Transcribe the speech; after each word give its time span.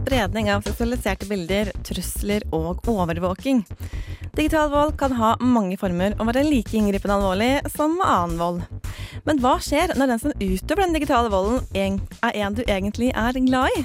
spredning 0.00 0.50
av 0.52 0.64
seksualiserte 0.64 1.28
bilder, 1.30 1.70
trusler 1.86 2.44
og 2.56 2.80
overvåking. 2.88 3.62
Digital 4.36 4.70
vold 4.72 4.96
kan 4.98 5.14
ha 5.18 5.34
mange 5.42 5.76
former 5.80 6.14
og 6.18 6.30
være 6.30 6.46
like 6.46 6.76
inngripende 6.76 7.16
alvorlig 7.18 7.50
som 7.74 7.98
annen 8.04 8.38
vold. 8.40 8.62
Men 9.26 9.42
hva 9.42 9.56
skjer 9.62 9.94
når 9.98 10.14
den 10.14 10.22
som 10.22 10.36
utøver 10.38 10.84
den 10.86 10.96
digitale 10.96 11.32
volden, 11.32 11.66
er 11.74 12.40
en 12.44 12.56
du 12.56 12.62
egentlig 12.66 13.12
er 13.14 13.40
glad 13.44 13.76
i? 13.76 13.84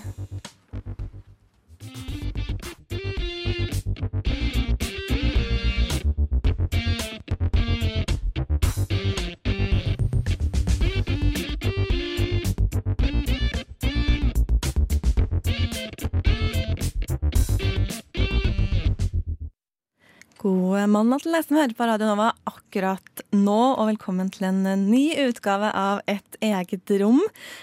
Mandag 20.84 21.24
til 21.24 21.32
deg 21.32 21.46
som 21.46 21.56
hører 21.56 21.74
på 21.78 21.86
Radio 21.88 22.10
Nova 22.10 22.34
akkurat 22.50 23.22
nå, 23.32 23.60
og 23.80 23.88
velkommen 23.88 24.28
til 24.34 24.44
en 24.50 24.66
ny 24.90 25.14
utgave 25.24 25.70
av 25.72 26.02
Et 26.12 26.38
eget 26.44 26.92
rom, 27.00 27.22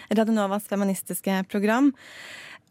Radio 0.08 0.32
Novas 0.32 0.64
feministiske 0.70 1.42
program. 1.52 1.90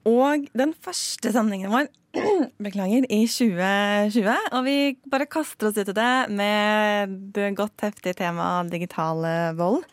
Og 0.09 0.47
den 0.57 0.73
første 0.73 1.29
sendingen 1.35 1.69
vår, 1.69 1.91
beklager, 2.65 3.05
i 3.05 3.19
2020. 3.29 4.31
Og 4.57 4.65
vi 4.65 4.77
bare 5.13 5.29
kaster 5.29 5.69
oss 5.69 5.77
ut 5.77 5.93
i 5.93 5.97
det 5.99 6.15
med 6.33 7.13
det 7.37 7.51
godt 7.59 7.85
heftige 7.85 8.17
temaet 8.23 8.73
digital 8.73 9.21
vold. 9.61 9.85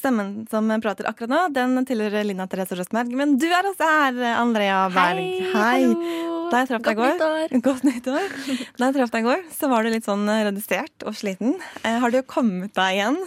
Stemmen 0.00 0.46
som 0.48 0.72
prater 0.80 1.10
akkurat 1.12 1.34
nå, 1.34 1.42
den 1.52 1.76
tilhører 1.88 2.24
Lina 2.24 2.48
Therese 2.48 2.80
Røstmerg. 2.80 3.12
Men 3.12 3.36
du 3.36 3.46
er 3.50 3.68
også 3.68 3.92
her, 3.92 4.24
Andrea 4.40 4.86
Berg. 4.96 5.28
Hei. 5.52 5.84
hallo. 5.84 6.35
Da 6.52 6.62
jeg 6.62 6.70
traff 6.70 6.86
deg 6.86 6.96
i 6.96 7.18
går. 7.18 7.54
Godt 7.64 7.84
nyttår. 7.86 8.30
Da 8.78 8.88
jeg 8.88 8.96
traff 8.98 9.12
deg 9.14 9.24
i 9.24 9.28
går, 9.28 9.44
så 9.54 9.70
var 9.72 9.86
du 9.86 9.90
litt 9.92 10.06
sånn 10.06 10.24
redusert 10.28 11.06
og 11.06 11.16
sliten. 11.18 11.56
Eh, 11.82 11.98
har 12.02 12.14
du 12.14 12.20
kommet 12.28 12.74
deg 12.76 12.98
igjen 13.00 13.20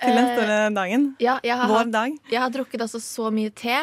til 0.00 0.16
den 0.16 0.24
Eh, 0.24 0.32
store 0.36 0.58
dagen? 0.74 1.06
Ja, 1.22 1.38
jeg 1.46 1.56
har, 1.58 1.68
Vår 1.70 1.92
dag? 1.92 2.16
jeg 2.30 2.40
har 2.40 2.50
drukket 2.54 2.86
altså 2.86 3.00
så 3.02 3.30
mye 3.34 3.52
te 3.54 3.78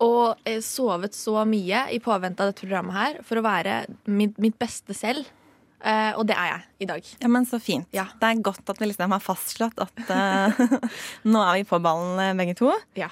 og 0.00 0.38
eh, 0.48 0.62
sovet 0.64 1.14
så 1.16 1.42
mye 1.44 1.86
i 1.92 2.00
påvente 2.00 2.40
av 2.40 2.52
dette 2.52 2.64
programmet 2.64 2.96
her 2.96 3.20
for 3.26 3.40
å 3.40 3.44
være 3.44 3.84
mitt, 4.08 4.38
mitt 4.40 4.56
beste 4.58 4.96
selv. 4.96 5.28
Uh, 5.80 6.12
og 6.20 6.26
det 6.28 6.34
er 6.36 6.48
jeg 6.50 6.84
i 6.84 6.86
dag. 6.90 7.06
Ja, 7.22 7.28
men 7.32 7.46
så 7.48 7.56
fint. 7.62 7.86
Ja. 7.96 8.04
Det 8.20 8.28
er 8.28 8.40
godt 8.44 8.68
at 8.68 8.80
vi 8.82 8.90
liksom 8.90 9.14
har 9.14 9.22
fastslått 9.24 9.78
at 9.80 10.10
uh, 10.12 10.58
nå 11.32 11.40
er 11.40 11.62
vi 11.62 11.68
på 11.68 11.78
ballen 11.80 12.20
eh, 12.20 12.34
begge 12.36 12.52
to. 12.58 12.68
Ja. 12.98 13.08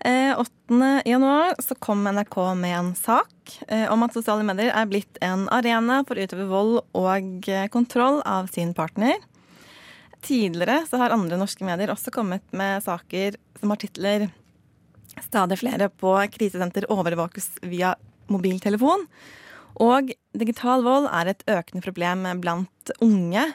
Eh, 0.00 0.38
8. 0.38 1.02
januar 1.04 1.54
så 1.58 1.74
kom 1.74 2.04
NRK 2.04 2.36
med 2.54 2.78
en 2.78 2.94
sak 2.94 3.58
eh, 3.68 3.92
om 3.92 4.02
at 4.06 4.14
sosiale 4.14 4.44
medier 4.46 4.70
er 4.70 4.86
blitt 4.86 5.18
en 5.24 5.48
arena 5.50 6.04
for 6.06 6.14
å 6.14 6.22
utøve 6.22 6.46
vold 6.46 6.76
og 6.94 7.48
eh, 7.50 7.66
kontroll 7.72 8.20
av 8.22 8.46
sin 8.52 8.70
partner. 8.78 9.18
Tidligere 10.22 10.84
så 10.86 11.00
har 11.02 11.14
andre 11.14 11.38
norske 11.40 11.66
medier 11.66 11.90
også 11.90 12.14
kommet 12.14 12.46
med 12.54 12.84
saker 12.86 13.40
som 13.58 13.74
har 13.74 13.82
titler 13.82 14.28
Stadig 15.18 15.56
flere 15.58 15.88
på 15.90 16.12
krisesenter 16.30 16.84
overvåkes 16.94 17.56
via 17.66 17.96
mobiltelefon. 18.30 19.02
Og 19.82 20.12
digital 20.30 20.84
vold 20.86 21.08
er 21.10 21.32
et 21.32 21.42
økende 21.50 21.82
problem 21.82 22.22
blant 22.42 22.92
unge. 23.02 23.48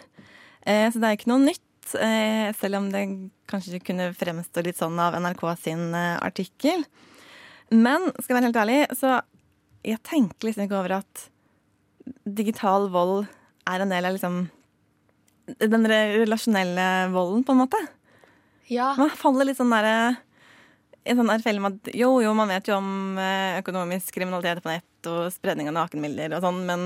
Eh, 0.68 0.89
så 0.91 1.00
det 1.00 1.07
er 1.07 1.18
ikke 1.18 1.31
noe 1.31 1.45
nytt, 1.45 1.63
eh, 1.99 2.49
selv 2.57 2.79
om 2.79 2.89
det 2.94 3.03
kanskje 3.49 3.81
kunne 3.83 4.11
fremstå 4.17 4.63
litt 4.66 4.79
sånn 4.79 4.99
av 5.01 5.17
NRK 5.19 5.44
sin 5.59 5.94
eh, 5.97 6.17
artikkel. 6.23 6.85
Men 7.73 8.09
skal 8.19 8.33
jeg 8.33 8.38
være 8.38 8.49
helt 8.49 8.61
ærlig, 8.63 8.79
så 8.97 9.19
jeg 9.83 10.01
tenker 10.07 10.47
liksom 10.47 10.67
ikke 10.67 10.79
over 10.79 10.97
at 11.01 11.23
digital 12.23 12.89
vold 12.94 13.25
er 13.69 13.83
en 13.83 13.91
del 13.91 14.07
av 14.07 14.16
liksom 14.16 14.45
den 15.59 15.88
relasjonelle 15.88 17.09
volden, 17.11 17.44
på 17.44 17.55
en 17.55 17.63
måte. 17.66 17.79
Ja. 18.71 18.94
Man 19.00 19.11
faller 19.11 19.50
litt 19.50 19.59
sånn 19.59 19.73
derre 19.73 20.15
en 21.03 21.19
sånn 21.19 21.44
felle 21.44 21.59
med 21.59 21.81
at 21.81 21.95
jo, 22.00 22.13
jo, 22.23 22.31
man 22.38 22.51
vet 22.51 22.69
jo 22.69 22.77
om 22.77 23.17
eh, 23.19 23.59
økonomisk 23.59 24.15
kriminalitet 24.15 24.63
på 24.63 24.71
nett 24.71 25.09
og 25.11 25.27
spredning 25.35 25.67
av 25.67 25.75
nakenbilder 25.75 26.38
og 26.38 26.45
sånn, 26.45 26.61
men, 26.67 26.85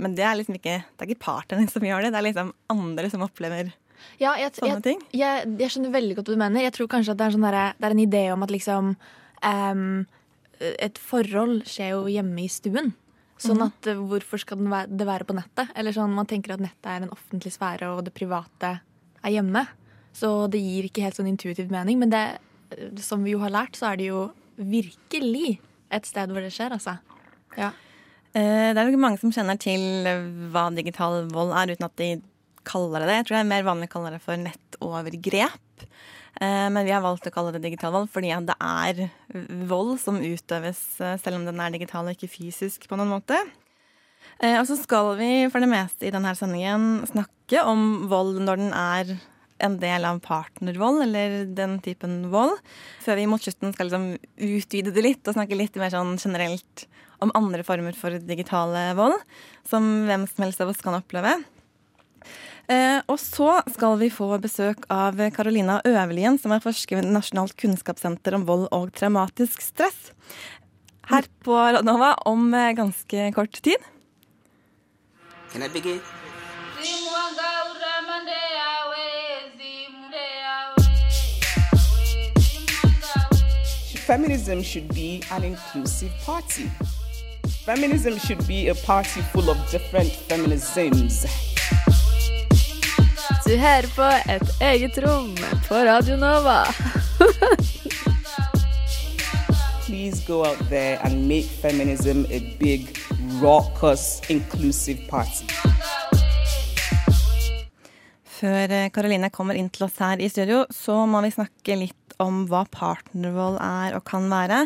men 0.00 0.16
det 0.16 0.24
er 0.24 0.38
liksom 0.38 0.56
ikke 0.56 0.78
Det 0.80 1.04
er 1.04 1.10
ikke 1.10 1.26
partneren 1.26 1.68
som 1.68 1.84
gjør 1.84 2.06
det, 2.06 2.14
det 2.14 2.20
er 2.22 2.28
liksom 2.30 2.54
andre 2.72 3.10
som 3.12 3.26
opplever 3.26 3.74
Ja, 4.20 4.34
jeg, 4.40 4.52
sånne 4.56 4.76
jeg, 4.78 4.82
ting. 4.86 5.02
jeg, 5.16 5.50
jeg 5.60 5.72
skjønner 5.74 5.94
veldig 5.94 6.16
godt 6.18 6.30
hva 6.30 6.36
du 6.36 6.42
mener. 6.44 6.64
Jeg 6.66 6.74
tror 6.76 6.88
kanskje 6.92 7.14
at 7.14 7.20
det 7.20 7.26
er, 7.28 7.34
sånn 7.36 7.46
der, 7.48 7.58
det 7.78 7.88
er 7.88 7.96
en 7.96 8.02
idé 8.06 8.22
om 8.34 8.42
at 8.46 8.50
liksom 8.54 8.94
um, 8.96 9.84
Et 10.60 10.98
forhold 11.00 11.62
skjer 11.68 11.94
jo 11.94 12.02
hjemme 12.12 12.42
i 12.44 12.48
stuen. 12.52 12.92
Sånn 13.40 13.62
at 13.64 13.86
eh, 13.88 13.96
hvorfor 13.96 14.36
skal 14.42 14.60
det 14.60 15.06
være 15.08 15.24
på 15.24 15.32
nettet? 15.32 15.70
Eller 15.74 15.94
sånn, 15.96 16.12
Man 16.12 16.28
tenker 16.28 16.52
at 16.52 16.60
nettet 16.60 16.90
er 16.92 17.06
en 17.06 17.14
offentlig 17.14 17.54
sfære, 17.54 17.88
og 17.94 18.02
det 18.04 18.12
private 18.12 18.74
er 19.24 19.32
hjemme. 19.32 19.62
Så 20.12 20.50
det 20.52 20.60
gir 20.60 20.84
ikke 20.90 21.06
helt 21.06 21.16
sånn 21.16 21.30
intuitiv 21.30 21.70
mening. 21.72 21.96
Men 22.02 22.12
det, 22.12 22.24
eh, 22.76 22.90
som 23.00 23.24
vi 23.24 23.32
jo 23.32 23.40
har 23.40 23.54
lært, 23.54 23.78
så 23.80 23.92
er 23.92 23.96
det 24.02 24.10
jo 24.10 24.26
virkelig 24.60 25.54
et 25.90 26.04
sted 26.06 26.28
hvor 26.28 26.44
det 26.44 26.52
skjer, 26.52 26.76
altså. 26.76 26.98
Ja. 27.56 27.70
Eh, 28.34 28.74
Det 28.74 28.76
er 28.76 28.84
nok 28.90 29.00
mange 29.00 29.18
som 29.18 29.32
kjenner 29.32 29.56
til 29.58 29.80
hva 30.52 30.68
digital 30.76 31.24
vold 31.32 31.56
er, 31.56 31.72
uten 31.72 31.88
at 31.88 31.96
de 31.96 32.10
kaller 32.70 33.02
det 33.02 33.10
det. 33.10 33.18
Jeg 33.20 33.28
tror 33.28 33.36
det 33.38 33.42
er 33.44 33.52
mer 33.52 33.66
vanlig 33.66 33.90
å 33.90 33.94
kalle 33.96 34.12
det 34.14 34.22
for 34.24 34.40
nettovergrep. 34.40 35.86
Eh, 36.40 36.68
Men 36.70 36.84
vi 36.86 36.94
har 36.94 37.02
valgt 37.04 37.26
å 37.26 37.34
kalle 37.34 37.54
det 37.56 37.64
digital 37.64 37.94
vold 37.96 38.10
fordi 38.12 38.30
det 38.46 38.56
er 38.56 39.08
vold 39.70 39.96
som 40.02 40.20
utøves 40.22 41.00
eh, 41.02 41.16
selv 41.22 41.40
om 41.40 41.48
den 41.48 41.60
er 41.60 41.74
digital 41.74 42.06
og 42.06 42.14
ikke 42.14 42.30
fysisk 42.36 42.86
på 42.88 42.98
noen 43.00 43.10
måte. 43.16 43.40
Eh, 44.40 44.56
Og 44.60 44.66
så 44.68 44.78
skal 44.80 45.16
vi 45.18 45.48
for 45.50 45.60
det 45.60 45.70
meste 45.72 46.06
i 46.06 46.14
denne 46.14 46.32
sendingen 46.38 47.02
snakke 47.10 47.64
om 47.66 48.06
vold 48.12 48.40
når 48.44 48.62
den 48.62 48.72
er 48.72 49.18
en 49.60 49.76
del 49.76 50.06
av 50.08 50.22
partnervold, 50.24 51.02
eller 51.04 51.44
den 51.52 51.76
typen 51.84 52.30
vold. 52.32 52.56
Før 53.04 53.18
vi 53.18 53.26
mot 53.28 53.42
slutten 53.44 53.74
skal 53.74 53.90
liksom 53.90 54.06
utvide 54.40 54.94
det 54.94 55.04
litt 55.04 55.28
og 55.28 55.36
snakke 55.36 55.58
litt 55.58 55.76
mer 55.76 55.92
sånn 55.92 56.14
generelt 56.16 56.86
om 57.20 57.32
andre 57.36 57.60
former 57.66 57.92
for 57.92 58.16
digitale 58.24 58.94
vold, 58.96 59.18
som 59.68 60.06
hvem 60.08 60.24
som 60.30 60.46
helst 60.46 60.62
av 60.64 60.72
oss 60.72 60.80
kan 60.80 60.96
oppleve. 60.96 61.34
Eh, 62.70 63.00
og 63.10 63.18
så 63.18 63.56
skal 63.74 63.96
vi 63.98 64.12
få 64.14 64.28
besøk 64.38 64.84
av 64.94 65.18
Carolina 65.34 65.80
Øverlien, 65.88 66.38
som 66.38 66.52
er 66.54 66.62
forsker 66.62 67.00
ved 67.00 67.10
Nasjonalt 67.10 67.56
kunnskapssenter 67.58 68.36
om 68.38 68.46
vold 68.46 68.68
og 68.70 68.92
traumatisk 68.94 69.64
stress. 69.64 70.12
Her 71.10 71.26
på 71.42 71.56
Radnova 71.58 72.14
om 72.30 72.52
eh, 72.54 72.70
ganske 72.78 73.32
kort 73.34 73.58
tid. 73.58 73.90
Can 75.50 75.66
I 75.66 75.68
begin? 75.68 75.98
Feminism 84.06 84.62
should 84.62 84.88
be 84.94 85.22
an 85.30 85.44
inclusive 85.44 86.10
party. 86.24 86.66
Feminism 87.64 88.18
should 88.18 88.44
be 88.48 88.68
a 88.68 88.74
party 88.74 89.20
full 89.32 89.48
of 89.50 89.56
different 89.70 90.10
feminisms. 90.28 91.49
Du 93.50 93.56
hører 93.58 93.86
på 93.90 94.06
Et 94.30 94.50
eget 94.62 94.98
rom 95.02 95.32
på 95.66 95.78
Radio 95.82 96.14
Nova. 96.14 96.60
Please 99.82 100.22
go 100.22 100.44
out 100.46 100.60
there 100.68 101.00
and 101.02 101.26
make 101.26 101.48
feminism 101.58 102.22
a 102.30 102.38
big, 102.60 102.94
raucous, 103.42 104.22
inclusive 104.30 105.02
party. 105.10 105.50
Før 108.38 108.70
eh, 108.70 108.86
Karoline 108.94 109.32
kommer 109.34 109.58
inn 109.58 109.72
til 109.74 109.88
oss 109.88 109.98
her 109.98 110.22
i 110.22 110.30
studio, 110.30 110.62
så 110.70 111.02
må 111.10 111.18
vi 111.26 111.34
snakke 111.34 111.80
litt 111.82 112.14
om 112.22 112.44
hva 112.46 112.62
partnervold 112.70 113.58
er 113.66 113.98
og 113.98 114.06
kan 114.06 114.30
være. 114.30 114.62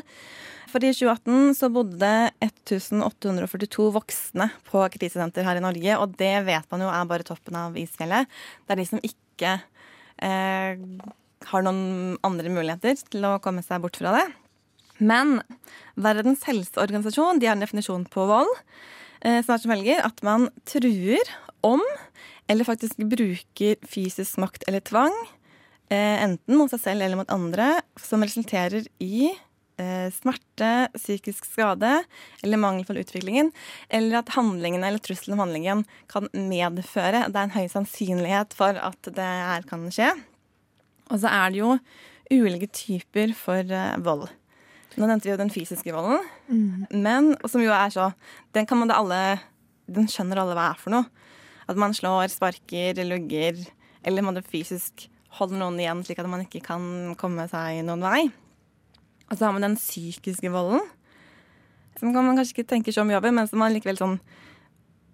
For 0.75 0.82
i 0.82 0.91
2018 0.91 1.53
så 1.55 1.69
bodde 1.71 2.00
det 2.03 2.32
1842 2.43 3.85
voksne 3.94 4.49
på 4.67 4.81
krisesenter 4.97 5.47
her 5.47 5.61
i 5.61 5.62
Norge, 5.62 5.99
og 6.03 6.17
det 6.19 6.32
vet 6.49 6.67
man 6.75 6.82
jo 6.82 6.88
er 6.91 7.05
bare 7.06 7.26
toppen 7.29 7.55
av 7.55 7.76
isfjellet. 7.79 8.26
Det 8.67 8.75
er 8.75 8.81
de 8.81 8.87
som 8.88 9.05
ikke 9.06 9.53
eh, 10.19 10.82
har 11.53 11.62
noen 11.62 12.19
andre 12.26 12.50
muligheter 12.50 12.99
til 13.06 13.29
å 13.29 13.38
komme 13.44 13.62
seg 13.62 13.87
bort 13.87 14.00
fra 14.03 14.17
det. 14.17 14.25
Men 14.99 15.37
Verdens 15.94 16.43
helseorganisasjon 16.50 17.38
de 17.38 17.53
har 17.53 17.55
en 17.55 17.62
definisjon 17.62 18.11
på 18.11 18.27
vold. 18.35 18.50
eh, 19.23 19.47
er 19.47 19.47
som 19.47 19.70
velger 19.70 20.03
at 20.03 20.27
man 20.27 20.50
truer 20.67 21.23
om, 21.62 21.87
eller 22.50 22.67
faktisk 22.67 22.99
bruker 22.99 23.79
fysisk 23.87 24.43
makt 24.43 24.67
eller 24.67 24.82
tvang, 24.82 25.15
eh, 25.87 26.19
enten 26.19 26.59
mot 26.59 26.75
seg 26.75 26.82
selv 26.82 27.06
eller 27.06 27.23
mot 27.23 27.31
andre, 27.31 27.79
som 27.94 28.27
resulterer 28.27 28.91
i 28.99 29.37
smerte, 30.15 30.71
psykisk 30.94 31.49
skade 31.49 31.91
eller 32.44 32.61
mangelfull 32.62 33.00
utviklingen, 33.03 33.50
eller 33.91 34.21
at 34.21 34.35
handlingene 34.37 34.87
eller 34.87 35.03
trusselen 35.03 35.35
om 35.35 35.43
handlingen 35.43 35.82
kan 36.11 36.29
medføre 36.31 37.26
Det 37.26 37.41
er 37.41 37.49
en 37.49 37.56
høy 37.56 37.67
sannsynlighet 37.73 38.55
for 38.55 38.79
at 38.79 39.11
det 39.17 39.26
her 39.26 39.67
kan 39.67 39.88
skje. 39.91 40.12
Og 41.11 41.21
så 41.21 41.32
er 41.32 41.53
det 41.53 41.61
jo 41.61 41.75
ulike 42.32 42.71
typer 42.73 43.35
for 43.37 43.61
eh, 43.61 43.97
vold. 44.05 44.29
Nå 44.94 45.09
nevnte 45.09 45.26
vi 45.26 45.32
jo 45.32 45.41
den 45.41 45.50
fysiske 45.50 45.91
volden, 45.91 46.23
men 46.94 47.32
og 47.41 47.49
som 47.50 47.62
jo 47.65 47.73
er 47.75 47.91
så 47.91 48.12
Den 48.55 48.67
kan 48.67 48.79
man 48.79 48.87
da 48.87 49.00
alle 49.00 49.41
Den 49.91 50.06
skjønner 50.06 50.38
alle 50.38 50.55
hva 50.55 50.69
er 50.70 50.79
for 50.79 50.94
noe. 50.94 51.09
At 51.67 51.77
man 51.81 51.97
slår, 51.97 52.29
sparker, 52.31 53.00
lugger, 53.09 53.59
eller 54.05 54.23
man 54.23 54.38
fysisk 54.44 55.09
holder 55.35 55.59
noen 55.59 55.81
igjen 55.81 56.03
slik 56.06 56.20
at 56.23 56.31
man 56.31 56.44
ikke 56.44 56.62
kan 56.65 57.15
komme 57.19 57.49
seg 57.50 57.82
noen 57.87 58.05
vei. 58.05 58.23
Og 59.31 59.38
så 59.38 59.47
har 59.47 59.55
man 59.56 59.65
den 59.67 59.79
psykiske 59.79 60.50
volden, 60.53 60.82
som 61.99 62.12
kan 62.12 62.26
man 62.26 62.37
kanskje 62.37 62.59
ikke 62.59 62.71
tenke 62.75 62.93
så 62.94 63.05
mye 63.06 63.19
over, 63.21 63.32
men 63.35 63.49
som 63.49 63.62
man 63.62 63.75
likevel 63.75 64.00
sånn 64.00 64.19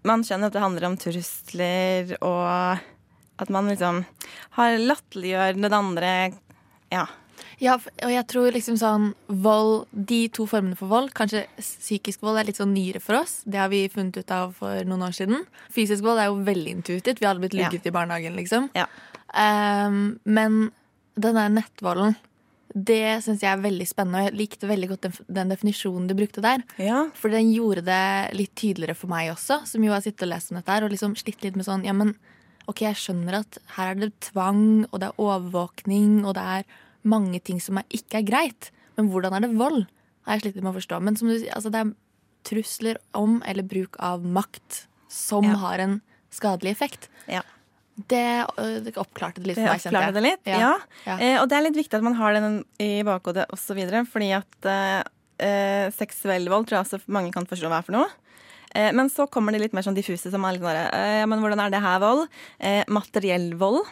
Man 0.01 0.23
skjønner 0.25 0.49
at 0.49 0.55
det 0.55 0.63
handler 0.63 0.87
om 0.89 0.95
trusler, 0.97 2.15
og 2.25 2.81
at 3.41 3.51
man 3.53 3.67
liksom 3.69 3.99
har 4.57 4.79
latterliggjør 4.81 5.59
den 5.61 5.77
andre 5.77 6.13
Ja. 6.93 7.05
Ja, 7.61 7.75
og 7.77 8.09
jeg 8.13 8.25
tror 8.33 8.55
liksom 8.55 8.79
sånn 8.81 9.11
vold 9.29 9.85
De 9.93 10.23
to 10.33 10.47
formene 10.49 10.77
for 10.79 10.89
vold, 10.89 11.13
kanskje 11.17 11.45
psykisk 11.61 12.25
vold 12.25 12.41
er 12.41 12.49
litt 12.49 12.61
sånn 12.61 12.73
nyere 12.73 13.03
for 13.05 13.19
oss. 13.21 13.43
Det 13.45 13.61
har 13.61 13.69
vi 13.73 13.83
funnet 13.93 14.17
ut 14.17 14.33
av 14.33 14.55
for 14.57 14.89
noen 14.89 15.05
år 15.05 15.13
siden. 15.17 15.45
Fysisk 15.73 16.05
vold 16.07 16.23
er 16.23 16.31
jo 16.31 16.41
veldig 16.47 16.75
intuitivt. 16.79 17.21
Vi 17.21 17.29
hadde 17.29 17.45
blitt 17.45 17.57
lugget 17.59 17.89
i 17.89 17.93
barnehagen, 17.93 18.37
liksom. 18.41 18.71
Ja. 18.77 18.89
Um, 19.37 20.19
men 20.25 20.71
den 21.21 21.37
der 21.37 21.53
nettvolden, 21.53 22.17
det 22.75 23.23
syns 23.25 23.41
jeg 23.43 23.51
er 23.51 23.63
veldig 23.63 23.87
spennende. 23.89 24.21
Og 24.21 24.29
jeg 24.31 24.39
likte 24.39 24.69
veldig 24.71 24.89
godt 24.93 25.01
den, 25.09 25.15
den 25.41 25.49
definisjonen 25.55 26.07
du 26.09 26.15
brukte 26.15 26.43
der. 26.45 26.63
ja. 26.79 27.09
For 27.15 27.29
den 27.33 27.53
gjorde 27.53 27.83
det 27.85 28.35
litt 28.39 28.55
tydeligere 28.55 28.95
for 28.97 29.09
meg 29.11 29.33
også, 29.33 29.63
som 29.67 29.83
jo 29.85 29.91
har 29.93 30.01
sittet 30.05 30.23
og 30.29 30.33
lest 30.35 30.53
om 30.53 30.59
dette 30.61 30.71
her, 30.73 30.85
og 30.87 30.91
liksom 30.95 31.17
slitt 31.19 31.43
litt 31.43 31.57
med 31.59 31.67
sånn 31.67 31.85
Ja, 31.85 31.93
men 31.97 32.15
OK, 32.71 32.83
jeg 32.87 32.95
skjønner 33.01 33.41
at 33.41 33.59
her 33.77 33.91
er 33.91 33.95
det 33.99 34.13
tvang, 34.21 34.87
og 34.93 35.01
det 35.01 35.09
er 35.09 35.19
overvåkning, 35.19 36.21
og 36.25 36.35
det 36.39 36.45
er 36.61 36.65
mange 37.03 37.41
ting 37.43 37.59
som 37.63 37.79
er, 37.81 37.87
ikke 37.91 38.21
er 38.21 38.29
greit. 38.29 38.71
Men 38.97 39.09
hvordan 39.11 39.35
er 39.35 39.41
det 39.47 39.57
vold? 39.59 39.87
Har 40.29 40.37
jeg 40.37 40.45
slitt 40.45 40.59
litt 40.61 40.65
med 40.67 40.75
å 40.75 40.79
forstå. 40.79 41.01
Men 41.03 41.17
som 41.17 41.29
du 41.31 41.35
sier, 41.39 41.51
altså 41.57 41.73
det 41.73 41.81
er 41.81 41.93
trusler 42.47 43.01
om 43.17 43.41
eller 43.49 43.67
bruk 43.67 43.97
av 43.99 44.23
makt 44.25 44.85
som 45.11 45.45
Ja. 45.45 45.57
har 45.57 45.79
en 45.83 46.01
skadelig 46.31 46.71
effekt. 46.77 47.09
Ja. 47.27 47.43
Det, 48.09 48.47
det 48.85 48.95
oppklarte 48.97 49.43
det 49.43 49.51
litt 49.51 49.59
Det 49.59 49.65
for 49.67 49.73
meg, 49.75 49.81
kjente 49.83 49.91
oppklarer 49.91 50.11
jeg. 50.11 50.15
det 50.17 50.25
litt. 50.25 50.49
Ja. 50.49 50.59
Ja. 50.61 50.73
Ja. 51.07 51.17
Eh, 51.19 51.37
og 51.43 51.49
det 51.51 51.57
er 51.59 51.67
litt 51.67 51.79
viktig 51.81 51.99
at 51.99 52.07
man 52.07 52.17
har 52.19 52.37
den 52.39 52.61
i 52.81 52.91
bakhodet 53.07 53.47
osv., 53.53 53.81
fordi 54.13 54.31
at 54.39 54.69
eh, 54.71 55.03
eh, 55.47 55.87
seksuell 55.97 56.49
vold 56.53 56.69
tror 56.69 56.81
jeg 56.81 56.87
også 56.89 57.01
mange 57.13 57.33
kan 57.35 57.49
forstå 57.51 57.69
hva 57.71 57.83
er 57.83 57.87
for 57.89 57.97
noe. 57.99 58.09
Eh, 58.75 58.93
men 58.95 59.11
så 59.11 59.27
kommer 59.27 59.53
det 59.53 59.65
litt 59.65 59.73
mer 59.75 59.83
sånn 59.83 59.97
diffuse, 59.99 60.31
som 60.31 60.45
er 60.47 60.55
litt 60.57 60.63
sånn 60.63 60.79
eh, 60.95 61.25
Men 61.27 61.43
hvordan 61.43 61.65
er 61.65 61.75
det 61.75 61.83
her 61.83 62.01
vold? 62.03 62.27
Eh, 62.63 62.83
materiell 62.87 63.51
vold. 63.59 63.83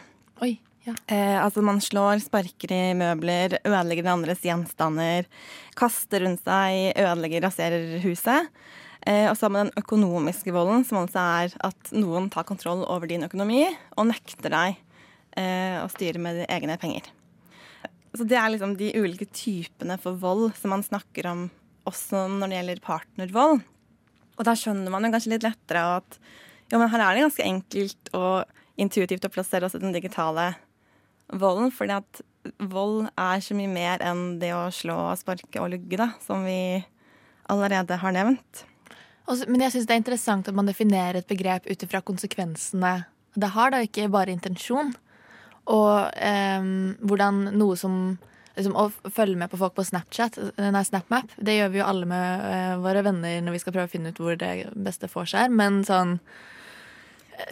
Oi, 0.44 0.52
ja. 0.86 0.94
Eh, 1.10 1.36
altså 1.42 1.64
man 1.66 1.80
slår, 1.82 2.22
sparker 2.22 2.70
i 2.72 2.82
møbler, 2.96 3.58
ødelegger 3.64 4.06
den 4.06 4.14
andres 4.14 4.44
gjenstander, 4.46 5.26
kaster 5.78 6.22
rundt 6.24 6.44
seg, 6.46 6.92
ødelegger, 6.94 7.42
raserer 7.48 7.98
huset. 8.06 8.46
Eh, 9.08 9.26
og 9.30 9.36
så 9.38 9.46
har 9.46 9.54
man 9.54 9.68
den 9.68 9.80
økonomiske 9.80 10.52
volden, 10.52 10.84
som 10.84 11.00
altså 11.00 11.22
er 11.40 11.54
at 11.64 11.92
noen 11.96 12.28
tar 12.32 12.44
kontroll 12.48 12.84
over 12.84 13.08
din 13.08 13.24
økonomi 13.24 13.62
og 13.96 14.10
nekter 14.10 14.52
deg 14.52 14.76
eh, 15.38 15.78
å 15.80 15.88
styre 15.92 16.20
med 16.20 16.44
egne 16.44 16.76
penger. 16.80 17.08
Så 18.16 18.26
det 18.28 18.36
er 18.40 18.52
liksom 18.52 18.76
de 18.76 18.92
ulike 18.98 19.28
typene 19.32 19.96
for 20.00 20.18
vold 20.20 20.50
som 20.58 20.74
man 20.74 20.84
snakker 20.84 21.28
om 21.30 21.48
også 21.88 22.26
når 22.34 22.50
det 22.50 22.58
gjelder 22.58 22.84
partnervold. 22.84 23.64
Og 24.38 24.46
da 24.46 24.54
skjønner 24.56 24.92
man 24.92 25.06
jo 25.06 25.12
kanskje 25.14 25.34
litt 25.34 25.46
lettere 25.46 25.84
at 25.98 26.20
jo, 26.68 26.76
men 26.76 26.90
her 26.92 27.00
er 27.00 27.16
det 27.16 27.24
ganske 27.24 27.48
enkelt 27.48 28.10
og 28.16 28.80
intuitivt 28.80 29.24
å 29.24 29.32
plassere 29.32 29.66
også 29.66 29.80
den 29.80 29.94
digitale 29.96 30.50
volden. 31.32 31.72
fordi 31.72 31.96
at 31.96 32.20
vold 32.60 33.08
er 33.16 33.40
så 33.44 33.56
mye 33.56 33.72
mer 33.72 34.04
enn 34.04 34.38
det 34.40 34.52
å 34.52 34.68
slå, 34.72 34.98
sparke 35.16 35.62
og 35.62 35.72
lugge, 35.72 35.96
da, 35.96 36.12
som 36.24 36.44
vi 36.44 36.84
allerede 37.48 37.96
har 37.96 38.12
nevnt. 38.12 38.67
Og 39.28 39.36
så- 39.36 39.48
men 39.48 39.60
jeg 39.60 39.72
syns 39.72 39.86
det 39.86 39.94
er 39.94 40.02
interessant 40.02 40.48
at 40.48 40.54
man 40.54 40.66
definerer 40.66 41.16
et 41.16 41.28
begrep 41.28 41.66
ut 41.68 41.82
ifra 41.84 42.00
konsekvensene 42.02 43.04
det 43.38 43.52
har, 43.54 43.70
da, 43.70 43.82
ikke 43.84 44.08
bare 44.10 44.32
intensjon. 44.34 44.94
Og 45.68 46.10
ehm, 46.16 46.96
hvordan 47.04 47.52
noe 47.58 47.76
som 47.76 48.18
liksom, 48.56 48.74
Å 48.74 49.12
følge 49.14 49.36
med 49.38 49.52
på 49.52 49.58
folk 49.60 49.76
på 49.76 49.84
Snapchat, 49.86 50.38
nei, 50.58 50.82
SnapMap, 50.82 51.30
det 51.38 51.58
gjør 51.58 51.68
vi 51.70 51.78
jo 51.78 51.86
alle 51.86 52.08
med 52.10 52.46
eh, 52.48 52.76
våre 52.82 53.04
venner 53.06 53.42
når 53.44 53.54
vi 53.54 53.60
skal 53.62 53.76
prøve 53.76 53.86
å 53.86 53.92
finne 53.92 54.10
ut 54.10 54.18
hvor 54.18 54.38
det 54.40 54.72
beste 54.74 55.10
får 55.12 55.28
seg. 55.30 55.52
Men 55.54 55.84
sånn 55.86 56.16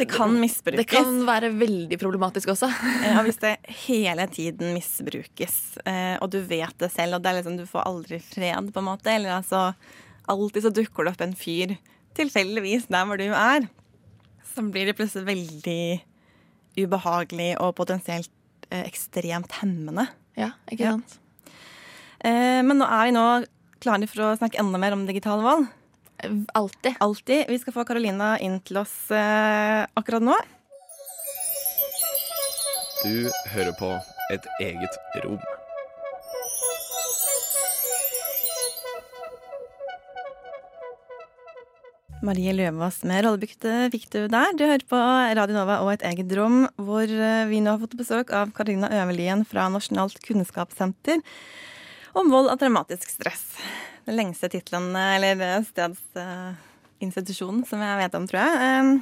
Det 0.00 0.08
kan 0.10 0.32
misbrukes. 0.34 0.80
Det 0.80 0.88
kan 0.90 1.20
være 1.28 1.52
veldig 1.54 2.00
problematisk 2.00 2.50
også. 2.56 2.66
ja, 3.06 3.20
hvis 3.22 3.38
det 3.44 3.52
hele 3.84 4.26
tiden 4.26 4.74
misbrukes, 4.74 5.76
eh, 5.86 6.16
og 6.18 6.32
du 6.34 6.40
vet 6.42 6.74
det 6.82 6.90
selv, 6.90 7.20
og 7.20 7.22
det 7.22 7.30
er 7.30 7.38
liksom, 7.38 7.60
du 7.60 7.68
får 7.70 7.86
aldri 7.86 8.18
fred, 8.18 8.72
på 8.74 8.82
en 8.82 8.88
måte, 8.88 9.12
eller 9.14 9.36
altså 9.36 9.68
Alltid 10.28 10.64
så 10.66 10.72
dukker 10.74 11.06
det 11.06 11.12
opp 11.14 11.20
en 11.26 11.36
fyr 11.38 11.76
tilfeldigvis 12.16 12.86
der 12.90 13.04
hvor 13.06 13.20
du 13.20 13.26
er, 13.28 13.66
så 14.54 14.64
blir 14.72 14.88
det 14.88 14.96
plutselig 14.98 15.26
veldig 15.28 15.80
ubehagelig 16.80 17.50
og 17.60 17.74
potensielt 17.76 18.30
eh, 18.70 18.82
ekstremt 18.88 19.52
hemmende. 19.60 20.08
Ja, 20.36 20.50
ikke 20.70 20.84
Ja. 20.88 20.94
sant? 20.96 21.18
Eh, 22.24 22.62
men 22.64 22.78
nå 22.80 22.86
er 22.88 23.04
vi 23.10 23.12
nå 23.16 23.26
klare 23.84 24.08
for 24.08 24.24
å 24.24 24.36
snakke 24.38 24.58
enda 24.58 24.80
mer 24.80 24.96
om 24.96 25.04
digital 25.06 25.42
vold. 25.44 25.68
Alltid. 26.56 26.96
Alltid. 27.04 27.44
Vi 27.52 27.58
skal 27.60 27.74
få 27.76 27.84
Carolina 27.86 28.38
inn 28.40 28.58
til 28.64 28.78
oss 28.80 29.10
eh, 29.12 29.84
akkurat 30.00 30.24
nå. 30.24 30.36
Du 33.04 33.28
hører 33.52 33.76
på 33.78 33.92
Et 34.32 34.46
eget 34.58 34.96
rom. 35.22 35.38
Marie 42.24 42.52
Løvaas 42.56 43.02
med 43.04 43.26
Rollebukte 43.26 43.90
fikk 43.92 44.06
du 44.14 44.22
der. 44.32 44.54
Du 44.56 44.64
hører 44.64 44.84
på 44.88 44.96
Radio 45.36 45.56
Nova 45.56 45.80
og 45.84 45.90
Et 45.92 46.04
eget 46.08 46.32
rom, 46.38 46.64
hvor 46.80 47.04
eh, 47.04 47.44
vi 47.50 47.60
nå 47.60 47.74
har 47.74 47.82
fått 47.82 47.96
besøk 47.98 48.32
av 48.32 48.54
Karina 48.56 48.88
Øverlien 48.88 49.44
fra 49.48 49.66
Nasjonalt 49.72 50.16
kunnskapssenter 50.24 51.20
om 52.16 52.32
vold 52.32 52.48
og 52.52 52.58
traumatisk 52.62 53.12
stress. 53.12 53.44
Den 54.08 54.16
lengste 54.16 54.48
tittelen, 54.52 54.96
eh, 54.96 55.16
eller 55.18 55.66
stedsinstitusjonen, 55.68 57.66
som 57.68 57.84
jeg 57.84 58.00
vet 58.00 58.16
om, 58.16 58.28
tror 58.30 58.40
jeg. 58.46 59.00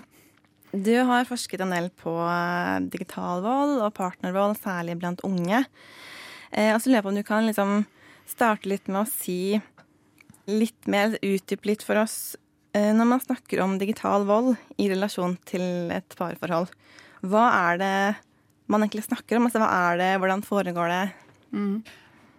Du 0.74 0.94
har 1.06 1.28
forsket 1.30 1.62
en 1.62 1.74
del 1.76 1.90
på 2.02 2.16
eh, 2.18 2.82
digital 2.90 3.44
vold 3.46 3.78
og 3.78 3.94
partnervold, 3.94 4.58
særlig 4.58 4.98
blant 4.98 5.22
unge. 5.26 5.62
Og 6.54 6.78
så 6.78 6.86
lurer 6.86 7.00
jeg 7.00 7.04
på 7.06 7.10
om 7.10 7.16
du 7.18 7.26
kan 7.26 7.46
liksom 7.48 7.70
starte 8.30 8.68
litt 8.70 8.86
med 8.86 9.02
å 9.02 9.10
si 9.10 9.58
litt 10.46 10.86
mer, 10.90 11.16
utdype 11.18 11.66
litt 11.66 11.82
for 11.82 11.98
oss 11.98 12.36
Når 12.74 13.06
man 13.06 13.20
snakker 13.22 13.60
om 13.62 13.76
digital 13.78 14.24
vold 14.26 14.56
i 14.82 14.88
relasjon 14.90 15.36
til 15.46 15.92
et 15.94 16.16
parforhold, 16.18 16.66
hva 17.22 17.44
er 17.70 17.78
det 17.78 17.96
man 18.66 18.82
egentlig 18.82 19.04
snakker 19.06 19.38
om? 19.38 19.46
Altså, 19.46 19.60
hva 19.62 19.68
er 19.92 20.00
det, 20.00 20.08
hvordan 20.18 20.42
foregår 20.42 20.90
det? 20.90 21.04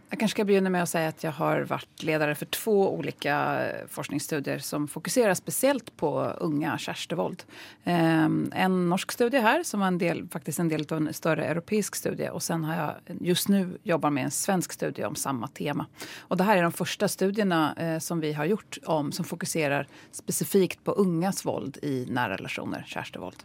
Jag 0.10 0.20
kanskje 0.20 0.36
skal 0.36 0.46
begynne 0.46 0.70
med 0.70 0.86
å 0.86 0.88
si 0.88 1.02
at 1.02 1.24
jeg 1.26 1.34
har 1.34 1.64
vært 1.66 2.04
leder 2.06 2.30
for 2.38 2.50
to 2.54 2.74
olika 2.92 3.36
eh, 3.64 3.88
forskningsstudier 3.90 4.62
som 4.62 4.86
fokuserer 4.88 5.34
speciellt 5.36 5.90
på 5.98 6.12
unga 6.46 6.76
kärstevåld. 6.78 7.44
Ehm, 7.90 8.52
En 8.54 8.78
norsk 8.90 9.12
studie 9.12 9.42
her, 9.42 9.64
som 9.64 9.82
var 9.82 9.88
en 9.88 9.98
del, 9.98 10.28
faktisk 10.32 10.60
en 10.62 10.70
del 10.70 10.86
av 10.86 11.02
en 11.02 11.14
større 11.14 11.48
europeisk 11.50 11.96
studie 11.96 12.30
Og 12.30 12.42
sen 12.42 12.64
har 12.64 12.76
jeg 13.08 13.18
just 13.34 13.50
nu 13.50 13.80
jobbar 13.84 14.14
med 14.14 14.30
en 14.30 14.32
svensk 14.32 14.78
studie 14.78 15.08
om 15.08 15.16
samme 15.16 15.50
tema. 15.58 15.88
Og 16.30 16.38
det 16.38 16.46
her 16.46 16.58
er 16.58 16.70
de 16.70 16.78
første 16.78 17.10
studierna 17.10 17.74
eh, 17.76 17.98
som 18.00 18.22
vi 18.22 18.32
har 18.38 18.46
gjort 18.46 18.78
om 18.86 19.12
som 19.12 19.26
fokuserer 19.26 19.88
specifikt 20.12 20.84
på 20.84 20.94
ungas 21.02 21.44
våld 21.46 21.82
i 21.84 22.06
nære 22.06 22.38
relasjoner, 22.38 22.86
kärstevåld. 22.88 23.42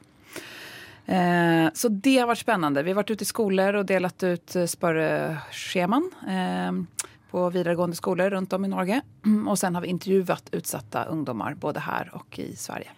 Eh, 1.10 1.68
Så 1.74 1.88
det 1.88 2.18
har 2.18 2.28
vært 2.30 2.44
spennende. 2.44 2.84
Vi 2.86 2.92
har 2.92 3.00
vært 3.02 3.10
ute 3.16 3.26
i 3.26 3.30
skoler 3.30 3.80
og 3.80 3.88
delt 3.90 4.22
ut 4.22 4.56
spørreskjemaen 4.70 6.06
spørrescheman 6.14 6.86
eh, 6.86 7.06
på 7.30 7.44
videregående 7.50 7.98
skoler 7.98 8.30
rundt 8.30 8.52
om 8.52 8.64
i 8.64 8.70
Norge. 8.70 9.00
Og 9.50 9.58
sen 9.58 9.74
har 9.74 9.82
vi 9.82 9.90
intervjuet 9.92 10.50
utsatta 10.54 11.08
ungdomar 11.10 11.58
både 11.58 11.82
her 11.86 12.10
og 12.18 12.38
i 12.42 12.52
Sverige. 12.58 12.94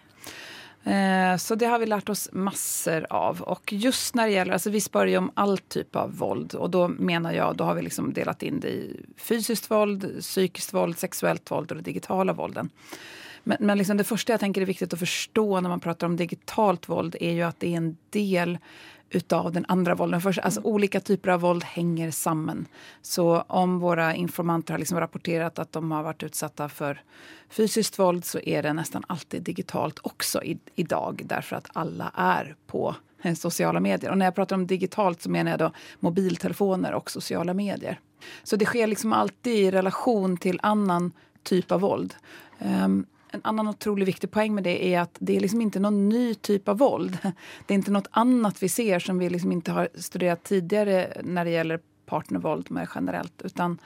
Eh, 0.85 1.35
Så 1.37 1.55
det 1.55 1.69
har 1.71 1.79
vi 1.79 1.89
lært 1.89 2.09
oss 2.09 2.27
masser 2.33 3.07
av. 3.09 3.41
Og 3.49 3.73
just 3.73 4.13
når 4.15 4.29
det 4.29 4.37
gjelder, 4.37 4.57
altså 4.59 4.73
vi 4.73 4.83
spør 4.83 5.09
jo 5.13 5.23
om 5.23 5.31
all 5.35 5.57
type 5.73 5.97
av 5.97 6.13
våld. 6.19 6.53
Og 6.59 6.69
da 6.73 6.87
mener 6.93 7.33
jeg, 7.33 7.57
da 7.57 7.69
har 7.69 7.79
vi 7.79 7.87
liksom 7.87 8.13
delt 8.13 8.45
inn 8.45 8.61
det 8.61 8.73
i 8.73 9.03
fysisk 9.17 9.69
våld, 9.73 10.05
psykisk 10.19 10.73
våld, 10.77 10.97
sexuellt 11.01 11.49
våld 11.49 11.71
og 11.71 11.81
det 11.81 11.89
digitala 11.89 12.33
vålden. 12.37 12.69
Men, 13.43 13.57
men 13.59 13.77
liksom 13.77 13.99
det 13.99 14.07
første 14.07 14.33
jeg 14.33 14.41
tenker 14.43 14.63
er 14.63 14.69
viktig 14.69 14.89
å 14.93 14.99
forstå 15.03 15.45
når 15.59 15.75
man 15.75 15.83
prater 15.83 16.07
om 16.07 16.17
digitalt 16.19 16.87
våld 16.89 17.17
er 17.19 17.37
jo 17.41 17.47
at 17.49 17.59
det 17.59 17.73
er 17.73 17.81
en 17.81 17.93
del 18.15 18.57
utav 19.13 19.51
den 19.51 19.65
andre 19.69 19.95
vålden. 19.95 20.15
Altså, 20.17 20.41
alltså, 20.41 20.61
ulike 20.63 20.99
typer 20.99 21.35
av 21.35 21.43
våld 21.43 21.63
henger 21.63 22.11
sammen. 22.11 22.65
Så 23.01 23.43
om 23.47 23.79
våre 23.79 24.15
informanter 24.15 24.73
har 24.73 24.79
liksom 24.79 24.99
rapportert 24.99 25.59
at 25.59 25.71
de 25.71 25.91
har 25.91 26.07
vært 26.07 26.23
utsatt 26.23 26.61
for 26.73 26.99
fysisk 27.53 27.99
våld 27.99 28.25
så 28.25 28.41
er 28.43 28.65
det 28.65 28.73
nesten 28.73 29.05
alltid 29.07 29.43
digitalt 29.43 29.99
også 30.07 30.41
i, 30.43 30.57
dag, 30.83 31.21
derfor 31.25 31.61
at 31.61 31.69
alle 31.77 32.09
er 32.15 32.55
på 32.67 32.87
sosiale 32.89 33.09
sociala 33.35 33.79
medier. 33.79 34.11
Og 34.11 34.17
når 34.17 34.25
jeg 34.25 34.35
prater 34.35 34.55
om 34.55 34.65
digitalt 34.67 35.21
så 35.23 35.29
mener 35.31 35.53
jeg 35.53 35.61
da 35.61 35.69
mobiltelefoner 36.03 36.95
og 36.97 37.11
sociala 37.11 37.53
medier. 37.53 37.99
Så 38.43 38.57
det 38.59 38.67
sker 38.67 38.87
liksom 38.87 39.13
alltid 39.13 39.53
i 39.53 39.71
relasjon 39.71 40.35
til 40.43 40.59
annen 40.63 41.11
typ 41.47 41.71
av 41.71 41.85
våld. 41.85 42.15
Um, 42.59 43.05
en 43.33 43.41
annan 43.43 43.67
otroligt 43.67 44.07
viktig 44.07 44.31
poäng 44.31 44.55
med 44.55 44.63
det 44.63 44.85
är 44.85 44.99
att 44.99 45.17
det 45.19 45.35
är 45.35 45.39
liksom 45.39 45.61
inte 45.61 45.79
någon 45.79 46.09
ny 46.09 46.35
typ 46.35 46.67
av 46.67 46.77
våld. 46.77 47.17
Det 47.67 47.73
är 47.73 47.75
inte 47.75 47.91
något 47.91 48.07
annat 48.11 48.63
vi 48.63 48.69
ser 48.69 48.99
som 48.99 49.17
vi 49.19 49.29
liksom 49.29 49.51
inte 49.51 49.71
har 49.71 49.89
studerat 49.95 50.43
tidigare 50.43 51.21
när 51.23 51.45
det 51.45 51.51
gäller 51.51 51.79
partnervåld 52.05 52.71
mer 52.71 52.89
generellt. 52.95 53.41
Utan 53.41 53.81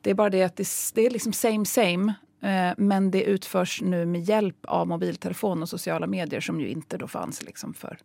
det 0.00 0.10
är 0.10 0.14
bara 0.14 0.30
det 0.30 0.42
att 0.42 0.56
det, 0.56 0.68
det 0.94 1.06
är 1.06 1.10
liksom 1.10 1.32
same 1.32 1.66
same. 1.66 2.14
Eh, 2.42 2.74
men 2.76 3.10
det 3.10 3.22
utförs 3.22 3.82
nu 3.82 4.06
med 4.06 4.20
hjälp 4.20 4.56
av 4.62 4.88
mobiltelefon 4.88 5.62
och 5.62 5.68
sociala 5.68 6.06
medier 6.06 6.40
som 6.40 6.60
ju 6.60 6.68
inte 6.68 6.98
då 6.98 7.08
fanns 7.08 7.42
liksom 7.42 7.74
för 7.74 7.98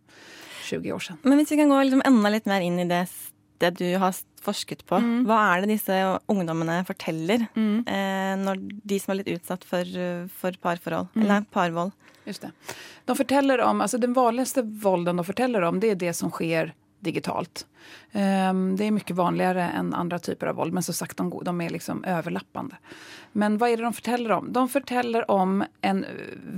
20 0.63 0.91
år 0.91 0.99
sedan. 0.99 1.17
Men 1.21 1.31
om 1.31 1.37
vi 1.37 1.45
kan 1.45 1.69
gå 1.69 1.83
liksom 1.83 2.01
enda 2.05 2.29
litt 2.29 2.45
mer 2.45 2.61
in 2.61 2.79
i 2.79 2.85
det, 2.85 3.07
det 3.63 3.75
du 3.79 3.87
har 4.01 4.15
forsket 4.45 4.85
på. 4.85 4.99
Mm. 5.01 5.25
Hva 5.25 5.39
er 5.51 5.63
det 5.63 5.73
disse 5.73 5.99
ungdommene 6.31 6.81
forteller 6.87 7.47
mm. 7.55 7.77
eh, 7.87 8.33
når 8.41 8.61
de 8.61 8.99
som 9.01 9.13
er 9.13 9.21
litt 9.21 9.33
utsatt 9.37 9.65
for, 9.65 9.99
for 10.37 10.57
parforhold, 10.61 11.09
mm. 11.15 11.21
eller 11.23 11.47
parvold? 11.55 11.95
Just 12.25 12.41
det. 12.41 12.51
De 13.05 13.15
forteller 13.15 13.61
om, 13.61 13.81
altså 13.81 13.97
den 14.01 14.13
vanligste 14.13 14.61
volden 14.61 15.21
de 15.21 15.25
forteller 15.25 15.61
om 15.61 15.79
det 15.79 15.93
er 15.93 16.01
det 16.07 16.13
som 16.17 16.33
skjer 16.33 16.73
digitalt. 17.05 17.65
Um, 18.11 18.75
det 18.75 18.87
er 18.87 18.93
mye 18.95 19.15
vanligere 19.17 19.67
enn 19.77 19.91
andre 19.93 20.17
typer 20.19 20.49
av 20.49 20.57
vold, 20.57 20.73
men 20.73 20.83
som 20.83 20.95
sagt 20.97 21.19
de, 21.19 21.27
de 21.45 21.53
er 21.61 21.73
liksom 21.75 22.01
overlappende. 22.09 22.79
Men 23.37 23.59
hva 23.59 23.69
er 23.69 23.77
det 23.77 23.85
de 23.85 23.99
forteller 23.99 24.33
om? 24.37 24.47
De 24.55 24.63
forteller 24.71 25.27
om 25.31 25.59
en 25.85 26.05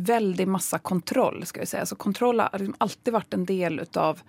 veldig 0.08 0.48
masse 0.48 0.80
kontroll. 0.88 1.42
skal 1.46 1.66
vi 1.66 1.72
si. 1.74 1.80
Altså, 1.82 1.98
kontroll 2.00 2.39
har 2.39 2.54
liksom 2.54 2.77
alltid 2.86 3.16
vært 3.18 3.34
en 3.34 3.48
del 3.50 3.82
av 3.98 4.22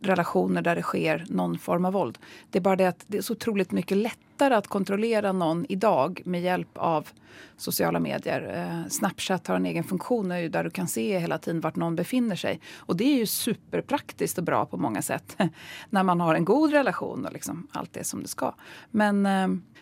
relationer 0.00 0.62
der 0.62 0.76
det 0.76 0.82
sker 0.82 1.24
någon 1.28 1.58
form 1.58 1.84
av 1.84 1.92
våld. 1.92 2.18
Det 2.50 2.58
er 2.58 2.62
bare 2.62 2.76
det 2.76 2.88
at 2.88 3.04
det 3.06 3.18
er 3.18 3.22
så 3.22 3.32
otroligt 3.32 3.72
mycket 3.72 3.96
lättare 3.96 4.54
att 4.54 4.68
kontrollera 4.68 5.32
någon 5.32 5.66
idag 5.68 6.22
med 6.24 6.42
hjelp 6.42 6.78
av 6.78 7.08
sociala 7.56 8.00
medier. 8.00 8.42
Eh, 8.54 8.88
Snapchat 8.88 9.46
har 9.46 9.56
en 9.56 9.66
egen 9.66 9.84
funktion 9.84 10.28
där 10.28 10.64
du 10.64 10.70
kan 10.70 10.88
se 10.88 11.18
hela 11.18 11.38
tiden 11.38 11.60
vart 11.60 11.76
någon 11.76 11.96
befinner 11.96 12.36
sig. 12.36 12.60
Och 12.76 12.96
det 12.96 13.04
är 13.04 13.18
ju 13.18 13.26
superpraktiskt 13.26 14.38
och 14.38 14.44
bra 14.44 14.66
på 14.66 14.76
många 14.76 15.02
sätt. 15.02 15.36
när 15.90 16.02
man 16.02 16.20
har 16.20 16.34
en 16.34 16.44
god 16.44 16.72
relation 16.72 17.26
och 17.26 17.32
liksom 17.32 17.68
allt 17.72 17.96
är 17.96 18.02
som 18.02 18.22
det 18.22 18.28
ska. 18.28 18.54
Men 18.90 19.26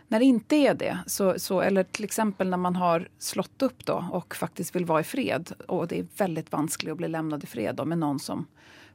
når 0.08 0.20
det 0.20 0.26
ikke 0.28 0.56
er 0.56 0.74
det, 0.78 0.94
så, 1.06 1.34
så, 1.40 1.60
eller 1.64 1.86
f.eks. 1.92 2.18
når 2.38 2.56
man 2.60 2.76
har 2.76 3.08
slått 3.18 3.62
opp 3.62 3.84
da, 3.88 3.96
og 4.12 4.36
faktisk 4.36 4.76
vil 4.76 4.86
være 4.86 5.02
i 5.02 5.08
fred 5.08 5.52
og 5.66 5.88
det 5.90 5.98
er 5.98 6.10
veldig 6.20 6.44
vanskelig 6.52 6.92
å 6.92 6.98
bli 7.00 7.10
levnet 7.10 7.46
i 7.46 7.50
fred 7.50 7.80
da, 7.80 7.86
med 7.88 8.02
noen 8.02 8.20
som 8.22 8.44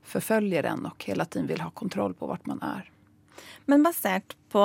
förföljer 0.04 0.64
en 0.64 0.86
och 0.86 1.06
hela 1.06 1.26
tiden 1.26 1.48
vill 1.48 1.62
ha 1.62 1.70
kontroll 1.70 2.14
på 2.14 2.28
vart 2.28 2.46
man 2.46 2.62
är. 2.62 2.92
Men 3.66 3.84
basert 3.84 4.36
på 4.50 4.64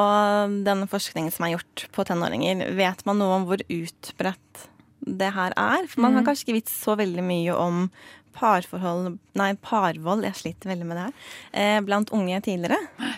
den 0.64 0.88
forskningen 0.88 1.32
som 1.32 1.44
er 1.44 1.56
gjort 1.56 1.88
på 1.92 2.04
tenåringer, 2.04 2.70
vet 2.72 3.04
man 3.04 3.20
noe 3.20 3.38
om 3.38 3.48
hvor 3.48 3.60
utbredt 3.68 4.68
det 5.04 5.30
her 5.36 5.52
er? 5.56 5.84
For 5.90 6.00
man 6.00 6.14
mm. 6.14 6.20
har 6.20 6.28
kanskje 6.30 6.46
ikke 6.46 6.58
visst 6.60 6.72
så 6.78 6.96
veldig 6.96 7.24
mye 7.26 7.56
om 7.56 7.88
parforhold, 8.34 9.18
nei, 9.38 9.52
parvold, 9.62 10.24
jeg 10.26 10.40
sliter 10.40 10.72
veldig 10.72 10.88
med 10.88 10.98
det 10.98 11.04
her, 11.04 11.28
eh, 11.52 11.80
blant 11.86 12.10
unge 12.16 12.40
tidligere. 12.42 12.80
Nei. 12.98 13.14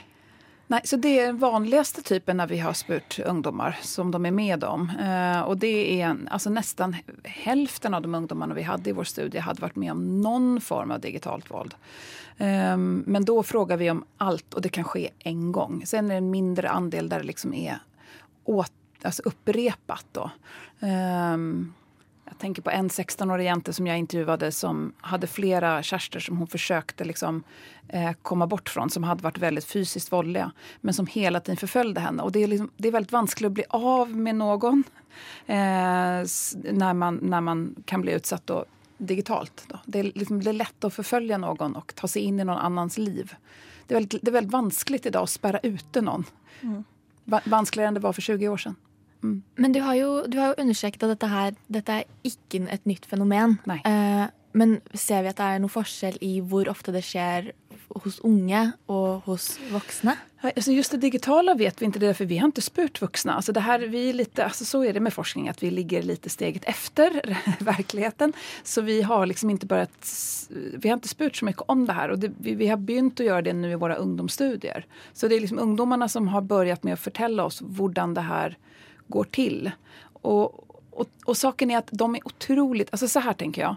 Nej, 0.69 0.81
så 0.85 0.97
det 0.97 1.19
är 1.19 1.27
den 1.27 1.39
vanligaste 1.39 2.03
typen 2.03 2.37
när 2.37 2.47
vi 2.47 2.59
har 2.59 2.73
spurt 2.73 3.19
ungdomar 3.19 3.79
som 3.83 4.11
de 4.11 4.27
är 4.27 4.31
med 4.31 4.65
om. 4.65 4.91
Eh, 5.01 5.41
och 5.41 5.57
det 5.57 6.01
är 6.01 6.17
alltså 6.31 6.51
nästan 6.51 6.97
hälften 7.25 7.95
av 7.95 8.03
de 8.03 8.15
ungdomarna 8.15 8.55
vi 8.55 8.63
hade 8.63 8.91
i 8.91 8.93
vår 8.93 9.05
studie 9.05 9.39
hade 9.39 9.63
varit 9.63 9.77
med 9.77 9.93
om 9.93 10.23
någon 10.23 10.61
form 10.61 10.91
av 10.91 11.01
digitalt 11.01 11.51
våld. 11.51 11.75
Eh, 12.37 12.77
men 12.77 13.25
då 13.25 13.43
frågar 13.43 13.77
vi 13.77 13.91
om 13.91 14.05
allt 14.17 14.55
och 14.55 14.63
det 14.63 14.69
kan 14.69 14.85
ske 14.85 15.11
en 15.19 15.53
gång. 15.53 15.83
Sen 15.87 16.05
är 16.05 16.09
det 16.09 16.17
en 16.17 16.31
mindre 16.31 16.71
andel 16.71 17.09
där 17.09 17.19
det 17.19 17.27
liksom 17.27 17.55
är 17.55 17.79
åt, 18.45 18.73
alltså 19.03 19.23
upprepat. 19.25 20.17
Eh, 20.17 21.37
jag 22.29 22.39
tenker 22.39 22.63
på 22.63 22.71
en 22.71 22.89
16-årig 22.89 23.45
jente 23.45 23.73
som 23.73 23.87
jeg 23.87 24.03
intervjuet, 24.03 24.55
som 24.55 24.93
hadde 25.07 25.29
flere 25.31 25.77
kjærester 25.87 26.21
som 26.21 26.41
hun 26.41 26.49
forsøkte 26.51 27.07
liksom, 27.07 27.43
eh, 27.89 28.13
komme 28.23 28.49
bort 28.51 28.69
fra, 28.69 28.89
som 28.91 29.07
hadde 29.07 29.23
vært 29.25 29.39
veldig 29.39 29.63
fysisk 29.63 30.11
voldelige, 30.13 30.51
men 30.81 30.95
som 30.95 31.07
hele 31.07 31.41
tiden 31.41 31.61
forfølgte 31.61 32.03
henne. 32.03 32.25
Og 32.27 32.33
det 32.35 32.43
er, 32.43 32.51
liksom, 32.51 32.71
det 32.77 32.91
er, 32.91 32.97
veldig 32.99 33.15
vanskelig 33.15 33.51
å 33.51 33.57
bli 33.59 33.67
av 33.79 34.17
med 34.17 34.41
noen 34.41 34.83
eh, 35.47 36.23
når, 36.27 36.99
man, 36.99 37.21
når, 37.23 37.47
man 37.47 37.63
kan 37.87 38.03
bli 38.03 38.17
utsatt 38.19 38.47
då, 38.51 38.65
digitalt. 38.99 39.65
Då. 39.69 39.79
Det, 39.87 39.99
er, 39.99 40.11
liksom, 40.15 40.43
det 40.43 40.51
er 40.51 40.61
lätt 40.65 40.89
å 40.89 40.91
forfølge 40.91 41.39
noen 41.39 41.79
og 41.79 41.95
ta 41.95 42.11
seg 42.11 42.27
inn 42.27 42.43
i 42.43 42.49
noen 42.49 42.59
annens 42.59 42.99
liv. 42.99 43.37
Det 43.87 43.95
er 43.95 44.01
veldig, 44.01 44.21
det 44.23 44.33
er 44.33 44.39
veldig 44.41 44.57
vanskelig 44.57 45.05
i 45.07 45.15
dag 45.15 45.23
å 45.23 45.31
sperre 45.31 45.63
ute 45.63 46.03
noen. 46.03 46.27
Mm. 46.67 46.83
Vanskeligere 47.47 47.93
enn 47.93 48.01
det 48.01 48.03
var 48.03 48.19
for 48.19 48.35
20 48.35 48.51
år 48.51 48.67
sedan. 48.67 48.81
Mm. 49.27 49.43
Men 49.57 49.75
du 49.75 49.83
har 49.85 49.99
jo, 49.99 50.11
du 50.31 50.39
har 50.41 50.53
jo 50.53 50.63
understreket 50.65 51.03
at 51.03 51.15
dette, 51.17 51.31
her, 51.33 51.61
dette 51.73 52.01
er 52.01 52.27
ikke 52.27 52.63
et 52.73 52.89
nytt 52.89 53.07
fenomen. 53.11 53.59
Eh, 53.83 54.27
men 54.57 54.79
ser 54.95 55.25
vi 55.25 55.33
at 55.35 55.41
det 55.41 55.47
er 55.53 55.63
noe 55.63 55.73
forskjell 55.73 56.17
i 56.25 56.39
hvor 56.41 56.71
ofte 56.73 56.95
det 56.95 57.05
skjer 57.05 57.53
hos 58.03 58.19
unge 58.25 58.63
og 58.93 59.27
hos 59.27 59.57
voksne? 59.73 60.17
Alltså 60.41 60.73
just 60.73 60.91
det 60.91 60.97
digitala 60.97 61.55
vet 61.55 61.83
vi 61.83 61.87
inte, 61.87 61.99
det 61.99 62.15
för 62.15 62.25
vi 62.25 62.39
har 62.39 62.47
inte 62.47 62.63
spurt 62.63 63.03
vuxna. 63.03 63.35
Alltså 63.35 63.53
det 63.53 63.61
här, 63.61 63.79
vi 63.79 64.13
lite, 64.13 64.45
alltså 64.45 64.65
så 64.65 64.85
är 64.85 64.93
det 64.93 65.01
med 65.01 65.13
forskning, 65.13 65.49
att 65.49 65.63
vi 65.63 65.71
ligger 65.71 66.03
lite 66.03 66.31
steget 66.31 66.65
efter 66.65 67.39
verkligheten. 67.65 68.33
Så 68.63 68.81
vi 68.81 69.03
har 69.03 69.27
liksom 69.27 69.51
inte 69.51 69.67
börjat, 69.67 70.09
vi 70.73 70.89
har 70.89 70.95
inte 70.95 71.09
spurt 71.09 71.37
så 71.37 71.45
mycket 71.45 71.63
om 71.67 71.87
det 71.87 71.93
här 71.93 72.09
och 72.09 72.19
det, 72.19 72.33
vi, 72.39 72.55
vi, 72.55 72.67
har 72.67 72.77
begynt 72.77 73.21
att 73.21 73.27
göra 73.27 73.43
det 73.43 73.53
nu 73.53 73.71
i 73.71 73.75
våra 73.75 73.95
ungdomsstudier. 73.95 74.87
Så 75.13 75.29
det 75.29 75.37
är 75.37 75.41
liksom 75.41 75.59
ungdomarna 75.59 76.09
som 76.09 76.29
har 76.29 76.41
börjat 76.41 76.83
med 76.83 76.93
att 76.93 77.01
fortelle 77.01 77.43
oss 77.43 77.63
hvordan 77.63 78.15
det 78.15 78.21
här 78.21 78.59
går 79.07 79.25
till. 79.25 79.71
Och, 80.13 80.45
och, 80.91 81.07
och, 81.25 81.37
saken 81.37 81.71
är 81.71 81.79
att 81.79 81.89
de 81.91 82.15
är 82.15 82.27
otroligt, 82.27 82.89
alltså 82.91 83.09
så 83.09 83.21
här 83.21 83.33
tänker 83.33 83.63
jag. 83.63 83.77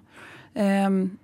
Um, 0.86 1.18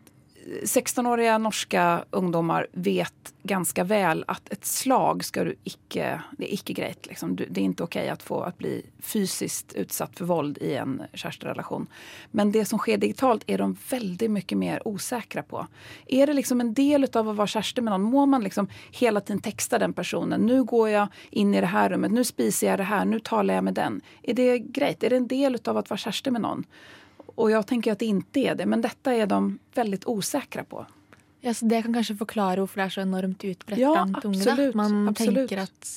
16-åriga 0.46 1.38
norska 1.38 2.06
ungdomar 2.12 2.68
vet 2.72 3.34
ganska 3.44 3.84
väl 3.84 4.24
att 4.28 4.50
ett 4.50 4.66
slag 4.66 5.26
ska 5.26 5.44
du 5.44 5.56
icke, 5.64 6.22
det 6.38 6.52
är 6.52 6.54
icke 6.54 6.74
greit. 6.74 7.08
Liksom. 7.08 7.36
Det 7.36 7.62
är 7.62 7.64
inte 7.64 7.84
okej 7.84 8.10
att 8.10 8.24
få 8.24 8.42
att 8.42 8.58
bli 8.58 8.86
fysiskt 9.00 9.74
utsatt 9.74 10.18
för 10.18 10.26
våld 10.26 10.58
i 10.58 10.76
en 10.76 11.02
kärsterelation. 11.14 11.88
Men 12.32 12.52
det 12.52 12.66
som 12.66 12.80
sker 12.80 12.98
digitalt 12.98 13.44
är 13.48 13.58
de 13.58 13.78
väldigt 13.90 14.32
mycket 14.32 14.58
mer 14.58 14.88
osäkra 14.88 15.44
på. 15.44 15.68
Är 16.08 16.28
det 16.28 16.34
liksom 16.34 16.62
en 16.62 16.74
del 16.74 17.08
av 17.14 17.30
att 17.30 17.36
vara 17.36 17.48
kärste 17.48 17.82
med 17.82 17.92
någon, 17.92 18.02
må 18.02 18.26
man 18.26 18.44
liksom 18.44 18.68
hela 18.92 19.22
tiden 19.22 19.42
texta 19.42 19.80
den 19.80 19.94
personen. 19.94 20.42
Nu 20.42 20.64
går 20.64 20.90
jag 20.90 21.08
in 21.30 21.54
i 21.54 21.62
det 21.62 21.68
här 21.68 21.90
rummet, 21.90 22.12
nu 22.12 22.24
spiser 22.24 22.68
jag 22.68 22.80
det 22.80 22.84
här, 22.84 23.06
nu 23.06 23.20
talar 23.20 23.54
jag 23.54 23.64
med 23.64 23.74
den. 23.74 24.02
Är 24.24 24.34
det 24.34 24.60
grejt? 24.60 25.04
Är 25.04 25.10
det 25.10 25.18
en 25.18 25.28
del 25.28 25.58
av 25.66 25.78
att 25.78 25.90
vara 25.90 25.98
kärste 25.98 26.32
med 26.32 26.42
någon? 26.42 26.66
Och 27.36 27.52
jag 27.52 27.68
tänker 27.68 27.92
att 27.92 28.00
det 28.00 28.06
inte 28.06 28.40
är 28.40 28.56
det, 28.56 28.66
men 28.66 28.82
detta 28.82 29.14
är 29.14 29.28
de 29.28 29.60
väldigt 29.74 30.06
osäkra 30.06 30.64
på. 30.64 30.86
Ja, 31.46 31.54
så 31.54 31.66
Det 31.70 31.82
kan 31.86 31.94
kanskje 31.94 32.16
forklare 32.18 32.58
hvorfor 32.64 32.82
det 32.82 32.86
er 32.88 32.94
så 32.96 33.02
enormt 33.04 33.44
utbredt 33.46 33.78
ja, 33.78 33.92
blant 33.94 34.26
unge. 34.26 34.46
Da. 34.46 34.72
Man 34.74 35.10
absolutt. 35.12 35.50
tenker 35.50 35.62
at 35.62 35.92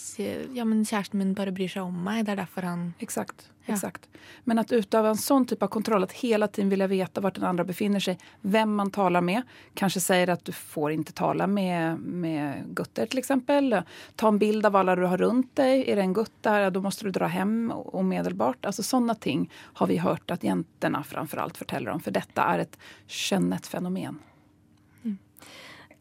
ja, 0.53 0.65
men 0.69 0.83
kjæresten 0.85 1.23
min 1.23 1.31
bare 1.33 1.55
bryr 1.57 1.71
seg 1.73 1.87
om 1.89 2.03
meg. 2.05 2.27
Det 2.27 2.35
er 2.35 2.43
derfor 2.43 2.67
han 2.69 2.83
Exakt. 3.01 3.47
Ja. 3.65 3.75
exakt. 3.75 4.05
Men 4.45 4.61
at 4.61 4.73
utøve 4.73 5.09
en 5.09 5.17
sånn 5.17 5.47
type 5.49 5.65
av 5.65 5.73
kontroll, 5.73 6.05
at 6.05 6.13
hele 6.21 6.51
tiden 6.53 6.69
vilja 6.69 6.89
veta 6.89 7.25
vart 7.25 7.41
den 7.41 7.49
andre 7.49 7.65
befinner 7.69 8.05
seg, 8.05 8.21
vem 8.43 8.77
man 8.77 8.93
taler 8.93 9.25
med, 9.25 9.49
Kanskje 9.77 10.05
sier 10.05 10.35
at 10.35 10.45
du 10.45 10.53
får 10.53 10.93
ikke 10.99 11.17
tala 11.17 11.49
med, 11.49 12.05
med 12.05 12.69
gutter 12.77 13.09
f.eks. 13.09 13.19
exempel. 13.25 13.81
Ta 14.21 14.29
en 14.29 14.41
bild 14.41 14.69
av 14.69 14.77
alle 14.77 14.97
du 15.01 15.07
har 15.09 15.25
rundt 15.25 15.55
deg. 15.57 15.89
Er 15.89 15.97
det 15.97 16.07
en 16.11 16.17
gutt 16.21 16.45
ja 16.45 16.69
da 16.69 16.85
må 16.85 16.93
du 16.93 17.11
dra 17.15 17.33
hjem 17.33 17.73
omedelbart. 17.73 18.69
Altså 18.69 18.85
Sånne 18.85 19.17
ting 19.17 19.49
har 19.81 19.89
vi 19.89 20.01
hørt 20.05 20.29
at 20.29 20.45
jentene 20.45 21.05
framfor 21.09 21.41
alt 21.41 21.57
forteller 21.57 21.97
om, 21.97 22.05
for 22.05 22.13
dette 22.13 22.49
er 22.53 22.69
et 22.69 22.81
könnet 23.09 23.65
fenomen. 23.65 24.21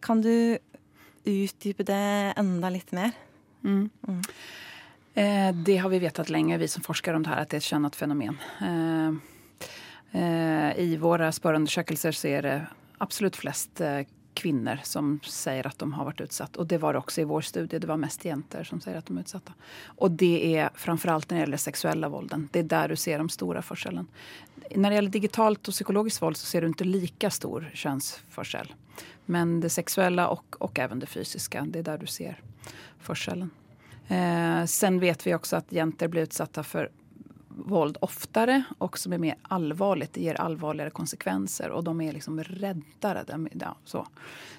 Kan 0.03 0.21
du 0.21 0.57
utdype 1.27 1.83
det 1.87 2.33
enda 2.37 2.71
litt 2.71 2.93
mer? 2.95 3.15
Mm. 3.65 3.89
Mm. 4.07 4.21
Eh, 5.17 5.49
det 5.55 5.77
har 5.81 5.89
vi 5.89 5.99
vetat 5.99 6.29
lenge, 6.29 6.59
vi 6.61 6.67
som 6.67 6.85
forsker 6.85 7.15
om 7.17 7.23
det 7.25 7.33
her, 7.33 7.41
at 7.41 7.51
det 7.51 7.59
er 7.59 7.65
et 7.65 7.71
kjent 7.71 7.97
fenomen. 7.97 8.37
Eh, 8.61 9.71
eh, 10.13 10.69
I 10.83 10.99
våre 11.01 11.31
spørreundersøkelser 11.33 12.15
så 12.15 12.29
er 12.37 12.45
det 12.45 12.57
absolutt 13.03 13.39
flest 13.39 13.81
kvinnor 14.37 14.79
som 14.85 15.15
sier 15.25 15.67
at 15.67 15.79
de 15.81 15.87
har 15.93 16.07
vært 16.07 16.21
utsatt. 16.27 16.57
Og 16.61 16.67
det 16.69 16.79
var 16.83 16.93
det 16.93 17.01
også 17.01 17.23
i 17.23 17.27
vår 17.29 17.45
studie. 17.49 17.79
Det 17.79 17.89
var 17.89 17.99
mest 18.01 18.25
jenter 18.25 18.67
som 18.67 18.81
sier 18.83 18.99
at 18.99 19.09
de 19.09 19.15
er 19.17 19.25
utsatta. 19.25 19.55
Og 19.97 20.17
det 20.21 20.33
er 20.53 20.75
framfor 20.77 21.13
alt 21.13 21.29
når 21.29 21.35
det 21.35 21.43
gjelder 21.45 21.63
sexuella 21.63 22.09
vålden. 22.13 22.47
Det 22.53 22.65
er 22.65 22.71
der 22.73 22.93
du 22.93 22.99
ser 22.99 23.23
de 23.23 23.33
store 23.33 23.63
forskjellene. 23.65 24.05
Når 24.75 24.89
det 24.89 24.99
gjelder 24.99 25.15
digitalt 25.15 25.69
og 25.71 25.75
psykologisk 25.75 26.21
våld 26.21 26.37
så 26.37 26.49
ser 26.49 26.61
du 26.61 26.71
ikke 26.71 26.89
lika 26.89 27.31
stor 27.33 27.65
kjønnsforskjell. 27.73 28.73
Men 29.31 29.59
det 29.63 29.71
sexuella 29.73 30.29
og, 30.33 30.59
og 30.63 30.79
även 30.79 30.99
det 30.99 31.09
fysiske, 31.11 31.65
det 31.71 31.83
er 31.83 31.89
der 31.91 32.03
du 32.03 32.07
ser 32.11 32.39
forskjellen. 33.03 33.49
Eh, 34.07 34.65
sen 34.65 34.99
vet 34.99 35.27
vi 35.27 35.35
også 35.35 35.59
at 35.59 35.71
jenter 35.75 36.07
blir 36.07 36.23
utsatta 36.23 36.63
för 36.63 36.89
våld 37.65 37.97
oftere 38.01 38.63
och 38.77 38.99
som 38.99 39.13
är 39.13 39.17
mer 39.17 39.35
allvarligt. 39.41 40.13
Det 40.13 40.21
ger 40.21 40.41
allvarligere 40.41 40.89
konsekvenser 40.89 41.69
og 41.69 41.83
de 41.83 42.01
er 42.01 42.13
liksom 42.13 42.43
räddare 42.43 43.23
de, 43.27 43.47
ja, 43.59 43.75
så. 43.85 44.07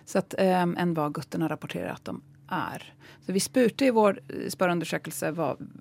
Så 0.05 0.19
att, 0.19 0.35
eh, 0.39 0.63
än 0.63 0.95
vad 0.95 1.15
gutterna 1.15 1.49
rapporterer 1.49 1.89
at 1.89 2.05
de 2.05 2.23
er. 2.51 2.95
Så 3.27 3.33
vi 3.33 3.41
spurte 3.41 3.85
i 3.85 3.91
vår 3.91 4.21
spørreundersøkelse 4.49 5.33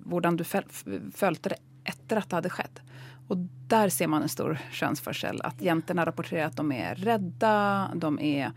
hvordan 0.04 0.36
du 0.36 0.44
følte 0.44 1.48
det 1.48 1.58
etter 1.88 2.20
at 2.20 2.28
det 2.28 2.36
hadde 2.36 2.52
skjedd. 2.52 2.80
Och 3.28 3.38
der 3.68 3.88
ser 3.88 4.06
man 4.06 4.22
en 4.22 4.28
stor 4.28 4.58
kjønnsforskjell. 4.72 5.40
At 5.44 5.60
jentene 5.60 6.04
rapporterer 6.08 6.48
at 6.48 6.56
de 6.56 6.72
er 6.72 7.00
redde, 7.04 7.54
de 8.00 8.12
er 8.24 8.54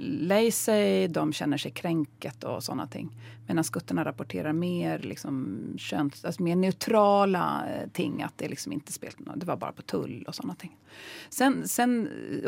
lei 0.00 0.46
seg, 0.54 1.10
de 1.12 1.24
kjenner 1.36 1.60
seg 1.60 1.74
krenket 1.76 2.46
og 2.48 2.62
sånne 2.64 2.86
ting. 2.88 3.10
Medan 3.46 3.68
guttene 3.70 4.02
rapporterer 4.04 4.56
mer, 4.56 5.04
liksom, 5.04 5.36
köns, 5.78 6.24
altså, 6.24 6.42
mer 6.42 6.56
neutrala 6.56 7.44
eh, 7.68 7.84
ting. 7.94 8.22
At 8.24 8.38
det 8.40 8.48
liksom 8.54 8.72
ikke 8.74 8.94
spilte 8.94 9.26
noe, 9.26 9.36
det 9.36 9.46
var 9.46 9.60
bare 9.60 9.76
på 9.76 9.84
tull 9.86 10.16
og 10.24 10.34
sånne 10.34 10.56
ting. 10.58 10.72
Sen, 11.28 11.60
sen, 11.68 11.94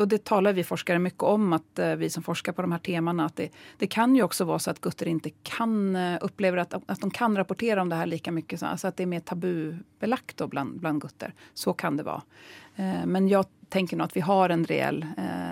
og 0.01 0.09
det 0.09 0.23
taler 0.27 0.57
vi 0.57 0.65
forskere 0.65 1.03
mye 1.05 1.29
om, 1.29 1.53
att 1.53 1.83
uh, 1.83 1.95
vi 2.01 2.09
som 2.11 2.25
forsker 2.25 2.53
på 2.57 2.65
de 2.65 2.73
her 2.73 2.81
temaene, 2.87 3.27
at 3.29 3.37
det, 3.37 3.51
det 3.79 3.91
kan 3.93 4.17
jo 4.17 4.25
også 4.25 4.47
være 4.49 4.65
så 4.65 4.73
at 4.73 4.81
gutter 4.81 5.11
ikke 5.13 5.35
kan, 5.45 5.93
oppleve 6.25 6.63
at 6.63 6.75
att, 6.75 6.83
att 6.87 7.01
de 7.01 7.11
kan 7.11 7.37
rapportera 7.37 7.83
om 7.83 7.89
det 7.89 8.01
her 8.01 8.07
lika 8.07 8.33
mye. 8.33 8.57
Altså 8.63 8.89
at 8.89 8.97
det 8.97 9.05
er 9.05 9.13
mer 9.13 9.21
tabubelagt 9.21 10.41
blant, 10.49 10.81
bland 10.81 11.05
gutter. 11.05 11.37
Så 11.59 11.73
kan 11.73 11.97
det 11.97 12.03
vara. 12.03 12.23
Uh, 12.79 13.07
men 13.07 13.29
jag 13.29 13.47
tänker 13.69 13.97
nog 13.97 14.05
att 14.05 14.17
vi 14.17 14.21
har 14.21 14.51
en 14.51 14.65
reell 14.65 15.07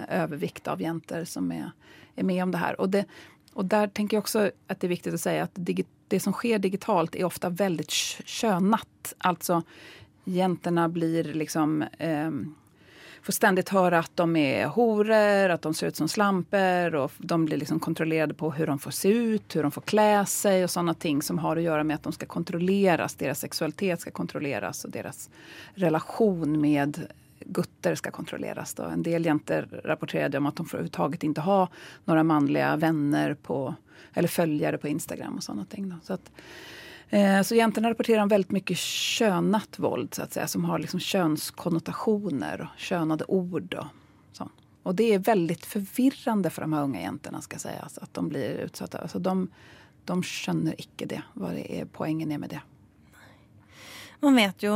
övervikt 0.08 0.68
av 0.68 0.82
jenter 0.82 1.24
som 1.24 1.52
är 2.16 2.22
med 2.22 2.42
om 2.42 2.50
det 2.50 2.58
här. 2.58 2.80
Och 2.80 2.90
det, 2.90 3.04
och 3.52 3.64
där 3.64 3.86
tänker 3.86 4.16
jag 4.16 4.22
också 4.22 4.50
att 4.66 4.80
det 4.80 4.86
är 4.86 4.88
viktigt 4.88 5.14
att 5.14 5.20
säga 5.20 5.42
att 5.42 5.58
det 6.08 6.20
som 6.20 6.32
sker 6.32 6.58
digitalt 6.58 7.14
är 7.14 7.24
ofta 7.24 7.48
väldigt 7.48 7.90
könat. 7.90 9.14
Alltså 9.18 9.62
jäntorna 10.24 10.88
blir 10.88 11.24
liksom 11.24 11.82
eh, 11.82 12.30
får 13.26 13.32
ständigt 13.32 13.68
höra 13.68 13.98
att 13.98 14.10
de 14.14 14.36
är 14.36 14.66
horor, 14.66 15.50
att 15.50 15.62
de 15.62 15.74
ser 15.74 15.86
ut 15.86 15.96
som 15.96 16.08
slamper 16.08 16.94
och 16.94 17.12
de 17.18 17.44
blir 17.44 17.56
liksom 17.56 17.80
kontrollerade 17.80 18.34
på 18.34 18.50
hur 18.50 18.66
de 18.66 18.78
får 18.78 18.90
se 18.90 19.08
ut, 19.08 19.56
hur 19.56 19.62
de 19.62 19.72
får 19.72 19.80
klä 19.80 20.26
sig 20.26 20.64
och 20.64 20.70
sådana 20.70 20.94
ting 20.94 21.22
som 21.22 21.38
har 21.38 21.56
att 21.56 21.62
göra 21.62 21.84
med 21.84 21.94
att 21.94 22.02
de 22.02 22.12
ska 22.12 22.26
kontrolleras. 22.26 23.14
Deras 23.14 23.40
sexualitet 23.40 24.00
ska 24.00 24.10
kontrolleras 24.10 24.84
och 24.84 24.90
deras 24.90 25.30
relation 25.74 26.60
med 26.60 27.06
gutter 27.40 27.94
ska 27.94 28.10
kontrolleras. 28.10 28.74
Då. 28.74 28.82
En 28.82 29.02
del 29.02 29.24
jenter 29.24 29.80
rapporterade 29.84 30.38
om 30.38 30.46
att 30.46 30.56
de 30.56 30.66
överhuvudtaget 30.66 31.22
inte 31.22 31.40
har 31.40 31.68
några 32.04 32.22
manliga 32.22 32.76
vänner 32.76 33.34
på, 33.34 33.74
eller 34.14 34.28
följare 34.28 34.78
på 34.78 34.88
Instagram 34.88 35.36
och 35.36 35.42
sådana 35.42 35.64
ting. 35.64 35.88
Då. 35.88 35.96
Så, 36.02 36.12
att, 36.12 36.30
så 37.44 37.54
jentene 37.54 37.90
rapporterer 37.90 38.22
om 38.22 38.28
väldigt 38.28 38.50
mycket 38.50 38.78
könat 38.78 39.78
våld 39.78 40.14
så 40.14 40.22
att 40.22 40.32
säga, 40.32 40.46
som 40.46 40.64
har 40.64 40.78
liksom 40.78 41.00
könskonnotationer 41.00 42.60
och 42.60 42.80
könade 42.80 43.24
ord. 43.24 43.74
Och, 43.74 43.86
så. 44.32 44.48
och 44.82 44.94
det 44.94 45.14
är 45.14 45.18
väldigt 45.18 45.66
förvirrande 45.66 46.50
för 46.50 46.62
de 46.62 46.72
här 46.72 46.82
unga 46.82 47.00
jäntorna 47.00 47.40
ska 47.42 47.58
sägas, 47.58 47.98
att 47.98 48.14
de 48.14 48.28
blir 48.28 48.58
utsatta. 48.58 48.98
Alltså 48.98 49.18
de, 49.18 49.48
de 50.04 50.22
skjønner 50.22 50.74
ikke 50.80 51.08
det, 51.10 51.22
hva 51.34 51.52
det 51.54 51.66
er, 51.70 51.86
poenget 51.90 52.30
er 52.30 52.42
med 52.42 52.54
det. 52.54 52.62
Man 54.22 54.38
vet 54.38 54.62
jo, 54.64 54.74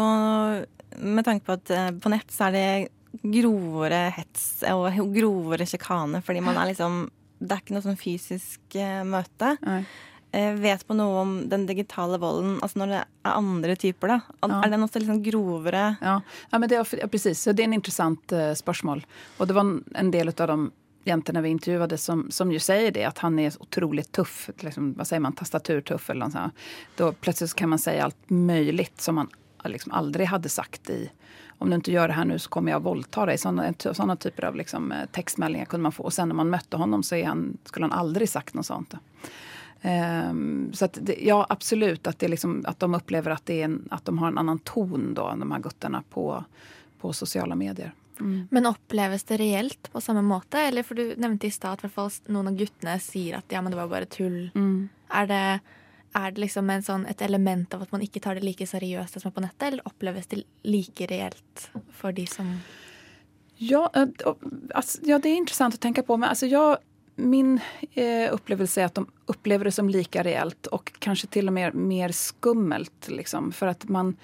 med 0.98 1.24
tanke 1.24 1.46
på 1.46 1.56
at 1.56 1.70
eh, 1.72 1.90
på 1.96 2.12
nett 2.12 2.32
så 2.32 2.50
er 2.50 2.56
det 2.56 3.22
grovere 3.22 4.04
hets 4.14 4.62
og 4.70 4.90
grovere 5.14 5.66
sjikane, 5.66 6.20
fordi 6.22 6.42
man 6.44 6.58
er 6.60 6.70
liksom 6.72 7.08
Det 7.40 7.54
er 7.54 7.62
ikke 7.62 7.72
noe 7.72 7.84
sånn 7.86 7.96
fysisk 7.96 8.74
uh, 8.76 9.00
møte. 9.08 9.54
Nei. 9.64 9.78
Uh, 10.34 10.54
vet 10.62 10.82
på 10.86 10.94
noe 10.94 11.22
om 11.24 11.32
den 11.50 11.64
digitale 11.66 12.18
volden, 12.22 12.58
altså 12.62 12.82
når 12.82 12.92
det 12.92 12.98
er 13.00 13.32
andre 13.32 13.76
typer, 13.76 14.14
da? 14.14 14.18
Ja. 14.44 14.60
Er 14.60 14.74
den 14.74 14.86
også 14.86 15.02
sånn 15.02 15.24
grovere? 15.24 15.86
Ja, 16.00 16.20
ja 16.52 16.60
men 16.60 16.70
det 16.70 16.78
er, 16.78 16.92
ja, 17.00 17.08
precis. 17.10 17.42
Så 17.42 17.54
det 17.54 17.64
er 17.64 17.72
en 17.72 17.78
interessant 17.80 18.36
uh, 18.36 18.52
spørsmål. 18.58 19.02
Og 19.38 19.50
det 19.50 19.56
var 19.58 19.74
en 20.04 20.14
del 20.14 20.30
av 20.30 20.52
de 20.52 20.58
jentene 21.08 21.42
vi 21.42 21.48
intervjuet 21.48 22.00
som, 22.00 22.26
som 22.30 22.52
jo 22.52 22.60
sier 22.62 22.92
det, 22.94 23.04
at 23.08 23.22
han 23.24 23.38
er 23.40 23.56
utrolig 23.58 24.06
tuff. 24.12 24.50
Liksom, 24.60 24.94
hva 24.98 25.06
sier 25.08 25.22
man, 25.24 25.36
tastaturtøff 25.38 26.10
eller 26.12 26.28
noe 26.28 26.36
sånt. 26.36 26.66
Da 26.98 27.12
plutselig 27.12 27.56
kan 27.58 27.72
man 27.72 27.82
si 27.82 27.96
alt 27.98 28.30
mulig 28.30 28.90
som 29.00 29.18
man 29.20 29.30
liksom 29.64 29.92
aldri 29.92 30.24
hadde 30.24 30.48
sagt 30.48 30.90
i 30.90 31.06
om 31.60 31.68
du 31.68 31.76
ikke 31.76 31.92
gjør 31.92 32.08
det 32.08 32.14
her 32.16 32.24
nå, 32.24 32.36
så 32.40 32.48
kommer 32.48 32.72
jeg 32.72 32.80
å 32.80 32.84
voldta 32.86 33.26
deg. 33.28 33.36
Sånne, 33.36 33.66
sånne 33.76 34.14
typer 34.16 34.46
av 34.48 34.54
liksom, 34.56 34.86
tekstmeldinger 35.12 35.68
kunne 35.68 35.90
man 35.90 35.92
få. 35.92 36.06
Og 36.08 36.14
sen 36.16 36.30
når 36.32 36.38
man 36.38 36.52
møtte 36.54 36.80
honom 36.80 37.02
så 37.04 37.18
han, 37.20 37.42
skulle 37.68 37.90
han 37.90 37.98
aldri 37.98 38.24
sagt 38.30 38.56
noe 38.56 38.64
sånt. 38.64 38.96
Um, 39.82 40.72
så 40.72 40.84
att 40.84 40.98
det, 41.00 41.16
ja, 41.24 41.46
absolut 41.48 42.06
att, 42.06 42.18
det 42.18 42.28
liksom, 42.28 42.64
att 42.66 42.80
de 42.80 42.94
upplever 42.94 43.30
att, 43.30 43.46
det 43.46 43.60
är 43.60 43.64
en, 43.64 43.88
att 43.90 44.04
de 44.04 44.18
har 44.18 44.28
en 44.28 44.38
annan 44.38 44.58
ton 44.58 45.14
då, 45.14 45.34
de 45.38 45.52
här 45.52 45.58
guttene 45.58 46.02
på, 46.10 46.44
på 47.00 47.12
sociala 47.12 47.54
medier. 47.54 47.92
Mm. 48.20 48.48
Men 48.50 48.66
oppleves 48.66 49.24
det 49.24 49.36
reelt 49.36 49.92
på 49.92 50.00
samme 50.00 50.22
måte? 50.22 50.58
Eller 50.58 50.82
for 50.82 50.94
Du 50.94 51.14
nevnte 51.16 51.46
i 51.46 51.50
stad 51.50 51.84
at 51.84 52.28
noen 52.28 52.48
av 52.48 52.56
guttene 52.56 52.98
sier 53.00 53.38
at 53.38 53.44
ja, 53.48 53.62
men 53.62 53.72
det 53.72 53.78
var 53.78 53.88
bare 53.88 54.06
tull. 54.06 54.50
Mm. 54.54 54.88
Er 55.08 55.26
det 55.26 55.60
er 56.14 56.32
det 56.34 56.42
liksom 56.42 56.70
sånn, 56.82 57.06
et 57.06 57.22
element 57.22 57.74
av 57.74 57.84
at 57.84 57.92
man 57.94 58.02
ikke 58.02 58.20
tar 58.20 58.34
det 58.34 58.42
like 58.42 58.66
seriøst 58.66 59.20
som 59.20 59.30
er 59.30 59.34
på 59.34 59.44
nettet, 59.44 59.66
eller 59.68 59.86
oppleves 59.86 60.26
det 60.26 60.42
like 60.66 61.06
reelt 61.06 61.70
for 61.94 62.12
de 62.12 62.26
som 62.26 62.58
Ja, 63.60 63.90
alltså, 63.92 65.02
ja, 65.04 65.18
det 65.18 65.30
er 65.30 65.36
interessant 65.36 65.74
å 65.76 65.78
tenke 65.78 66.02
på. 66.02 66.16
Men 66.16 66.30
altså, 66.30 66.46
jag 66.48 66.78
min 67.20 67.60
eh, 67.94 68.34
upplevelse 68.34 68.80
är 68.80 68.84
att 68.84 68.94
de 68.94 69.06
upplever 69.26 69.64
det 69.64 69.72
som 69.72 69.88
lika 69.88 70.22
reellt 70.22 70.66
och 70.66 70.92
kanske 70.98 71.26
till 71.26 71.46
och 71.46 71.52
med 71.52 71.74
mer 71.74 72.08
skummelt. 72.12 73.08
Liksom, 73.08 73.52
för, 73.52 73.66
att 73.66 73.88
man, 73.88 74.16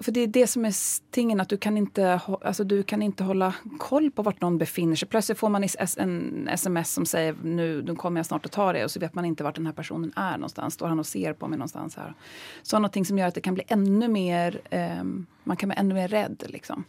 för 0.00 0.12
det 0.12 0.20
är 0.20 0.26
det 0.26 0.46
som 0.46 0.64
är 0.64 0.74
tingen, 1.10 1.40
att 1.40 1.48
du 1.48 1.56
kan, 1.56 1.76
inte, 1.76 2.20
alltså, 2.44 2.64
du 2.64 2.82
kan 2.82 3.02
inte 3.02 3.24
hålla 3.24 3.54
koll 3.78 4.10
på 4.10 4.22
vart 4.22 4.40
någon 4.40 4.58
befinner 4.58 4.96
sig. 4.96 5.08
Plötsligt 5.08 5.38
får 5.38 5.48
man 5.48 5.64
en 5.96 6.48
sms 6.48 6.92
som 6.92 7.06
säger 7.06 7.36
nu, 7.42 7.82
nu 7.82 7.94
kommer 7.94 8.18
jag 8.18 8.26
snart 8.26 8.46
att 8.46 8.52
ta 8.52 8.72
det 8.72 8.84
och 8.84 8.90
så 8.90 9.00
vet 9.00 9.14
man 9.14 9.24
inte 9.24 9.44
vart 9.44 9.54
den 9.54 9.66
här 9.66 9.72
personen 9.72 10.12
är 10.16 10.32
någonstans. 10.32 10.74
Står 10.74 10.88
han 10.88 10.98
och 10.98 11.06
ser 11.06 11.32
på 11.32 11.48
mig 11.48 11.58
någonstans 11.58 11.96
här? 11.96 12.14
Sådana 12.62 13.04
som 13.04 13.18
gör 13.18 13.26
att 13.26 13.34
det 13.34 13.40
kan 13.40 13.54
bli 13.54 13.64
ännu 13.68 14.08
mer, 14.08 14.60
eh, 14.70 15.04
man 15.44 15.56
kan 15.56 15.68
bli 15.68 15.78
ännu 15.78 15.94
mer 15.94 16.08
rädd. 16.08 16.44
Liksom. 16.48 16.84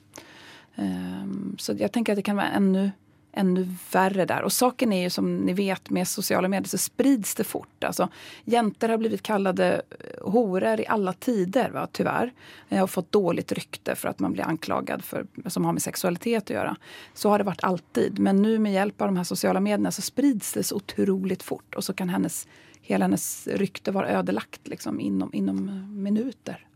Eh, 0.75 1.55
så 1.57 1.73
jag 1.77 1.91
tänker 1.91 2.13
att 2.13 2.17
det 2.17 2.21
kan 2.21 2.35
vara 2.35 2.47
ännu 2.47 2.91
ännu 3.31 3.67
värre 3.91 4.25
där. 4.25 4.41
Och 4.41 4.53
saken 4.53 4.93
är 4.93 5.01
ju 5.01 5.09
som 5.09 5.37
ni 5.37 5.53
vet 5.53 5.89
med 5.89 6.07
sociala 6.07 6.47
medier 6.47 6.67
så 6.67 6.77
sprids 6.77 7.35
det 7.35 7.43
fort. 7.43 7.83
Alltså, 7.83 8.09
jenter 8.45 8.89
har 8.89 8.97
blivit 8.97 9.21
kallade 9.21 9.81
horer 10.21 10.59
horor 10.59 10.79
i 10.79 10.87
alla 10.87 11.13
tider 11.13 11.69
va, 11.69 11.87
tyvärr. 11.91 12.33
Har 12.69 12.87
fått 12.87 13.11
dåligt 13.11 13.51
rykte 13.51 13.95
för 13.95 14.09
att 14.09 14.19
man 14.19 14.33
blir 14.33 14.43
anklagad 14.43 15.03
för 15.03 15.25
som 15.45 15.65
har 15.65 15.73
med 15.73 15.81
sexualitet 15.81 16.43
att 16.43 16.49
göra. 16.49 16.75
Så 17.13 17.29
har 17.29 17.37
det 17.37 17.43
varit 17.43 17.63
alltid. 17.63 18.19
Men 18.19 18.41
nu 18.41 18.59
med 18.59 18.73
hjälp 18.73 19.01
av 19.01 19.07
de 19.07 19.17
här 19.17 19.23
sociala 19.23 19.59
medierna 19.59 19.91
så 19.91 20.01
sprids 20.01 20.53
det 20.53 20.63
så 20.63 20.75
otroligt 20.75 21.43
fort 21.43 21.75
och 21.75 21.83
så 21.83 21.93
kan 21.93 22.09
hennes, 22.09 22.47
hela 22.81 23.05
hennes 23.05 23.47
rykte 23.47 23.91
vara 23.91 24.09
ödelagt 24.09 24.67
liksom, 24.67 24.99
inom, 24.99 25.33
inom 25.33 25.85
minuter. 26.03 26.68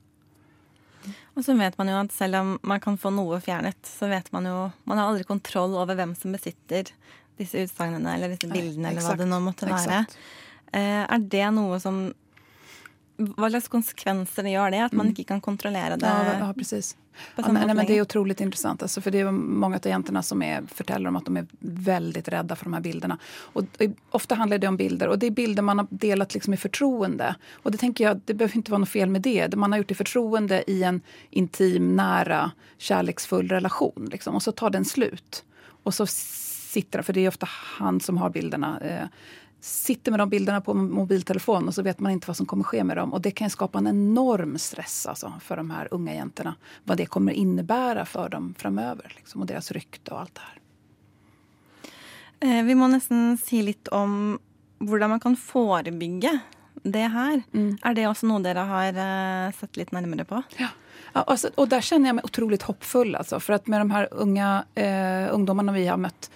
Og 1.35 1.45
så 1.45 1.55
vet 1.57 1.77
man 1.79 1.91
jo 1.91 1.99
at 1.99 2.15
selv 2.15 2.39
om 2.39 2.53
man 2.63 2.81
kan 2.83 2.97
få 2.99 3.11
noe 3.13 3.39
fjernet, 3.43 3.79
så 3.87 4.09
vet 4.11 4.29
man 4.35 4.47
jo 4.49 4.57
Man 4.89 4.99
har 4.99 5.09
aldri 5.09 5.27
kontroll 5.27 5.75
over 5.79 5.97
hvem 5.99 6.15
som 6.17 6.35
besitter 6.35 6.91
disse 7.39 7.65
utsagnene 7.65 8.15
eller 8.15 8.33
disse 8.35 8.49
bildene, 8.49 8.91
eller 8.91 9.05
hva 9.05 9.15
det 9.17 9.27
nå 9.29 9.39
måtte 9.41 9.69
være. 9.69 10.03
Eh, 10.73 11.01
er 11.03 11.23
det 11.33 11.47
noe 11.55 11.79
som 11.81 12.05
Hva 13.17 13.49
slags 13.49 13.67
konsekvenser 13.67 14.43
det 14.43 14.55
gjør 14.55 14.73
det? 14.73 14.83
At 14.87 14.93
man 14.97 15.11
ikke 15.11 15.27
kan 15.29 15.41
kontrollere 15.41 15.97
det? 16.01 16.09
Ja, 16.09 16.37
ja 16.39 16.53
precis. 16.57 16.95
Ja, 17.35 17.51
men, 17.51 17.77
men 17.77 17.85
det 17.85 17.97
är 17.97 18.01
otroligt 18.01 18.41
intressant. 18.41 18.81
Alltså, 18.81 19.01
för 19.01 19.11
det 19.11 19.19
är 19.19 19.31
många 19.31 19.75
av 19.75 19.87
jäntorna 19.87 20.23
som 20.23 20.41
är, 20.41 20.63
förtäller 20.67 21.09
om 21.09 21.15
att 21.15 21.25
de 21.25 21.37
är 21.37 21.45
väldigt 21.59 22.27
rädda 22.27 22.55
för 22.55 22.65
de 22.65 22.73
här 22.73 22.81
bilderna. 22.81 23.17
Och, 23.37 23.63
ofta 24.09 24.35
handlar 24.35 24.57
det 24.57 24.67
om 24.67 24.77
bilder. 24.77 25.07
Och 25.07 25.19
det 25.19 25.27
är 25.27 25.31
bilder 25.31 25.63
man 25.63 25.79
har 25.79 25.87
delat 25.89 26.33
liksom 26.33 26.53
i 26.53 26.57
förtroende. 26.57 27.35
Och 27.51 27.71
det 27.71 27.77
tänker 27.77 28.03
jag, 28.03 28.21
det 28.25 28.33
behöver 28.33 28.55
inte 28.55 28.71
vara 28.71 28.79
något 28.79 28.89
fel 28.89 29.09
med 29.09 29.21
det. 29.21 29.47
det 29.47 29.57
Man 29.57 29.71
har 29.71 29.77
gjort 29.77 29.91
i 29.91 29.95
förtroende 29.95 30.71
i 30.71 30.83
en 30.83 31.01
intim, 31.29 31.95
nära, 31.95 32.51
kärleksfull 32.77 33.49
relation. 33.49 34.09
Liksom. 34.11 34.35
Och 34.35 34.43
så 34.43 34.51
tar 34.51 34.69
den 34.69 34.85
slut. 34.85 35.45
Och 35.83 35.93
så 35.93 36.05
sitter 36.05 37.01
för 37.01 37.13
det 37.13 37.25
är 37.25 37.27
ofta 37.27 37.47
han 37.49 37.99
som 37.99 38.17
har 38.17 38.29
bilderna. 38.29 38.79
Eh, 38.79 39.07
sitter 39.63 40.11
med 40.11 40.19
de 40.19 40.29
bilderna 40.29 40.61
på 40.61 40.73
mobiltelefonen 40.73 41.67
och 41.67 41.73
så 41.73 41.81
vet 41.81 41.99
man 41.99 42.11
inte 42.11 42.27
vad 42.27 42.37
som 42.37 42.45
kommer 42.45 42.63
ske 42.63 42.83
med 42.83 42.97
dem. 42.97 43.13
Och 43.13 43.21
det 43.21 43.31
kan 43.31 43.49
skapa 43.49 43.77
en 43.77 43.87
enorm 43.87 44.57
stress 44.57 45.05
alltså, 45.05 45.33
för 45.41 45.57
de 45.57 45.71
här 45.71 45.87
unga 45.91 46.13
jäntorna. 46.13 46.55
Vad 46.83 46.97
det 46.97 47.05
kommer 47.05 47.31
innebära 47.33 48.05
för 48.05 48.29
dem 48.29 48.53
framöver 48.57 49.13
liksom, 49.15 49.41
och 49.41 49.47
deras 49.47 49.71
rykte 49.71 50.11
och 50.11 50.21
allt 50.21 50.35
det 50.35 50.41
här. 50.41 50.59
Eh, 52.59 52.65
Vi 52.65 52.75
må 52.75 52.87
nesten 52.87 53.37
si 53.37 53.61
litt 53.61 53.87
om 53.87 54.39
hvordan 54.79 55.09
man 55.09 55.19
kan 55.19 55.35
forebygge 55.35 56.39
det 56.83 57.07
her. 57.07 57.43
Er 57.83 57.93
det 57.93 58.07
også 58.07 58.27
noe 58.27 58.43
dere 58.43 58.65
har 58.67 58.99
eh, 59.05 59.53
sett 59.55 59.79
litt 59.79 59.91
nærmere 59.91 60.25
på? 60.25 60.43
Ja, 60.57 60.67
Ja, 61.13 61.23
altså, 61.27 61.51
og 61.55 61.69
der 61.69 61.81
kjenner 61.81 62.09
jeg 62.09 62.15
meg 62.15 62.25
utrolig 62.25 62.59
hoppfull. 62.65 63.15
Altså, 63.15 63.39
for 63.39 63.55
at 63.55 63.67
med 63.67 63.79
de 63.81 63.91
her 63.93 64.07
unga 64.11 64.65
eh, 64.75 65.31
ungdommene 65.31 65.73
vi 65.73 65.87
har 65.87 66.01
møtt 66.01 66.29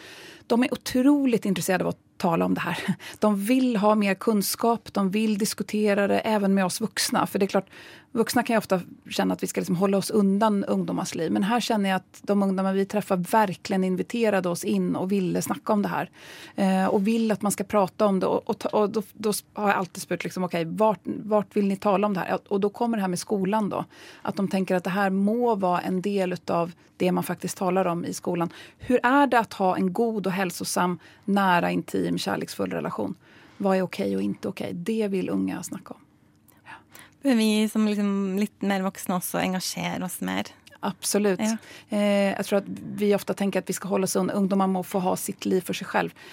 de 0.47 0.63
er 0.63 0.73
utrolig 0.73 1.45
interessert 1.45 1.81
av 1.81 1.87
att 1.87 1.99
tala 2.17 2.45
om 2.45 2.53
det 2.53 2.61
här. 2.61 2.77
De 3.19 3.45
vill 3.45 3.75
ha 3.75 3.95
mer 3.95 4.13
kunskap, 4.13 4.93
de 4.93 5.11
vill 5.11 5.37
diskutera 5.37 6.07
det 6.07 6.19
även 6.19 6.53
med 6.53 6.65
oss 6.65 6.81
vuxna. 6.81 7.27
För 7.27 7.39
det 7.39 7.45
är 7.45 7.47
klart, 7.47 7.69
vuxna 8.11 8.43
kan 8.43 8.53
ju 8.53 8.57
ofta 8.57 8.81
känna 9.09 9.33
att 9.33 9.43
vi 9.43 9.47
ska 9.47 9.61
liksom 9.61 9.75
hålla 9.75 9.97
oss 9.97 10.09
undan 10.09 10.63
ungdomars 10.63 11.15
liv. 11.15 11.31
Men 11.31 11.43
här 11.43 11.59
känner 11.59 11.89
jag 11.89 11.95
att 11.95 12.19
de 12.21 12.43
ungdomar 12.43 12.73
vi 12.73 12.85
träffar 12.85 13.17
verkligen 13.17 13.83
inviterade 13.83 14.49
oss 14.49 14.63
in 14.63 14.95
och 14.95 15.11
ville 15.11 15.41
snacka 15.41 15.73
om 15.73 15.81
det 15.81 15.87
här. 15.87 16.09
Eh, 16.55 16.85
och 16.85 17.07
vill 17.07 17.31
att 17.31 17.41
man 17.41 17.51
ska 17.51 17.63
prata 17.63 18.05
om 18.05 18.19
det. 18.19 18.25
Och, 18.25 18.49
och, 18.49 18.65
och 18.65 18.89
då, 18.89 19.01
då 19.13 19.31
har 19.53 19.67
jag 19.67 19.77
alltid 19.77 20.01
spurt, 20.01 20.23
liksom, 20.23 20.43
okej, 20.43 20.65
vart, 20.65 20.99
vart 21.03 21.55
vill 21.55 21.67
ni 21.67 21.75
tala 21.75 22.07
om 22.07 22.13
det 22.13 22.19
här? 22.19 22.39
Och 22.47 22.59
då 22.59 22.69
kommer 22.69 22.97
det 22.97 23.01
här 23.01 23.07
med 23.07 23.19
skolan 23.19 23.69
då. 23.69 23.85
Att 24.21 24.35
de 24.35 24.47
tänker 24.47 24.75
att 24.75 24.83
det 24.83 24.89
här 24.89 25.09
må 25.09 25.55
vara 25.55 25.81
en 25.81 26.01
del 26.01 26.35
av 26.47 26.71
det 26.97 27.11
man 27.11 27.23
faktiskt 27.23 27.57
talar 27.57 27.85
om 27.85 28.05
i 28.05 28.13
skolan. 28.13 28.49
Hur 28.77 28.99
är 29.03 29.27
det 29.27 29.39
att 29.39 29.53
ha 29.53 29.77
en 29.77 29.93
god 29.93 30.27
och 30.27 30.33
hälsosam, 30.33 30.99
nära, 31.25 31.71
intim, 31.71 32.17
kärleksfull 32.17 32.71
relation? 32.71 33.15
Vad 33.57 33.77
är 33.77 33.81
okej 33.81 34.15
och 34.15 34.21
inte 34.21 34.47
okej? 34.47 34.73
Det 34.73 35.07
vill 35.07 35.29
unga 35.29 35.63
snacka 35.63 35.93
om. 35.93 35.99
Bør 37.23 37.37
vi 37.39 37.51
som 37.71 37.87
liksom 37.89 38.37
litt 38.39 38.65
mer 38.65 38.85
voksne 38.85 39.17
også 39.17 39.41
engasjere 39.41 40.03
oss 40.05 40.19
mer? 40.25 40.51
Absolut. 40.85 41.41
Ja. 41.41 41.55
Eh, 41.89 42.33
jeg 42.33 42.45
tror 42.45 42.59
at 42.61 42.67
vi 43.01 43.13
ofte 43.17 43.35
tenker 43.37 43.63
at 43.63 43.69
vi 43.69 43.75
skal 43.77 43.95
holde 43.95 44.09
oss 44.09 44.17
unna. 44.19 44.35
Ungdommer 44.37 44.69
må 44.69 44.83
få 44.85 45.01
ha 45.03 45.15
sitt 45.19 45.47
liv 45.49 45.65
for 45.65 45.77
seg 45.77 45.89
selv. 45.91 46.27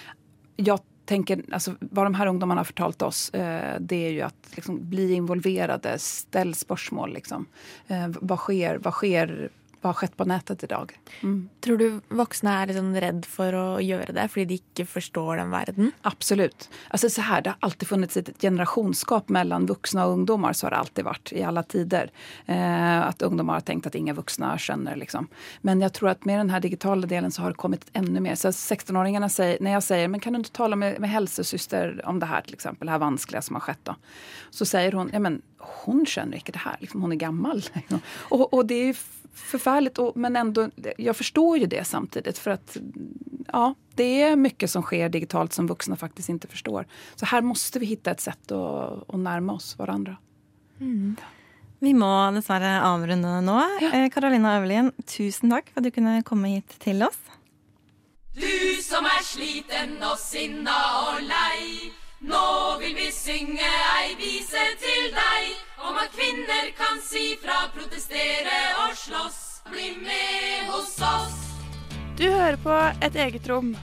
Jeg 0.61 0.79
tänker, 1.05 1.41
alltså, 1.51 1.75
vad 1.79 2.05
de 2.05 2.15
här 2.15 2.27
ungdomarna 2.27 2.59
har 2.59 2.65
fortalt 2.65 3.01
oss, 3.01 3.29
eh, 3.29 3.79
det 3.79 4.07
är 4.07 4.11
ju 4.11 4.21
att 4.21 4.51
liksom, 4.55 4.89
bli 4.89 5.13
involverade, 5.13 5.99
ställ 5.99 6.55
spörsmål. 6.55 7.13
Liksom. 7.13 7.45
Eh, 7.87 8.07
vad 8.07 8.39
sker? 8.39 8.77
Vad 8.77 8.93
sker? 8.93 9.49
Vad 9.81 9.93
har 9.93 9.99
skjedd 10.01 10.15
på 10.17 10.27
nettet 10.29 10.63
i 10.63 10.69
dag. 10.71 10.93
Mm. 11.21 11.37
Tror 11.65 11.81
du 11.81 11.87
voksne 12.15 12.55
er 12.61 12.73
sånn 12.77 12.95
redd 13.01 13.25
for 13.29 13.57
å 13.57 13.65
gjøre 13.83 14.15
det 14.15 14.27
fordi 14.33 14.45
de 14.49 14.59
ikke 14.61 14.87
forstår 14.89 15.41
den 15.41 15.53
verden? 15.53 15.91
Absolutt. 16.07 16.69
Altså, 16.89 17.11
så 17.11 17.25
her, 17.27 17.43
det 17.45 17.53
har 17.53 17.67
alltid 17.67 17.91
funnes 17.91 18.17
et 18.21 18.33
generasjonsskap 18.41 19.29
mellom 19.33 19.67
voksne 19.69 20.07
og 20.07 20.19
ungdommer. 20.19 20.55
Så 20.55 20.67
har 20.67 20.75
det 20.75 20.83
alltid 20.85 21.09
vært 21.09 21.35
i 21.35 21.43
alle 21.45 21.65
tider. 21.69 22.13
Eh, 22.45 22.99
at 23.05 23.25
ungdommer 23.25 23.59
har 23.59 23.67
tenkt 23.67 23.89
at 23.89 23.97
ingen 23.99 24.17
voksne 24.17 24.55
skjønner. 24.61 24.97
Liksom. 24.99 25.29
Men 25.67 25.83
jeg 25.83 25.93
tror 25.97 26.13
at 26.15 26.25
med 26.29 26.41
den 26.43 26.53
digitale 26.55 26.75
digitala 26.75 27.07
delen 27.07 27.31
så 27.31 27.41
har 27.41 27.49
det 27.49 27.57
kommet 27.57 27.85
enda 27.93 28.21
mer. 28.21 28.35
Så 28.35 28.49
16-åringene 28.49 29.29
sier, 29.29 29.57
når 29.61 29.77
jeg 29.77 29.85
sier 29.87 30.07
men 30.11 30.21
kan 30.21 30.33
du 30.33 30.41
ikke 30.41 30.55
tale 30.57 30.75
med, 30.75 30.99
med 30.99 31.09
helsesøster 31.09 31.99
om 32.05 32.19
det 32.19 32.29
her, 32.29 32.45
til 32.45 32.55
eksempel, 32.55 32.87
det 32.87 32.95
her 32.95 33.03
vanskelige 33.03 33.41
som 33.47 33.55
har 33.59 33.65
skjedd, 33.65 33.83
da? 33.85 33.95
Så 34.51 34.67
sier 34.69 34.95
hun 34.95 35.11
ja 35.13 35.19
men 35.19 35.41
hun 35.85 36.05
skjønner 36.05 36.37
ikke 36.37 36.53
det 36.53 36.61
her. 36.65 36.77
liksom, 36.81 37.01
hun 37.01 37.15
er 37.15 37.21
gammel. 37.21 37.63
og, 38.33 38.47
og 38.51 38.65
det 38.69 38.81
er 38.81 38.91
ju 38.91 38.97
förfärligt, 39.35 39.97
och, 39.97 40.17
men 40.17 40.35
ändå, 40.35 40.69
jag 40.97 41.17
förstår 41.17 41.57
ju 41.57 41.65
det 41.65 41.87
samtidigt 41.87 42.37
för 42.37 42.51
att 42.51 42.77
ja, 43.47 43.75
det 43.95 44.21
är 44.21 44.35
mycket 44.35 44.71
som 44.71 44.81
sker 44.81 45.09
digitalt 45.09 45.53
som 45.53 45.67
vuxna 45.67 45.95
faktiskt 45.95 46.29
inte 46.29 46.47
förstår. 46.47 46.87
Så 47.15 47.25
här 47.25 47.41
måste 47.41 47.79
vi 47.79 47.85
hitta 47.85 48.11
ett 48.11 48.21
sätt 48.21 48.51
att, 48.51 49.09
att 49.09 49.19
närma 49.19 49.53
oss 49.53 49.77
varandra. 49.77 50.17
Vi 51.79 51.93
må 51.93 52.31
dessverre 52.31 52.79
avrunde 52.81 53.41
nå. 53.41 53.59
Eh, 53.81 54.07
Karolina 54.09 54.55
Øverlien, 54.57 54.91
tusen 55.05 55.51
takk 55.51 55.69
for 55.69 55.81
at 55.81 55.85
du 55.85 55.91
kunne 55.91 56.23
komme 56.23 56.49
hit 56.55 56.77
til 56.79 57.03
oss. 57.03 57.19
Du 58.35 58.81
som 58.83 59.05
er 59.05 59.21
sliten 59.23 59.99
og 60.03 60.17
sinna 60.19 60.75
og 61.03 61.21
lei. 61.27 61.91
Nå 62.25 62.77
vil 62.81 62.95
vi 62.97 63.11
synge 63.13 63.67
ei 63.99 64.15
vise 64.17 64.61
til 64.81 65.11
deg 65.13 65.83
om 65.85 65.97
at 66.01 66.13
kvinner 66.15 66.71
kan 66.77 66.97
si 67.05 67.35
fra, 67.41 67.67
protestere 67.75 68.61
og 68.85 68.95
slåss. 68.97 69.41
Bli 69.69 69.91
med 69.97 70.69
hos 70.69 70.95
oss. 71.01 71.37
Du 72.17 72.25
hører 72.29 72.57
på 72.61 72.73
Et 73.05 73.15
eget 73.17 73.49
rom. 73.49 73.75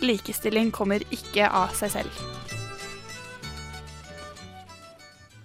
Likestilling 0.00 0.70
kommer 0.72 1.04
ikke 1.12 1.48
av 1.48 1.72
seg 1.76 1.92
selv. 1.98 2.20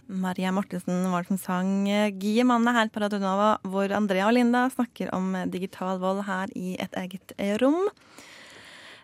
Maria 0.08 0.51
Mortensen 0.53 1.08
var 1.12 1.23
det 1.23 1.32
som 1.32 1.39
sang 1.41 1.71
eh, 1.89 2.12
Gie 2.21 2.43
manne 2.45 2.73
her 2.75 2.91
på 2.91 3.01
Radio 3.01 3.19
Nova, 3.23 3.56
hvor 3.63 3.91
Andrea 3.95 4.27
og 4.27 4.36
Linda 4.36 4.67
snakker 4.71 5.10
om 5.15 5.32
eh, 5.36 5.47
digital 5.49 5.99
vold 6.03 6.25
her 6.27 6.51
i 6.60 6.75
et 6.82 6.95
eget 6.99 7.34
eh, 7.39 7.56
rom. 7.63 7.88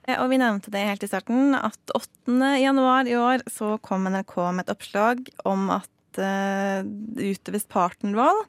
Eh, 0.09 0.17
Og 0.21 0.29
vi 0.31 0.39
nevnte 0.41 0.71
det 0.73 0.85
helt 0.87 1.05
i 1.05 1.09
starten, 1.09 1.53
at 1.57 1.93
8. 1.95 2.37
januar 2.61 3.07
i 3.09 3.17
år 3.19 3.45
så 3.51 3.77
kom 3.85 4.07
NRK 4.09 4.35
med 4.55 4.65
et 4.65 4.73
oppslag 4.73 5.25
om 5.49 5.69
at 5.75 6.21
eh, 6.21 6.81
det 6.85 7.35
utøves 7.35 7.67
partnervold, 7.69 8.45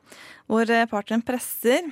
hvor 0.51 0.71
eh, 0.71 0.87
partneren 0.91 1.25
presser 1.27 1.91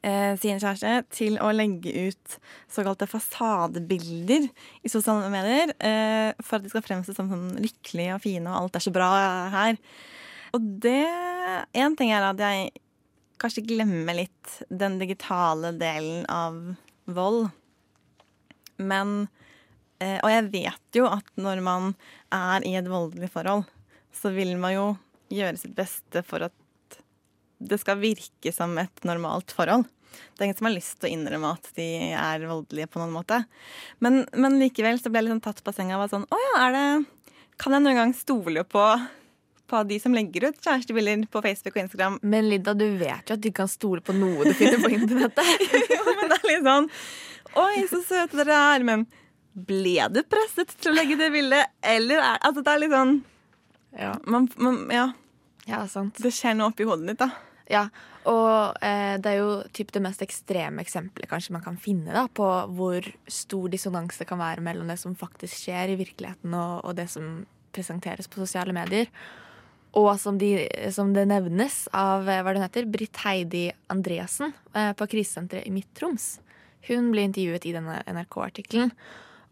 eh, 0.00 0.34
sin 0.40 0.60
kjæreste 0.62 0.94
til 1.14 1.38
å 1.42 1.52
legge 1.52 2.08
ut 2.08 2.38
såkalte 2.72 3.08
fasadebilder 3.10 4.48
i 4.48 4.92
sosiale 4.92 5.28
medier 5.32 5.74
eh, 5.76 6.32
for 6.40 6.58
at 6.58 6.66
de 6.66 6.72
skal 6.72 6.86
fremstå 6.86 7.16
som 7.16 7.30
sånn 7.32 7.48
lykkelige 7.60 8.16
og 8.16 8.24
fine, 8.24 8.48
og 8.48 8.62
alt 8.64 8.80
er 8.80 8.86
så 8.88 8.94
bra 8.94 9.12
her. 9.58 9.80
Og 10.56 10.74
det 10.84 11.02
Én 11.76 11.94
ting 11.96 12.10
er 12.12 12.22
at 12.22 12.38
jeg 12.40 12.68
kanskje 13.40 13.64
glemmer 13.66 14.14
litt 14.16 14.58
den 14.68 14.98
digitale 15.00 15.72
delen 15.80 16.26
av 16.30 16.54
vold. 17.08 17.48
Men 18.78 19.28
eh, 20.00 20.18
Og 20.22 20.30
jeg 20.32 20.48
vet 20.54 20.98
jo 21.00 21.08
at 21.10 21.28
når 21.36 21.62
man 21.64 21.92
er 22.34 22.66
i 22.66 22.76
et 22.78 22.88
voldelig 22.88 23.30
forhold, 23.34 23.66
så 24.14 24.32
vil 24.34 24.56
man 24.60 24.74
jo 24.74 24.88
gjøre 25.32 25.60
sitt 25.60 25.76
beste 25.76 26.22
for 26.26 26.48
at 26.48 26.98
det 27.58 27.80
skal 27.82 27.98
virke 28.00 28.52
som 28.54 28.76
et 28.78 29.04
normalt 29.06 29.52
forhold. 29.54 29.86
Det 30.08 30.42
er 30.42 30.48
ingen 30.48 30.58
som 30.58 30.68
har 30.68 30.76
lyst 30.76 30.98
til 30.98 31.08
å 31.08 31.12
innrømme 31.12 31.52
at 31.58 31.68
de 31.76 31.86
er 32.16 32.46
voldelige 32.48 32.88
på 32.90 33.00
noen 33.02 33.14
måte. 33.14 33.42
Men, 34.02 34.22
men 34.32 34.58
likevel 34.62 35.00
så 35.00 35.10
ble 35.12 35.20
jeg 35.20 35.28
liksom 35.28 35.44
tatt 35.44 35.62
på 35.66 35.74
senga 35.74 35.98
og 35.98 36.04
var 36.06 36.12
sånn 36.14 36.26
Å 36.30 36.40
ja, 36.42 36.52
er 36.64 36.74
det 36.74 36.84
Kan 37.60 37.76
jeg 37.76 37.84
noen 37.84 37.98
gang 38.00 38.14
stole 38.16 38.64
på, 38.64 38.84
på 39.68 39.82
de 39.90 39.98
som 40.02 40.14
legger 40.16 40.48
ut 40.48 40.60
kjærestebilder 40.64 41.26
på 41.30 41.42
Facebook 41.44 41.76
og 41.76 41.82
Instagram? 41.84 42.18
Men 42.22 42.48
Lidda, 42.50 42.74
du 42.78 42.86
vet 43.00 43.28
jo 43.28 43.36
at 43.36 43.44
du 43.44 43.50
kan 43.54 43.70
stole 43.70 44.02
på 44.04 44.16
noe 44.16 44.48
du 44.48 44.54
finner 44.56 44.80
på 44.82 44.92
internettet. 44.98 45.66
jo, 45.92 46.04
men 46.08 46.30
det 46.30 46.38
er 46.38 46.48
litt 46.52 46.66
sånn 46.66 46.90
Oi, 47.56 47.86
så 47.90 48.02
søte 48.04 48.42
dere 48.42 48.58
er. 48.74 48.84
Men 48.86 49.06
ble 49.52 50.08
du 50.12 50.20
presset 50.28 50.74
til 50.76 50.92
å 50.92 50.98
legge 50.98 51.16
det 51.18 51.32
bildet, 51.34 51.72
eller 51.82 52.20
er 52.22 52.38
Altså, 52.46 52.62
det 52.62 52.74
er 52.74 52.84
litt 52.84 52.94
sånn 52.94 53.16
Ja. 53.98 54.12
man, 54.26 54.48
man, 54.56 54.84
ja. 54.92 55.08
Ja, 55.68 55.82
sant. 55.90 56.20
Det 56.22 56.32
skjer 56.32 56.54
noe 56.56 56.70
oppi 56.72 56.86
hodet 56.88 57.10
ditt, 57.10 57.20
da. 57.20 57.30
Ja, 57.68 57.88
og 58.28 58.78
eh, 58.84 59.16
det 59.20 59.32
er 59.32 59.42
jo 59.42 59.50
typ 59.76 59.90
det 59.92 60.00
mest 60.04 60.22
ekstreme 60.24 60.80
eksempelet 60.80 61.28
kanskje 61.28 61.52
man 61.52 61.64
kan 61.64 61.76
finne 61.80 62.14
da, 62.16 62.24
på 62.32 62.46
hvor 62.76 63.04
stor 63.28 63.68
dissonans 63.72 64.16
det 64.20 64.28
kan 64.28 64.40
være 64.40 64.64
mellom 64.64 64.88
det 64.88 64.96
som 65.00 65.16
faktisk 65.16 65.66
skjer 65.66 65.92
i 65.92 65.98
virkeligheten 66.00 66.54
og, 66.56 66.86
og 66.88 66.96
det 66.96 67.10
som 67.12 67.42
presenteres 67.76 68.30
på 68.30 68.40
sosiale 68.40 68.72
medier. 68.72 69.10
Og 69.96 70.08
som, 70.20 70.36
de, 70.40 70.52
som 70.92 71.12
det 71.16 71.26
nevnes 71.28 71.86
av 71.96 72.28
eh, 72.28 72.40
hva 72.44 72.56
det 72.56 72.64
heter, 72.64 72.88
Britt 72.92 73.20
Heidi 73.24 73.66
Andreassen 73.92 74.52
eh, 74.72 74.92
på 74.96 75.08
krisesenteret 75.08 75.68
i 75.68 75.72
Midt-Troms. 75.74 76.38
Hun 76.88 77.10
blir 77.12 77.28
intervjuet 77.28 77.66
i 77.68 77.74
denne 77.76 78.00
NRK-artikkelen 78.08 78.92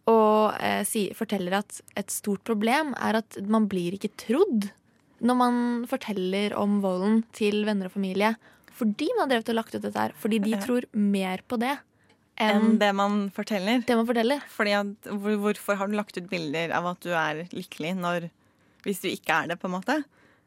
og 0.07 0.55
eh, 0.63 0.83
si, 0.87 1.09
forteller 1.19 1.59
at 1.59 1.81
et 1.99 2.13
stort 2.15 2.45
problem 2.47 2.93
er 2.95 3.19
at 3.23 3.39
man 3.51 3.67
blir 3.71 3.97
ikke 3.97 4.13
trodd 4.21 4.69
når 5.27 5.39
man 5.41 5.57
forteller 5.91 6.55
om 6.59 6.79
volden 6.85 7.23
til 7.35 7.65
venner 7.67 7.89
og 7.89 7.97
familie. 7.97 8.35
Fordi 8.77 9.09
man 9.17 9.25
har 9.25 9.33
drevet 9.33 9.51
og 9.55 9.59
lagt 9.59 9.75
ut 9.75 9.83
dette 9.83 9.99
her. 9.99 10.15
Fordi 10.21 10.39
de 10.45 10.53
tror 10.61 10.87
mer 10.93 11.43
på 11.49 11.59
det 11.61 11.75
Enn 12.37 12.59
en 12.61 12.75
det 12.77 12.91
man 12.93 13.31
forteller. 13.33 13.81
det 13.89 13.95
man 13.97 14.07
forteller. 14.07 14.43
Fordi 14.53 14.75
at, 14.77 15.09
hvor, 15.09 15.39
hvorfor 15.41 15.79
har 15.81 15.89
du 15.89 15.97
lagt 15.97 16.19
ut 16.21 16.29
bilder 16.29 16.75
av 16.77 16.91
at 16.93 17.01
du 17.01 17.15
er 17.17 17.47
lykkelig, 17.57 17.95
når, 17.97 18.29
hvis 18.85 19.01
du 19.01 19.09
ikke 19.09 19.41
er 19.41 19.55
det, 19.55 19.57
på 19.63 19.71
en 19.71 19.77
måte? 19.79 19.97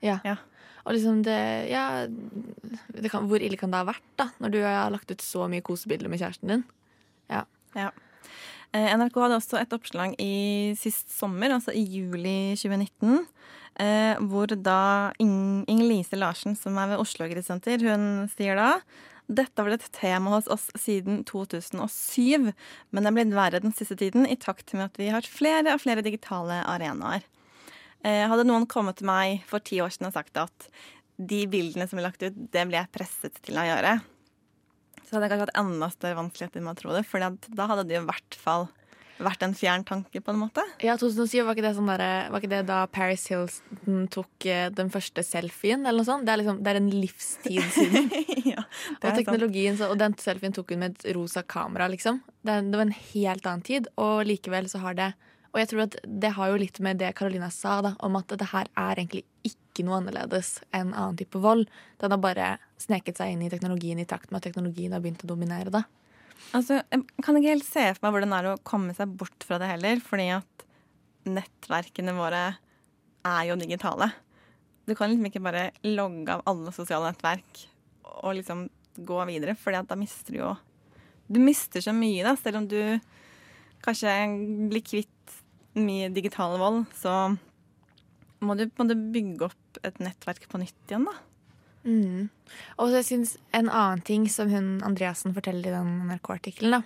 Ja. 0.06 0.20
Ja. 0.24 0.38
Og 0.86 0.94
liksom 0.96 1.24
det 1.26 1.40
Ja, 1.72 2.06
det 2.06 3.10
kan, 3.10 3.26
hvor 3.28 3.42
ille 3.42 3.58
kan 3.58 3.74
det 3.74 3.82
ha 3.82 3.90
vært, 3.90 4.06
da? 4.22 4.30
Når 4.38 4.54
du 4.54 4.60
har 4.62 4.94
lagt 4.94 5.10
ut 5.10 5.26
så 5.26 5.50
mye 5.50 5.66
kosebilder 5.66 6.14
med 6.14 6.22
kjæresten 6.22 6.54
din. 6.54 6.64
Ja. 7.30 7.44
Ja. 7.78 7.92
Eh, 8.74 8.86
NRK 8.98 9.16
hadde 9.24 9.38
også 9.40 9.58
et 9.62 9.72
oppslag 9.74 10.14
i 10.22 10.74
sist 10.78 11.10
sommer, 11.14 11.56
altså 11.56 11.74
i 11.74 11.82
juli 11.90 12.54
2019, 12.60 13.24
eh, 13.82 14.20
hvor 14.30 14.52
da 14.62 15.12
Ing- 15.22 15.66
Inger-Lise 15.70 16.20
Larsen, 16.20 16.58
som 16.58 16.78
er 16.78 16.92
ved 16.92 17.02
Oslo 17.02 17.26
Grisenter, 17.32 17.82
hun 17.82 18.28
sier 18.36 18.60
da 18.60 18.76
dette 19.30 19.62
har 19.62 19.68
vært 19.70 19.84
et 19.86 19.94
tema 19.94 20.32
hos 20.34 20.48
oss 20.50 20.68
siden 20.82 21.24
2007, 21.30 22.50
men 22.90 23.04
det 23.06 23.10
er 23.12 23.18
blitt 23.18 23.36
verre 23.38 23.62
den 23.62 23.74
siste 23.78 23.98
tiden 23.98 24.26
i 24.26 24.38
takt 24.42 24.74
med 24.74 24.88
at 24.90 24.98
vi 24.98 25.10
har 25.14 25.22
flere 25.22 25.76
og 25.76 25.82
flere 25.84 26.02
digitale 26.06 26.64
arenaer. 26.66 27.22
Eh, 28.02 28.24
hadde 28.32 28.48
noen 28.48 28.66
kommet 28.70 28.98
til 28.98 29.10
meg 29.10 29.44
for 29.50 29.60
ti 29.62 29.82
år 29.84 29.92
siden 29.94 30.10
og 30.10 30.16
sagt 30.18 30.38
at 30.42 30.70
de 31.20 31.44
bildene 31.52 31.86
som 31.90 32.00
ble 32.00 32.08
lagt 32.08 32.24
ut, 32.24 32.38
det 32.54 32.66
ble 32.70 32.80
jeg 32.80 32.94
presset 32.96 33.38
til 33.46 33.58
å 33.60 33.66
gjøre, 33.68 33.98
så 35.10 35.18
hadde 35.18 35.26
jeg 35.26 35.34
kanskje 35.34 35.48
hatt 35.48 35.60
enda 35.64 35.90
større 35.90 36.20
vanskeligheter 36.20 36.62
med 36.62 36.76
å 36.76 36.78
tro 36.78 36.92
det. 36.94 37.06
For 37.10 37.24
da 37.26 37.66
hadde 37.72 37.88
det 37.90 37.98
i 37.98 38.06
hvert 38.06 38.38
fall 38.38 38.68
vært 39.20 39.44
en 39.44 39.56
fjern 39.58 39.84
tanke, 39.88 40.22
på 40.24 40.32
en 40.32 40.40
måte. 40.40 40.64
Ja, 40.84 40.96
2007 41.00 41.44
var 41.44 41.56
ikke 41.56 41.66
det, 41.66 41.74
sånn 41.76 41.90
der, 41.92 42.04
var 42.32 42.40
ikke 42.40 42.52
det 42.54 42.62
da 42.70 42.80
Paris 42.92 43.26
Hilton 43.32 44.06
tok 44.14 44.48
eh, 44.48 44.68
den 44.76 44.92
første 44.94 45.24
selfien? 45.26 45.84
eller 45.84 46.00
noe 46.00 46.08
sånt? 46.08 46.28
Det 46.28 46.34
er, 46.34 46.42
liksom, 46.44 46.62
det 46.64 46.72
er 46.72 46.80
en 46.80 46.92
livstid 46.94 47.74
siden. 47.76 48.12
ja, 48.54 48.64
og 49.00 49.10
teknologien, 49.18 49.80
så, 49.80 49.92
og 49.92 50.00
den 50.00 50.16
selfien 50.22 50.56
tok 50.56 50.72
hun 50.72 50.84
med 50.86 50.96
et 50.96 51.10
rosa 51.18 51.44
kamera, 51.44 51.90
liksom. 51.92 52.22
Det, 52.40 52.62
det 52.70 52.80
var 52.80 52.86
en 52.88 52.96
helt 53.12 53.50
annen 53.52 53.66
tid, 53.68 53.92
og 54.00 54.24
likevel 54.30 54.72
så 54.72 54.84
har 54.86 54.96
det 55.00 55.12
Og 55.50 55.58
jeg 55.58 55.72
tror 55.72 55.82
at 55.88 55.96
det 56.06 56.30
har 56.38 56.52
jo 56.52 56.62
litt 56.62 56.80
med 56.86 57.00
det 57.02 57.16
Carolina 57.18 57.50
sa, 57.50 57.80
da, 57.82 57.96
om 58.06 58.16
at 58.20 58.32
det 58.38 58.52
her 58.54 58.70
er 58.78 59.00
egentlig 59.02 59.26
ikke 59.44 59.84
noe 59.84 59.98
annerledes 60.00 60.60
enn 60.70 60.94
annen 60.94 61.18
type 61.18 61.42
vold. 61.42 61.66
Den 62.00 62.14
har 62.14 62.22
bare 62.22 62.50
sneket 62.80 63.20
seg 63.20 63.34
inn 63.34 63.44
i 63.46 63.52
teknologien 63.52 64.00
i 64.00 64.08
takt 64.08 64.32
med 64.32 64.40
at 64.40 64.48
teknologien 64.50 64.94
har 64.96 65.04
begynt 65.04 65.26
å 65.26 65.30
dominere 65.30 65.74
det. 65.74 65.84
Altså, 66.56 66.80
Jeg 66.90 67.26
kan 67.26 67.38
ikke 67.38 67.52
helt 67.52 67.68
se 67.68 67.84
for 67.94 68.08
meg 68.08 68.16
hvordan 68.16 68.34
det 68.34 68.40
er 68.40 68.50
å 68.54 68.64
komme 68.68 68.96
seg 68.98 69.12
bort 69.20 69.46
fra 69.46 69.60
det 69.62 69.70
heller, 69.74 70.02
fordi 70.04 70.30
at 70.38 70.66
nettverkene 71.30 72.16
våre 72.16 72.44
er 73.28 73.44
jo 73.50 73.60
digitale. 73.60 74.10
Du 74.88 74.96
kan 74.98 75.12
liksom 75.12 75.28
ikke 75.30 75.44
bare 75.44 75.70
logge 75.86 76.34
av 76.34 76.46
alle 76.50 76.74
sosiale 76.74 77.12
nettverk 77.12 77.66
og 78.24 78.34
liksom 78.40 78.66
gå 79.06 79.20
videre, 79.30 79.56
fordi 79.60 79.80
at 79.80 79.92
da 79.92 80.00
mister 80.00 80.36
du 80.36 80.42
jo 80.42 80.56
Du 81.30 81.38
mister 81.38 81.78
så 81.78 81.94
mye, 81.94 82.24
da. 82.26 82.34
Selv 82.34 82.58
om 82.58 82.66
du 82.66 82.80
kanskje 83.86 84.10
blir 84.72 84.82
kvitt 84.82 85.36
mye 85.78 86.08
digital 86.10 86.56
vold, 86.58 86.88
så 86.98 87.36
må 88.42 88.56
du, 88.58 88.66
må 88.80 88.88
du 88.90 88.96
bygge 89.14 89.46
opp 89.46 89.80
et 89.86 90.00
nettverk 90.02 90.48
på 90.50 90.58
nytt 90.58 90.90
igjen, 90.90 91.06
da. 91.06 91.14
Mm. 91.88 92.28
Og 92.82 92.92
jeg 92.92 93.06
synes 93.08 93.38
En 93.56 93.70
annen 93.70 94.02
ting 94.04 94.26
som 94.28 94.50
hun 94.52 94.82
Andreassen 94.84 95.34
forteller 95.36 95.70
i 95.70 95.76
den 95.76 96.10
NRK-artikkelen, 96.10 96.84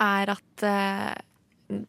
er 0.00 0.32
at 0.32 0.64
eh, 0.64 1.14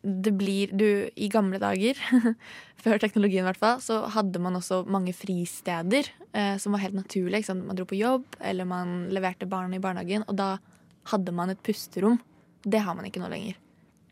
det 0.01 0.33
blir 0.33 0.71
du, 0.73 1.09
I 1.13 1.29
gamle 1.29 1.59
dager, 1.61 1.99
før 2.83 3.01
teknologien 3.01 3.45
i 3.45 3.47
hvert 3.49 3.61
fall, 3.61 3.81
så 3.83 4.01
hadde 4.13 4.41
man 4.41 4.57
også 4.57 4.81
mange 4.89 5.13
fristeder 5.15 6.09
eh, 6.31 6.55
som 6.61 6.73
var 6.73 6.83
helt 6.85 6.97
naturlige. 6.97 7.53
Man 7.53 7.77
dro 7.77 7.85
på 7.89 7.99
jobb, 7.99 8.25
eller 8.39 8.67
man 8.69 8.97
leverte 9.13 9.49
barna 9.49 9.77
i 9.77 9.83
barnehagen, 9.83 10.25
og 10.27 10.39
da 10.39 10.55
hadde 11.11 11.35
man 11.35 11.53
et 11.53 11.63
pusterom. 11.63 12.17
Det 12.63 12.81
har 12.83 12.97
man 12.97 13.07
ikke 13.07 13.21
nå 13.21 13.29
lenger. 13.31 13.59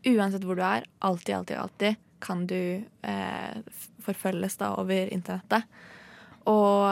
Uansett 0.06 0.44
hvor 0.46 0.58
du 0.58 0.62
er, 0.62 0.86
alltid, 1.02 1.34
alltid, 1.40 1.56
alltid 1.58 2.02
kan 2.22 2.46
du 2.48 2.82
eh, 3.02 3.56
forfølges 4.04 4.56
da 4.60 4.72
over 4.80 5.10
internettet. 5.12 5.66
Og 6.48 6.86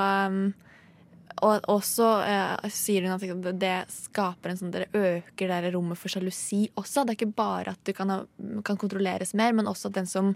um, 1.42 1.44
og 1.48 1.66
også 1.70 2.08
eh, 2.24 2.72
sier 2.72 3.06
hun 3.06 3.14
at 3.16 3.46
det 3.60 3.76
skaper 3.92 4.52
en 4.52 4.58
sånn 4.60 4.74
Dere 4.74 4.88
øker 4.94 5.50
det 5.50 5.72
rommet 5.74 5.98
for 5.98 6.12
sjalusi 6.12 6.66
også. 6.78 7.04
Det 7.04 7.14
er 7.14 7.18
ikke 7.18 7.36
bare 7.36 7.74
at 7.74 7.80
du 7.86 7.92
kan, 7.96 8.12
ha, 8.12 8.20
kan, 8.66 8.78
kontrolleres 8.80 9.34
mer, 9.34 9.54
men 9.56 9.70
også 9.70 9.90
at 9.90 9.98
den 9.98 10.10
som 10.10 10.34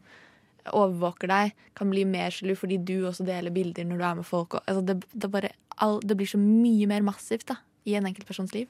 overvåker 0.68 1.30
deg, 1.30 1.54
kan 1.78 1.88
bli 1.88 2.02
mer 2.04 2.34
sjalu 2.34 2.52
fordi 2.58 2.80
du 2.82 3.06
også 3.08 3.24
deler 3.24 3.54
bilder 3.54 3.86
når 3.88 4.00
du 4.00 4.04
er 4.08 4.18
med 4.18 4.28
folk. 4.28 4.58
Altså 4.64 4.82
det, 4.84 4.98
det, 5.14 5.30
bare, 5.32 5.54
all, 5.78 6.00
det, 6.02 6.18
blir 6.18 6.28
så 6.28 6.40
mye 6.40 6.90
mer 6.90 7.06
massivt 7.06 7.48
da, 7.48 7.60
i 7.88 7.96
en 7.96 8.08
enkeltpersons 8.10 8.52
liv. 8.56 8.68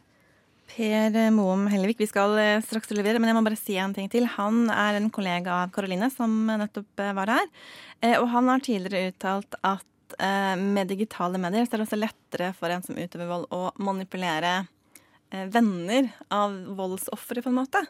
Per 0.69 1.15
Moum 1.33 1.65
Hellevik, 1.73 1.99
vi 1.99 2.11
skal 2.11 2.37
eh, 2.39 2.63
straks 2.63 2.93
levere, 2.93 3.19
men 3.19 3.33
jeg 3.33 3.39
må 3.39 3.43
bare 3.47 3.59
si 3.59 3.79
en 3.81 3.97
ting 3.97 4.11
til. 4.13 4.29
Han 4.37 4.69
er 4.69 4.99
en 4.99 5.09
kollega 5.11 5.63
av 5.65 5.73
Karoline, 5.73 6.11
som 6.13 6.43
nettopp 6.53 7.03
eh, 7.03 7.15
var 7.17 7.39
her. 7.39 7.49
Og 8.21 8.29
han 8.31 8.47
har 8.53 8.61
tidligere 8.63 9.11
uttalt 9.11 9.57
at 9.67 9.87
eh, 10.19 10.55
med 10.59 10.91
digitale 10.91 11.41
medier 11.41 11.67
så 11.67 11.77
er 11.77 11.83
det 11.83 11.87
også 11.89 12.01
lettere 12.01 12.51
for 12.57 12.73
en 12.73 12.85
som 12.85 12.99
utøver 12.99 13.31
vold, 13.31 13.47
å 13.55 13.71
manipulere 13.83 14.55
eh, 15.31 15.47
venner 15.53 16.11
av 16.35 16.57
voldsofre, 16.79 17.45
på 17.45 17.53
en 17.53 17.61
måte. 17.61 17.85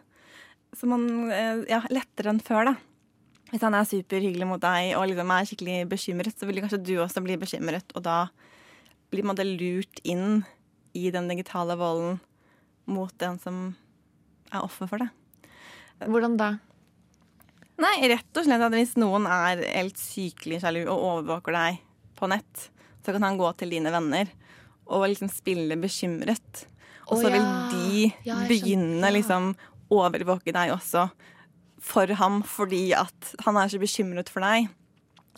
Så 0.76 0.88
man 0.90 1.08
eh, 1.32 1.64
Ja, 1.70 1.82
lettere 1.92 2.34
enn 2.34 2.42
før, 2.44 2.72
da. 2.72 2.76
Hvis 3.48 3.64
han 3.64 3.76
er 3.76 3.88
superhyggelig 3.88 4.48
mot 4.48 4.60
deg 4.60 4.92
og 4.98 5.06
liksom 5.08 5.32
er 5.32 5.48
skikkelig 5.48 5.78
bekymret, 5.88 6.36
så 6.36 6.48
vil 6.48 6.60
kanskje 6.60 6.82
du 6.84 6.94
også 7.00 7.24
bli 7.24 7.38
bekymret, 7.40 7.96
og 7.96 8.04
da 8.04 8.18
blir 9.08 9.24
man 9.24 9.40
lurt 9.40 10.02
inn 10.04 10.42
i 10.92 11.08
den 11.14 11.30
digitale 11.30 11.78
volden 11.80 12.18
mot 12.88 13.12
den 13.20 13.38
som 13.40 13.70
er 14.52 14.64
offer 14.64 14.88
for 14.90 15.00
det. 15.00 15.08
Hvordan 16.04 16.36
da? 16.40 16.50
Nei, 17.78 17.94
rett 18.10 18.38
og 18.38 18.46
slett 18.46 18.62
at 18.64 18.74
hvis 18.74 18.96
noen 18.98 19.28
er 19.30 19.62
helt 19.62 20.00
sykelig 20.00 20.60
sjalu 20.64 20.82
og 20.84 20.96
overvåker 20.96 21.54
deg 21.54 21.84
på 22.18 22.28
nett, 22.30 22.68
så 23.04 23.14
kan 23.14 23.24
han 23.24 23.38
gå 23.40 23.48
til 23.58 23.72
dine 23.72 23.92
venner 23.94 24.30
og 24.88 25.08
liksom 25.08 25.30
spille 25.32 25.76
bekymret. 25.80 26.66
Og 27.08 27.20
så 27.20 27.28
oh, 27.28 27.32
ja. 27.32 27.36
vil 27.36 27.48
de 27.72 28.06
ja, 28.28 28.38
begynne 28.48 29.12
liksom 29.14 29.52
overvåke 29.92 30.52
deg 30.52 30.74
også 30.74 31.06
for 31.80 32.10
ham 32.18 32.42
fordi 32.44 32.90
at 32.96 33.32
han 33.46 33.56
er 33.60 33.70
så 33.72 33.80
bekymret 33.80 34.30
for 34.32 34.44
deg. 34.44 34.68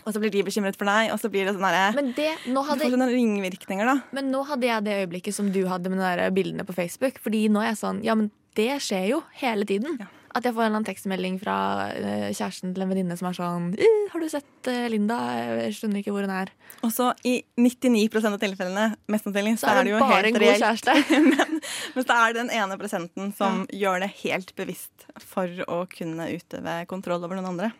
Og 0.00 0.14
så 0.14 0.20
blir 0.22 0.32
de 0.32 0.42
bekymret 0.46 0.78
for 0.80 0.88
deg, 0.88 1.10
og 1.12 1.20
så 1.20 1.28
blir 1.32 1.44
det 1.44 1.52
sånn 1.52 1.66
derre 1.66 1.90
men 1.92 2.14
det, 2.16 2.30
hadde, 2.48 2.86
sånne 2.88 3.10
ringvirkninger, 3.12 3.84
da. 3.84 3.98
Men 4.16 4.30
nå 4.32 4.40
hadde 4.48 4.68
jeg 4.70 4.86
det 4.86 4.94
øyeblikket 5.02 5.36
som 5.36 5.50
du 5.52 5.60
hadde 5.68 5.92
med 5.92 6.00
de 6.00 6.30
bildene 6.34 6.64
på 6.64 6.76
Facebook. 6.76 7.20
Fordi 7.20 7.44
nå 7.52 7.60
er 7.62 7.74
jeg 7.74 7.82
sånn 7.82 8.00
Ja, 8.06 8.16
men 8.16 8.30
det 8.58 8.72
skjer 8.86 9.10
jo 9.12 9.20
hele 9.42 9.68
tiden. 9.68 10.00
Ja. 10.00 10.08
At 10.30 10.46
jeg 10.46 10.54
får 10.54 10.62
en 10.62 10.68
eller 10.68 10.78
annen 10.78 10.86
tekstmelding 10.86 11.38
fra 11.42 11.56
uh, 11.90 12.28
kjæresten 12.30 12.74
til 12.74 12.84
en 12.84 12.90
venninne 12.92 13.16
som 13.18 13.30
er 13.30 13.36
sånn 13.38 13.70
'Har 13.80 14.22
du 14.22 14.28
sett 14.30 14.70
uh, 14.70 14.86
Linda? 14.92 15.18
Jeg 15.38 15.74
skjønner 15.78 16.02
ikke 16.02 16.14
hvor 16.14 16.26
hun 16.26 16.34
er'. 16.34 16.52
Og 16.86 16.92
så 16.94 17.10
i 17.26 17.40
99% 17.58 18.30
av 18.30 18.38
tilfellene 18.42 18.86
mest 19.10 19.26
sannsynlig, 19.26 19.56
så, 19.58 19.66
så 19.66 19.74
er 19.74 19.88
det 19.88 19.94
jo 19.94 19.98
bare 20.04 20.20
helt 20.20 20.30
en 20.30 20.38
god 20.44 20.62
kjæreste. 20.62 20.94
men, 21.32 21.60
men 21.96 22.06
så 22.06 22.20
er 22.20 22.32
det 22.32 22.40
den 22.44 22.54
ene 22.60 22.78
prosenten 22.80 23.34
som 23.36 23.66
ja. 23.66 23.82
gjør 23.82 24.06
det 24.06 24.12
helt 24.22 24.54
bevisst 24.58 25.10
for 25.18 25.66
å 25.66 25.82
kunne 25.90 26.30
utøve 26.30 26.78
kontroll 26.90 27.26
over 27.26 27.40
noen 27.40 27.52
andre. 27.52 27.74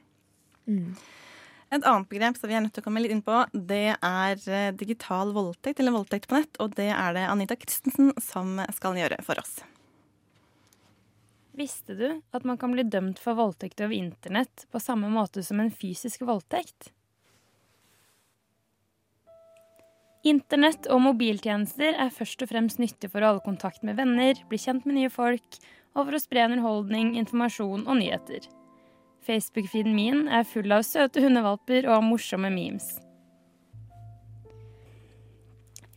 Mm. 0.67 0.95
Et 1.71 1.85
annet 1.87 2.09
begrep 2.11 2.39
som 2.39 2.51
vi 2.51 2.57
er 2.59 2.65
nødt 2.65 2.75
til 2.75 2.83
å 2.83 2.87
komme 2.89 3.03
litt 3.03 3.13
inn 3.15 3.23
på, 3.23 3.45
det 3.55 3.95
er 3.95 4.41
eh, 4.51 4.73
digital 4.75 5.31
voldtekt, 5.37 5.79
eller 5.79 5.95
voldtekt 5.95 6.27
på 6.27 6.41
nett. 6.41 6.59
Og 6.59 6.75
det 6.75 6.89
er 6.91 7.15
det 7.15 7.29
Anita 7.31 7.55
Christensen 7.59 8.11
som 8.19 8.59
skal 8.75 8.99
gjøre 8.99 9.21
for 9.23 9.39
oss. 9.39 9.61
Visste 11.57 11.97
du 11.99 12.07
at 12.31 12.47
man 12.47 12.59
kan 12.59 12.73
bli 12.73 12.85
dømt 12.87 13.19
for 13.19 13.39
voldtekt 13.39 13.83
over 13.83 13.97
internett 13.97 14.67
på 14.71 14.81
samme 14.81 15.11
måte 15.11 15.43
som 15.43 15.61
en 15.61 15.73
fysisk 15.75 16.23
voldtekt? 16.29 16.93
Internett 20.23 20.85
og 20.93 21.01
mobiltjenester 21.01 21.97
er 21.97 22.13
først 22.13 22.43
og 22.45 22.51
fremst 22.51 22.81
nyttig 22.81 23.09
for 23.09 23.25
å 23.25 23.33
holde 23.33 23.47
kontakt 23.47 23.85
med 23.87 23.97
venner, 23.97 24.37
bli 24.51 24.61
kjent 24.61 24.85
med 24.85 24.99
nye 24.99 25.13
folk 25.13 25.61
og 25.97 26.05
for 26.05 26.15
å 26.15 26.23
spre 26.23 26.45
underholdning, 26.47 27.15
informasjon 27.19 27.87
og 27.87 27.99
nyheter. 27.99 28.45
Facebook-feeden 29.27 29.97
min 29.97 30.27
er 30.29 30.47
full 30.49 30.71
av 30.73 30.85
søte 30.87 31.25
hundevalper 31.25 31.89
og 31.91 32.05
morsomme 32.07 32.53
memes. 32.53 32.99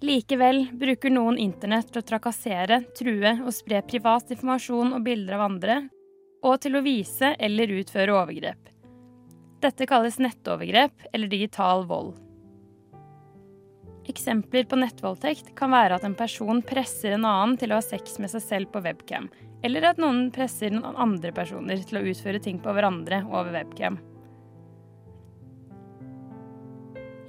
Likevel 0.03 0.65
bruker 0.73 1.13
noen 1.15 1.37
internett 1.39 1.87
til 1.87 2.01
å 2.01 2.03
trakassere, 2.03 2.81
true 2.97 3.29
og 3.45 3.53
spre 3.55 3.79
privat 3.87 4.33
informasjon 4.35 4.97
og 4.97 5.05
bilder 5.05 5.37
av 5.37 5.45
andre, 5.45 5.77
og 6.43 6.57
til 6.65 6.75
å 6.75 6.81
vise 6.83 7.29
eller 7.39 7.71
utføre 7.71 8.11
overgrep. 8.11 8.67
Dette 9.63 9.87
kalles 9.87 10.19
nettovergrep 10.19 11.07
eller 11.13 11.31
digital 11.31 11.85
vold. 11.87 12.17
Eksempler 14.11 14.67
på 14.67 14.81
nettvoldtekt 14.83 15.53
kan 15.55 15.71
være 15.71 15.95
at 15.95 16.03
en 16.03 16.19
person 16.19 16.59
presser 16.67 17.15
en 17.15 17.23
annen 17.23 17.55
til 17.61 17.71
å 17.71 17.79
ha 17.79 17.85
sex 17.85 18.19
med 18.19 18.33
seg 18.33 18.43
selv 18.43 18.73
på 18.73 18.83
webcam, 18.83 19.31
eller 19.63 19.93
at 19.93 20.03
noen 20.03 20.25
presser 20.35 20.75
noen 20.75 20.99
andre 20.99 21.31
personer 21.31 21.79
til 21.79 22.01
å 22.01 22.07
utføre 22.11 22.43
ting 22.43 22.59
på 22.59 22.75
hverandre 22.75 23.23
over 23.29 23.55
webcam. 23.55 24.03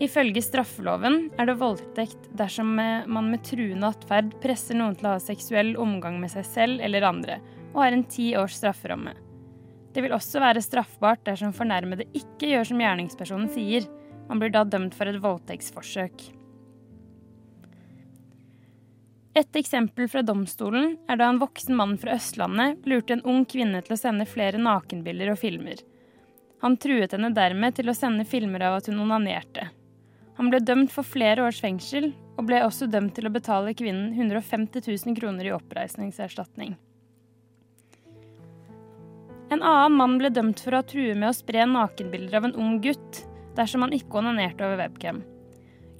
Ifølge 0.03 0.43
straffeloven 0.43 1.29
er 1.39 1.47
det 1.47 1.55
voldtekt 1.61 2.31
dersom 2.35 2.73
man 2.75 3.29
med 3.31 3.45
truende 3.47 3.93
atferd 3.93 4.33
presser 4.43 4.75
noen 4.79 4.97
til 4.99 5.07
å 5.07 5.13
ha 5.15 5.21
seksuell 5.23 5.77
omgang 5.79 6.19
med 6.23 6.33
seg 6.33 6.49
selv 6.49 6.83
eller 6.83 7.07
andre, 7.07 7.39
og 7.73 7.85
har 7.85 7.95
en 7.95 8.07
ti 8.11 8.33
års 8.39 8.57
strafferamme. 8.59 9.15
Det 9.95 10.03
vil 10.03 10.15
også 10.17 10.43
være 10.43 10.63
straffbart 10.65 11.23
dersom 11.29 11.53
fornærmede 11.55 12.09
ikke 12.19 12.51
gjør 12.51 12.67
som 12.73 12.83
gjerningspersonen 12.83 13.53
sier. 13.55 13.87
Man 14.27 14.41
blir 14.43 14.51
da 14.51 14.65
dømt 14.67 14.97
for 14.99 15.07
et 15.07 15.21
voldtektsforsøk. 15.23 16.25
Et 19.39 19.57
eksempel 19.59 20.11
fra 20.11 20.23
domstolen 20.27 20.97
er 21.11 21.19
da 21.19 21.29
en 21.31 21.41
voksen 21.43 21.75
mann 21.79 21.95
fra 21.99 22.15
Østlandet 22.19 22.83
lurte 22.91 23.15
en 23.15 23.25
ung 23.31 23.47
kvinne 23.47 23.81
til 23.83 23.95
å 23.95 23.99
sende 23.99 24.27
flere 24.31 24.59
nakenbilder 24.63 25.31
og 25.33 25.41
filmer. 25.41 25.79
Han 26.63 26.79
truet 26.83 27.15
henne 27.15 27.31
dermed 27.35 27.75
til 27.79 27.91
å 27.91 27.97
sende 27.99 28.27
filmer 28.27 28.63
av 28.67 28.79
at 28.81 28.91
hun 28.91 29.03
onanerte. 29.03 29.71
Han 30.39 30.51
ble 30.51 30.59
dømt 30.65 30.91
for 30.91 31.07
flere 31.07 31.45
års 31.47 31.61
fengsel, 31.63 32.11
og 32.35 32.49
ble 32.49 32.59
også 32.67 32.89
dømt 32.91 33.15
til 33.15 33.29
å 33.29 33.35
betale 33.35 33.75
kvinnen 33.79 34.17
150 34.17 34.83
000 34.83 35.19
kroner 35.19 35.47
i 35.47 35.55
oppreisningserstatning. 35.55 36.75
En 39.55 39.63
annen 39.63 39.95
mann 39.95 40.17
ble 40.19 40.33
dømt 40.35 40.59
for 40.65 40.75
å 40.75 40.81
ha 40.81 40.87
true 40.89 41.15
med 41.15 41.29
å 41.29 41.37
spre 41.37 41.67
nakenbilder 41.71 42.41
av 42.41 42.49
en 42.49 42.57
ung 42.59 42.81
gutt 42.83 43.23
dersom 43.55 43.85
han 43.85 43.95
ikke 43.95 44.19
onanerte 44.19 44.67
over 44.67 44.81
webcam. 44.83 45.21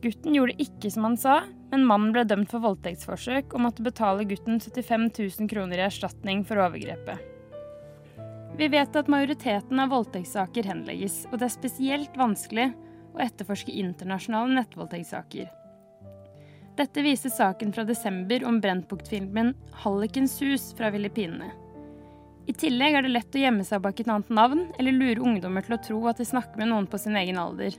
Gutten 0.03 0.35
gjorde 0.37 0.57
ikke 0.61 0.91
som 0.91 1.07
han 1.07 1.15
sa, 1.17 1.37
men 1.71 1.87
mannen 1.89 2.11
ble 2.13 2.25
dømt 2.29 2.51
for 2.51 2.65
voldtektsforsøk 2.65 3.55
og 3.55 3.63
måtte 3.69 3.85
betale 3.87 4.27
gutten 4.29 4.59
75 4.61 5.07
000 5.15 5.49
kroner 5.53 5.81
i 5.81 5.87
erstatning 5.87 6.43
for 6.49 6.61
overgrepet. 6.65 7.31
Vi 8.59 8.69
vet 8.71 8.97
at 8.99 9.09
majoriteten 9.11 9.81
av 9.83 9.91
voldtektssaker 9.95 10.67
henlegges, 10.69 11.25
og 11.31 11.41
det 11.41 11.49
er 11.49 11.55
spesielt 11.55 12.19
vanskelig 12.19 12.69
å 13.15 13.23
etterforske 13.23 13.73
internasjonale 13.73 14.59
nettvoldtektssaker. 14.59 15.51
Dette 16.75 17.03
viser 17.07 17.31
saken 17.31 17.71
fra 17.73 17.85
desember 17.87 18.45
om 18.45 18.59
Brennpunkt-filmen 18.61 19.55
'Hallikens 19.85 20.41
hus' 20.43 20.73
fra 20.75 20.91
Filippinene. 20.91 21.53
I 22.47 22.53
tillegg 22.53 22.99
er 22.99 23.07
det 23.07 23.13
lett 23.15 23.37
å 23.37 23.41
gjemme 23.41 23.65
seg 23.65 23.81
bak 23.81 24.01
et 24.01 24.11
annet 24.11 24.29
navn 24.29 24.67
eller 24.79 24.93
lure 24.93 25.23
ungdommer 25.23 25.65
til 25.65 25.77
å 25.77 25.83
tro 25.87 26.01
at 26.11 26.19
de 26.21 26.27
snakker 26.29 26.61
med 26.61 26.69
noen 26.69 26.89
på 26.91 26.99
sin 27.01 27.17
egen 27.17 27.39
alder. 27.41 27.79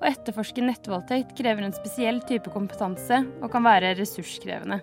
Å 0.00 0.08
etterforske 0.08 0.64
nettvoldtekt 0.64 1.36
krever 1.38 1.62
en 1.62 1.76
spesiell 1.76 2.18
type 2.26 2.50
kompetanse 2.50 3.20
og 3.40 3.52
kan 3.52 3.62
være 3.62 3.94
ressurskrevende. 4.00 4.80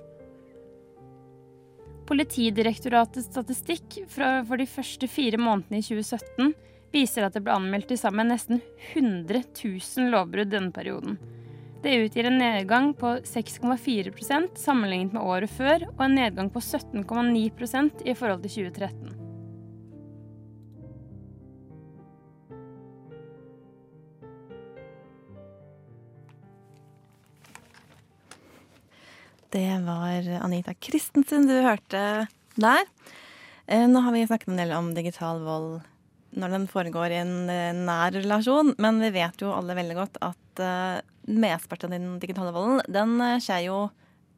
Politidirektoratets 2.07 3.27
statistikk 3.31 4.01
for 4.11 4.57
de 4.59 4.67
første 4.69 5.09
fire 5.11 5.39
månedene 5.41 5.81
i 5.81 5.85
2017 5.85 6.53
viser 6.91 7.25
at 7.25 7.35
det 7.35 7.43
ble 7.45 7.55
anmeldt 7.55 7.91
til 7.91 7.99
sammen 7.99 8.31
nesten 8.31 8.61
100 8.93 9.43
000 9.63 10.11
lovbrudd 10.13 10.51
denne 10.51 10.73
perioden. 10.75 11.17
Det 11.81 11.95
utgjør 12.03 12.27
en 12.29 12.37
nedgang 12.37 12.91
på 12.93 13.15
6,4% 13.25 14.59
sammenlignet 14.61 15.15
med 15.15 15.25
året 15.25 15.49
før, 15.49 15.87
og 15.95 16.03
en 16.05 16.19
nedgang 16.19 16.51
på 16.53 16.61
17,9% 16.61 18.03
i 18.05 18.13
forhold 18.13 18.45
til 18.45 18.69
2013. 18.69 19.17
Det 29.51 29.67
var 29.83 30.29
Anita 30.45 30.71
Christensen 30.79 31.49
du 31.49 31.57
hørte 31.65 32.27
der. 32.55 32.85
Eh, 33.65 33.87
Nå 33.89 33.99
har 34.05 34.13
vi 34.15 34.21
snakket 34.23 34.53
en 34.53 34.61
del 34.61 34.71
om 34.77 34.93
digital 34.95 35.41
vold 35.43 35.81
når 36.31 36.53
den 36.55 36.67
foregår 36.71 37.11
i 37.11 37.19
en 37.21 37.49
eh, 37.51 37.75
nær 37.75 38.13
relasjon, 38.15 38.73
men 38.81 39.01
vi 39.03 39.11
vet 39.15 39.43
jo 39.43 39.51
alle 39.51 39.75
veldig 39.77 39.97
godt 39.97 40.19
at 40.23 40.61
uh, 40.63 41.01
mesteparten 41.27 41.91
av 41.91 41.97
den 41.97 42.15
digitale 42.21 42.53
volden, 42.55 42.79
den 42.87 43.17
eh, 43.23 43.39
skjer 43.43 43.65
jo 43.67 43.81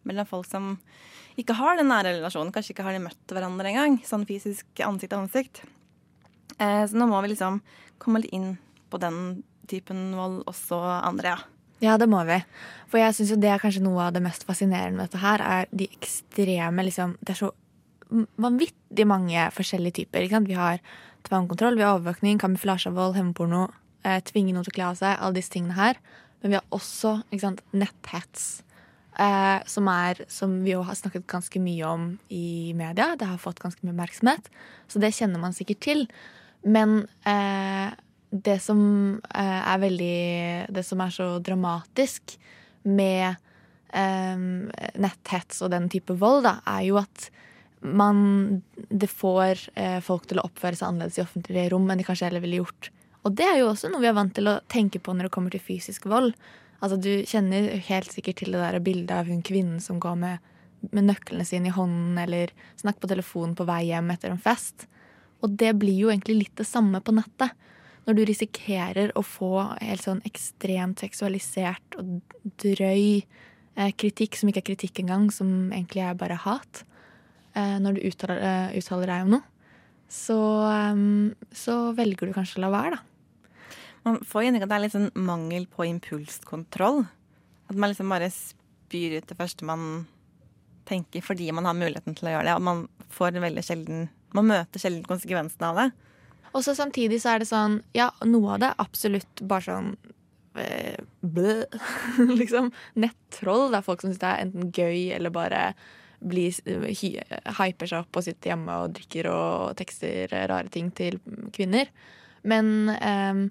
mellom 0.07 0.27
folk 0.27 0.49
som 0.49 0.75
ikke 1.39 1.55
har 1.57 1.79
den 1.79 1.89
nære 1.89 2.15
relasjonen. 2.17 2.51
Kanskje 2.53 2.73
ikke 2.75 2.85
har 2.85 2.97
de 2.97 3.05
møtt 3.05 3.33
hverandre 3.33 3.71
engang, 3.71 3.99
sånn 4.05 4.25
fysisk 4.29 4.83
ansikt 4.85 5.13
til 5.13 5.21
ansikt. 5.21 5.63
Uh, 6.59 6.83
så 6.89 6.97
nå 6.97 7.09
må 7.09 7.21
vi 7.23 7.33
liksom 7.33 7.61
komme 8.01 8.23
litt 8.23 8.33
inn 8.35 8.55
på 8.93 8.99
den 9.01 9.43
typen 9.69 10.11
vold 10.17 10.41
også 10.49 10.79
andre, 10.81 11.37
ja. 11.37 11.49
Ja, 11.83 11.97
det 11.99 12.07
må 12.07 12.21
vi. 12.27 12.37
For 12.87 13.01
jeg 13.01 13.15
syns 13.17 13.33
jo 13.33 13.39
det 13.41 13.49
er 13.51 13.61
kanskje 13.61 13.83
noe 13.83 14.05
av 14.05 14.13
det 14.15 14.21
mest 14.23 14.45
fascinerende 14.47 14.97
med 14.97 15.09
dette 15.09 15.19
her, 15.19 15.41
er 15.43 15.71
de 15.75 15.89
ekstreme 15.91 16.85
liksom 16.87 17.17
Det 17.19 17.33
er 17.33 17.41
så 17.41 17.49
vanvittig 18.13 19.05
mange 19.09 19.47
forskjellige 19.55 20.03
typer. 20.03 20.27
Vi 20.45 20.55
har 20.55 20.79
tvangkontroll, 21.27 21.77
vi 21.79 21.85
har 21.85 21.97
overvåkning, 21.97 22.41
kamuflasjevold, 22.41 23.15
hevnporno, 23.17 23.67
eh, 24.03 24.19
tvinge 24.27 24.53
noen 24.53 24.67
til 24.67 24.73
å 24.73 24.77
kle 24.77 24.89
av 24.89 24.99
seg, 24.99 25.17
alle 25.17 25.39
disse 25.39 25.53
tingene 25.53 25.77
her. 25.77 25.99
Men 26.41 26.51
vi 26.51 26.59
har 26.59 26.65
også 26.75 27.23
sant, 27.39 27.63
netthets. 27.71 28.63
Eh, 29.13 29.59
som, 29.69 29.87
er, 29.87 30.23
som 30.27 30.55
vi 30.65 30.73
jo 30.73 30.81
har 30.81 30.97
snakket 30.97 31.27
ganske 31.29 31.59
mye 31.61 31.85
om 31.85 32.07
i 32.33 32.73
media. 32.73 33.13
Det 33.15 33.27
har 33.29 33.41
fått 33.41 33.61
ganske 33.61 33.85
mye 33.85 33.93
oppmerksomhet, 33.93 34.49
så 34.89 35.01
det 35.01 35.13
kjenner 35.13 35.41
man 35.41 35.53
sikkert 35.53 35.83
til. 35.85 36.07
Men 36.65 37.03
eh, 37.29 37.93
det 38.33 38.57
som 38.63 38.79
eh, 39.29 39.61
er 39.61 39.81
veldig 39.83 40.73
Det 40.73 40.83
som 40.87 41.01
er 41.03 41.13
så 41.13 41.27
dramatisk 41.43 42.37
med 42.83 43.35
eh, 43.93 44.37
netthets 44.99 45.61
og 45.61 45.71
den 45.71 45.89
type 45.93 46.17
vold, 46.17 46.43
da, 46.47 46.57
er 46.65 46.87
jo 46.89 46.97
at 47.03 47.29
man 47.83 48.61
Det 48.73 49.09
får 49.11 49.59
eh, 49.75 49.99
folk 50.03 50.27
til 50.29 50.39
å 50.39 50.45
oppføre 50.47 50.77
seg 50.77 50.87
annerledes 50.87 51.19
i 51.19 51.23
offentlige 51.23 51.71
rom 51.73 51.89
enn 51.91 51.99
de 51.99 52.05
kanskje 52.07 52.29
heller 52.29 52.43
ville 52.43 52.61
gjort. 52.61 52.89
Og 53.23 53.35
det 53.37 53.45
er 53.47 53.59
jo 53.61 53.69
også 53.71 53.91
noe 53.91 54.03
vi 54.03 54.09
er 54.09 54.17
vant 54.17 54.33
til 54.35 54.49
å 54.51 54.59
tenke 54.71 54.99
på 55.03 55.15
når 55.15 55.27
det 55.27 55.33
kommer 55.35 55.53
til 55.53 55.63
fysisk 55.63 56.07
vold. 56.11 56.33
Altså 56.83 56.97
Du 56.99 57.11
kjenner 57.27 57.69
helt 57.87 58.11
sikkert 58.11 58.41
til 58.41 58.55
det 58.55 58.63
der 58.63 58.83
bildet 58.83 59.15
av 59.15 59.29
hun 59.31 59.43
kvinnen 59.45 59.79
som 59.83 60.01
går 60.03 60.17
med, 60.19 60.49
med 60.91 61.07
nøklene 61.07 61.45
sine 61.47 61.71
i 61.71 61.75
hånden, 61.75 62.17
eller 62.19 62.51
snakker 62.81 63.05
på 63.05 63.11
telefonen 63.13 63.55
på 63.55 63.67
vei 63.67 63.85
hjem 63.87 64.11
etter 64.11 64.33
en 64.33 64.41
fest. 64.43 64.87
Og 65.43 65.55
det 65.59 65.71
blir 65.79 65.95
jo 65.95 66.11
egentlig 66.11 66.41
litt 66.41 66.57
det 66.59 66.67
samme 66.67 66.99
på 67.03 67.15
nettet. 67.15 67.55
Når 68.03 68.17
du 68.17 68.25
risikerer 68.27 69.13
å 69.15 69.23
få 69.23 69.53
helt 69.79 70.03
sånn 70.03 70.19
ekstremt 70.27 70.99
seksualisert 70.99 71.95
og 71.99 72.17
drøy 72.59 73.23
eh, 73.23 73.91
kritikk, 73.95 74.35
som 74.35 74.51
ikke 74.51 74.59
er 74.65 74.69
kritikk 74.73 74.99
engang, 75.05 75.29
som 75.31 75.71
egentlig 75.71 76.03
er 76.03 76.19
bare 76.19 76.41
hat, 76.43 76.83
når 77.55 77.97
du 77.97 78.05
uttaler, 78.09 78.39
eh, 78.43 78.77
uttaler, 78.79 79.09
deg 79.09 79.25
om 79.25 79.35
noe, 79.35 79.43
så, 80.13 80.37
så 81.55 81.75
velger 81.97 82.29
du 82.29 82.35
kanskje 82.35 82.59
å 82.59 82.63
la 82.65 82.69
være, 82.73 82.97
da. 82.97 83.13
Man 84.03 84.19
får 84.27 84.43
inntrykk 84.43 84.65
av 84.65 84.67
at 84.67 84.71
det 84.71 84.75
er 84.75 84.83
litt 84.83 84.95
sånn 84.97 85.25
mangel 85.25 85.65
på 85.71 85.85
impulskontroll. 85.87 87.05
At 87.71 87.77
man 87.79 87.93
liksom 87.93 88.11
bare 88.11 88.27
spyr 88.35 89.17
ut 89.17 89.29
det 89.29 89.37
første 89.39 89.67
man 89.67 90.03
tenker 90.89 91.23
fordi 91.23 91.47
man 91.55 91.67
har 91.69 91.77
muligheten 91.77 92.17
til 92.17 92.27
å 92.27 92.33
gjøre 92.35 92.49
det. 92.49 92.55
Og 92.57 92.65
man 92.67 92.81
får 93.13 93.39
veldig 93.39 93.63
sjelden 93.65 94.09
Man 94.33 94.47
møter 94.49 94.81
sjelden 94.81 95.05
konsekvensene 95.05 95.69
av 95.69 95.79
det. 95.79 95.87
Og 96.57 96.63
så 96.65 96.73
samtidig 96.75 97.21
så 97.21 97.35
er 97.35 97.43
det 97.43 97.49
sånn 97.49 97.79
Ja, 97.95 98.09
noe 98.25 98.55
av 98.55 98.63
det 98.63 98.73
absolutt 98.81 99.43
bare 99.47 99.67
sånn 99.69 99.91
eh, 100.59 100.99
Blø. 101.35 101.63
liksom. 102.41 102.71
Nettroll. 102.99 103.69
Det 103.71 103.79
er 103.79 103.87
folk 103.87 104.03
som 104.03 104.11
syns 104.11 104.23
det 104.23 104.31
er 104.31 104.43
enten 104.47 104.73
gøy 104.75 105.13
eller 105.15 105.31
bare 105.33 105.63
blir, 106.23 106.55
hyper 107.59 107.89
seg 107.89 108.03
opp 108.03 108.19
og 108.19 108.25
sitter 108.25 108.53
hjemme 108.53 108.79
og 108.83 108.95
drikker 108.97 109.29
og 109.31 109.75
tekster 109.79 110.31
rare 110.31 110.71
ting 110.73 110.91
til 110.95 111.19
kvinner. 111.55 111.91
Men 112.47 112.91
um, 112.91 113.47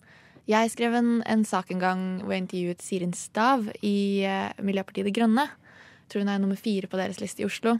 jeg 0.51 0.73
skrev 0.73 0.97
en, 0.99 1.11
en, 1.29 1.45
sak 1.49 1.71
en 1.73 1.83
gang 1.83 2.05
hvor 2.23 2.35
jeg 2.35 2.45
intervjuet 2.45 2.85
Sirin 2.85 3.15
Stav 3.17 3.69
i 3.87 4.25
uh, 4.27 4.51
Miljøpartiet 4.65 5.09
De 5.09 5.15
Grønne. 5.15 5.47
Jeg 5.47 6.13
tror 6.13 6.25
hun 6.25 6.33
er 6.33 6.43
nummer 6.43 6.61
fire 6.61 6.91
på 6.91 7.01
deres 7.01 7.21
liste 7.23 7.45
i 7.45 7.49
Oslo. 7.49 7.77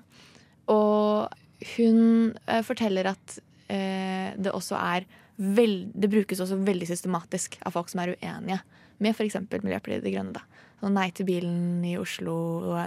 Og 0.73 1.33
hun 1.75 1.99
uh, 2.49 2.63
forteller 2.67 3.11
at 3.13 3.39
uh, 3.69 4.31
det 4.39 4.55
også 4.55 4.79
er 4.79 5.09
veld, 5.43 5.91
Det 5.97 6.11
brukes 6.13 6.41
også 6.45 6.61
veldig 6.61 6.87
systematisk 6.87 7.57
av 7.67 7.75
folk 7.75 7.89
som 7.91 8.03
er 8.03 8.15
uenige 8.15 8.61
med 9.03 9.17
f.eks. 9.17 9.41
Miljøpartiet 9.51 10.05
De 10.05 10.13
Grønne. 10.15 10.37
da. 10.37 10.45
Så 10.83 10.91
nei 10.91 11.13
til 11.15 11.29
bilen 11.29 11.85
i 11.87 11.95
Oslo, 11.95 12.35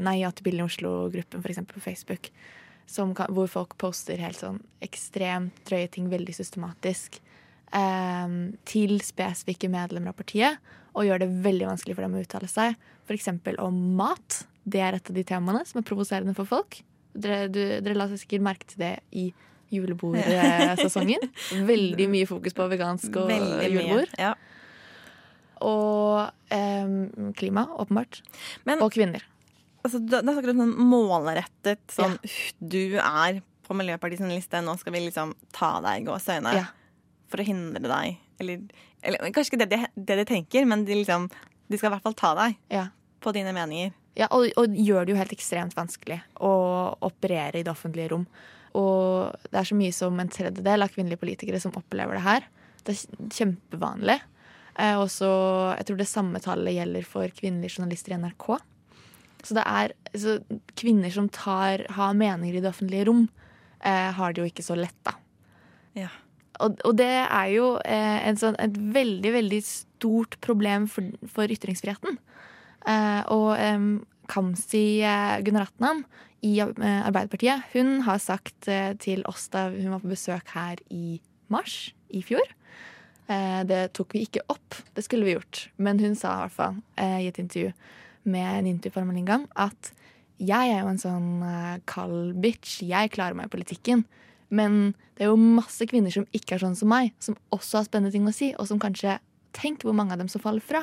nei 0.03 0.17
ja 0.19 0.31
til 0.35 0.49
bilen 0.49 0.65
i 0.65 0.67
Oslo-gruppen 0.67 1.39
f.eks. 1.39 1.61
på 1.69 1.83
Facebook. 1.83 2.27
Kan, 2.91 3.31
hvor 3.31 3.47
folk 3.49 3.77
poster 3.81 4.19
helt 4.19 4.37
sånn 4.37 4.59
ekstremt 4.83 5.55
drøye 5.65 5.87
ting 5.93 6.09
veldig 6.11 6.35
systematisk 6.35 7.15
eh, 7.71 8.35
til 8.67 8.99
spesifikke 9.01 9.71
medlemmer 9.71 10.11
av 10.11 10.19
partiet 10.19 10.59
og 10.91 11.07
gjør 11.07 11.23
det 11.23 11.31
veldig 11.47 11.69
vanskelig 11.71 11.95
for 11.95 12.05
dem 12.05 12.19
å 12.19 12.25
uttale 12.25 12.51
seg. 12.51 12.75
F.eks. 13.07 13.31
om 13.63 13.79
mat. 13.95 14.43
Det 14.65 14.83
er 14.83 14.97
et 14.97 15.11
av 15.11 15.15
de 15.15 15.23
temaene 15.27 15.63
som 15.67 15.79
er 15.79 15.87
provoserende 15.87 16.35
for 16.35 16.49
folk. 16.49 16.81
Dere, 17.15 17.47
du, 17.47 17.61
dere 17.79 17.95
la 17.95 18.09
sikkert 18.11 18.43
merke 18.43 18.67
til 18.67 18.83
det 18.83 18.93
i 19.15 19.29
julebordsesongen. 19.71 21.23
Veldig 21.71 22.09
mye 22.11 22.27
fokus 22.27 22.55
på 22.57 22.67
vegansk 22.71 23.23
og 23.23 23.31
julebord. 23.31 24.11
Ja. 24.19 24.35
Og 25.63 26.53
eh, 26.53 26.95
klima, 27.39 27.67
åpenbart. 27.79 28.21
Men, 28.67 28.83
og 28.83 28.93
kvinner. 28.95 29.23
Altså, 29.85 30.01
det 30.01 30.23
er 30.23 30.31
akkurat 30.31 30.57
sånn 30.57 30.73
målrettet 30.89 31.83
sånn 31.93 32.15
ja. 32.17 32.39
Du 32.57 32.97
er 32.97 33.43
på 33.65 33.75
Miljøpartiets 33.77 34.25
liste, 34.29 34.59
nå 34.61 34.73
skal 34.77 34.93
vi 34.93 35.07
liksom 35.07 35.31
ta 35.53 35.77
deg 35.85 36.03
i 36.03 36.09
gåseøyne. 36.09 36.57
Ja 36.57 36.65
for 37.31 37.41
å 37.41 37.47
hindre 37.47 37.83
deg. 37.83 38.17
Eller, 38.41 38.63
eller 39.05 39.35
kanskje 39.35 39.53
ikke 39.53 39.63
det 39.65 39.71
de, 39.73 39.83
det 39.95 40.19
de 40.21 40.25
tenker, 40.29 40.67
men 40.69 40.85
de, 40.87 40.97
liksom, 41.01 41.29
de, 41.67 41.77
skal 41.77 41.89
i 41.89 41.95
hvert 41.95 42.05
fall 42.05 42.17
ta 42.17 42.33
deg 42.39 42.57
ja. 42.73 42.87
på 43.23 43.33
dine 43.35 43.53
meninger. 43.55 43.95
Ja, 44.15 44.29
og, 44.31 44.47
og, 44.55 44.75
gjør 44.79 45.03
det 45.03 45.11
jo 45.11 45.19
helt 45.19 45.33
ekstremt 45.35 45.75
vanskelig 45.75 46.21
å 46.39 46.51
operere 47.03 47.59
i 47.59 47.65
det 47.67 47.73
offentlige 47.73 48.13
rom. 48.13 48.23
Og 48.75 49.35
det 49.49 49.59
er 49.59 49.67
så 49.67 49.75
mye 49.75 49.95
som 49.95 50.19
en 50.19 50.31
tredjedel 50.31 50.85
av 50.85 50.93
kvinnelige 50.93 51.19
politikere 51.19 51.59
som 51.63 51.75
opplever 51.79 52.17
det 52.17 52.23
her. 52.23 52.47
Det 52.85 52.95
er 52.95 53.29
kjempevanlig. 53.35 54.17
Eh, 54.75 54.97
også, 54.99 55.29
jeg 55.77 55.87
tror 55.87 55.99
det 55.99 56.09
samme 56.09 56.41
tallet 56.43 56.75
gjelder 56.75 57.07
for 57.07 57.31
kvinnelige 57.37 57.77
journalister 57.77 58.15
i 58.15 58.19
NRK. 58.19 58.47
Så 59.45 59.55
det 59.57 59.63
er 59.69 59.93
så 60.17 60.37
kvinner 60.77 61.13
som 61.13 61.29
tar, 61.29 61.85
har 61.95 62.17
meninger 62.17 62.57
i 62.57 62.63
det 62.63 62.71
offentlige 62.71 63.07
rom, 63.09 63.27
eh, 63.85 64.11
har 64.17 64.33
det 64.33 64.41
jo 64.41 64.49
ikke 64.49 64.65
så 64.65 64.77
lett, 64.79 64.97
da. 65.05 65.15
Ja. 65.95 66.11
Og, 66.63 66.79
og, 66.87 66.95
det 66.97 67.11
er 67.11 67.49
jo 67.51 67.75
eh, 67.83 68.27
sånn, 68.39 68.55
et 68.63 68.75
veldig, 68.75 69.31
veldig 69.35 69.61
stort 69.67 70.39
problem 70.43 70.87
for, 70.91 71.11
for 71.27 71.51
ytringsfriheten. 71.51 72.17
Eh, 72.87 73.21
og 73.33 73.49
eh, 73.59 73.89
Kamzy 74.31 75.03
Gunaratnam 75.45 76.03
i 76.45 76.59
eh, 76.61 77.01
Arbeiderpartiet, 77.05 77.71
hun 77.73 78.01
har 78.05 78.21
sagt 78.23 78.69
eh, 78.71 78.93
til 79.01 79.23
oss 79.29 79.47
da 79.53 79.67
hun 79.73 79.93
var 79.93 80.03
på 80.03 80.13
besøk 80.13 80.51
her 80.55 80.81
i 80.93 81.19
mars 81.51 81.93
i 82.09 82.23
fjor 82.25 82.45
Det 83.25 83.79
tok 83.97 84.13
vi 84.13 84.21
ikke 84.27 84.43
opp, 84.53 84.75
det 84.93 85.01
skulle 85.01 85.25
vi 85.25 85.33
gjort. 85.33 85.63
Men 85.81 85.97
hun 85.97 86.13
sa 86.13 86.35
i 86.35 86.41
hvert 86.43 86.53
fall 86.53 86.75
i 87.01 87.25
et 87.25 87.39
intervju 87.41 87.71
med 88.29 88.59
en 88.59 88.67
intervju 88.69 89.23
gang 89.25 89.47
at 89.55 89.89
jeg 90.37 90.69
er 90.75 90.83
jo 90.83 90.91
en 90.91 91.01
sånn 91.01 91.29
kald 91.89 92.35
bitch. 92.43 92.83
Jeg 92.85 93.13
klarer 93.15 93.33
meg 93.33 93.49
i 93.49 93.55
politikken. 93.55 94.03
Men 94.53 94.93
det 95.17 95.25
er 95.25 95.31
jo 95.31 95.39
masse 95.39 95.87
kvinner 95.89 96.13
som 96.13 96.27
ikke 96.35 96.57
er 96.57 96.63
sånn 96.63 96.77
som 96.77 96.91
meg, 96.91 97.13
som 97.23 97.37
også 97.55 97.79
har 97.79 97.87
spennende 97.87 98.13
ting 98.13 98.27
å 98.27 98.35
si, 98.35 98.51
og 98.59 98.69
som 98.69 98.81
kanskje 98.81 99.19
Tenk 99.55 99.85
hvor 99.87 99.95
mange 99.95 100.11
av 100.11 100.19
dem 100.19 100.27
som 100.27 100.41
faller 100.43 100.59
fra. 100.59 100.81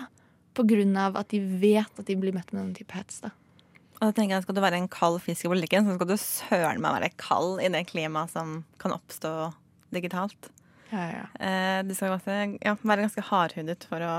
På 0.57 0.65
grunn 0.65 0.95
av 0.97 1.19
at 1.21 1.29
de 1.29 1.43
vet 1.61 1.99
at 2.01 2.07
de 2.09 2.15
blir 2.17 2.33
møtt 2.33 2.55
med 2.55 2.63
den 2.63 2.71
type 2.79 2.97
hets. 2.97 3.19
da. 3.21 3.29
Og 3.99 4.07
da 4.07 4.15
tenker 4.17 4.39
jeg, 4.39 4.47
Skal 4.47 4.57
du 4.57 4.63
være 4.65 4.79
en 4.81 4.89
kald 4.89 5.21
fisk 5.21 5.45
i 5.45 5.51
politikken, 5.53 5.85
så 5.85 5.99
skal 5.99 6.09
du 6.09 6.17
søren 6.17 6.81
meg 6.81 6.97
være 6.97 7.11
kald 7.21 7.61
i 7.61 7.69
det 7.69 7.85
klimaet 7.91 8.33
som 8.33 8.65
kan 8.81 8.97
oppstå 8.97 9.53
digitalt. 9.93 10.49
Ja, 10.93 11.05
ja. 11.09 11.27
Eh, 11.41 11.81
du 11.89 11.95
skal 11.97 12.13
ganske, 12.13 12.39
ja, 12.61 12.77
være 12.83 13.07
ganske 13.07 13.25
hardhudet 13.31 13.87
for 13.89 14.05
å 14.05 14.15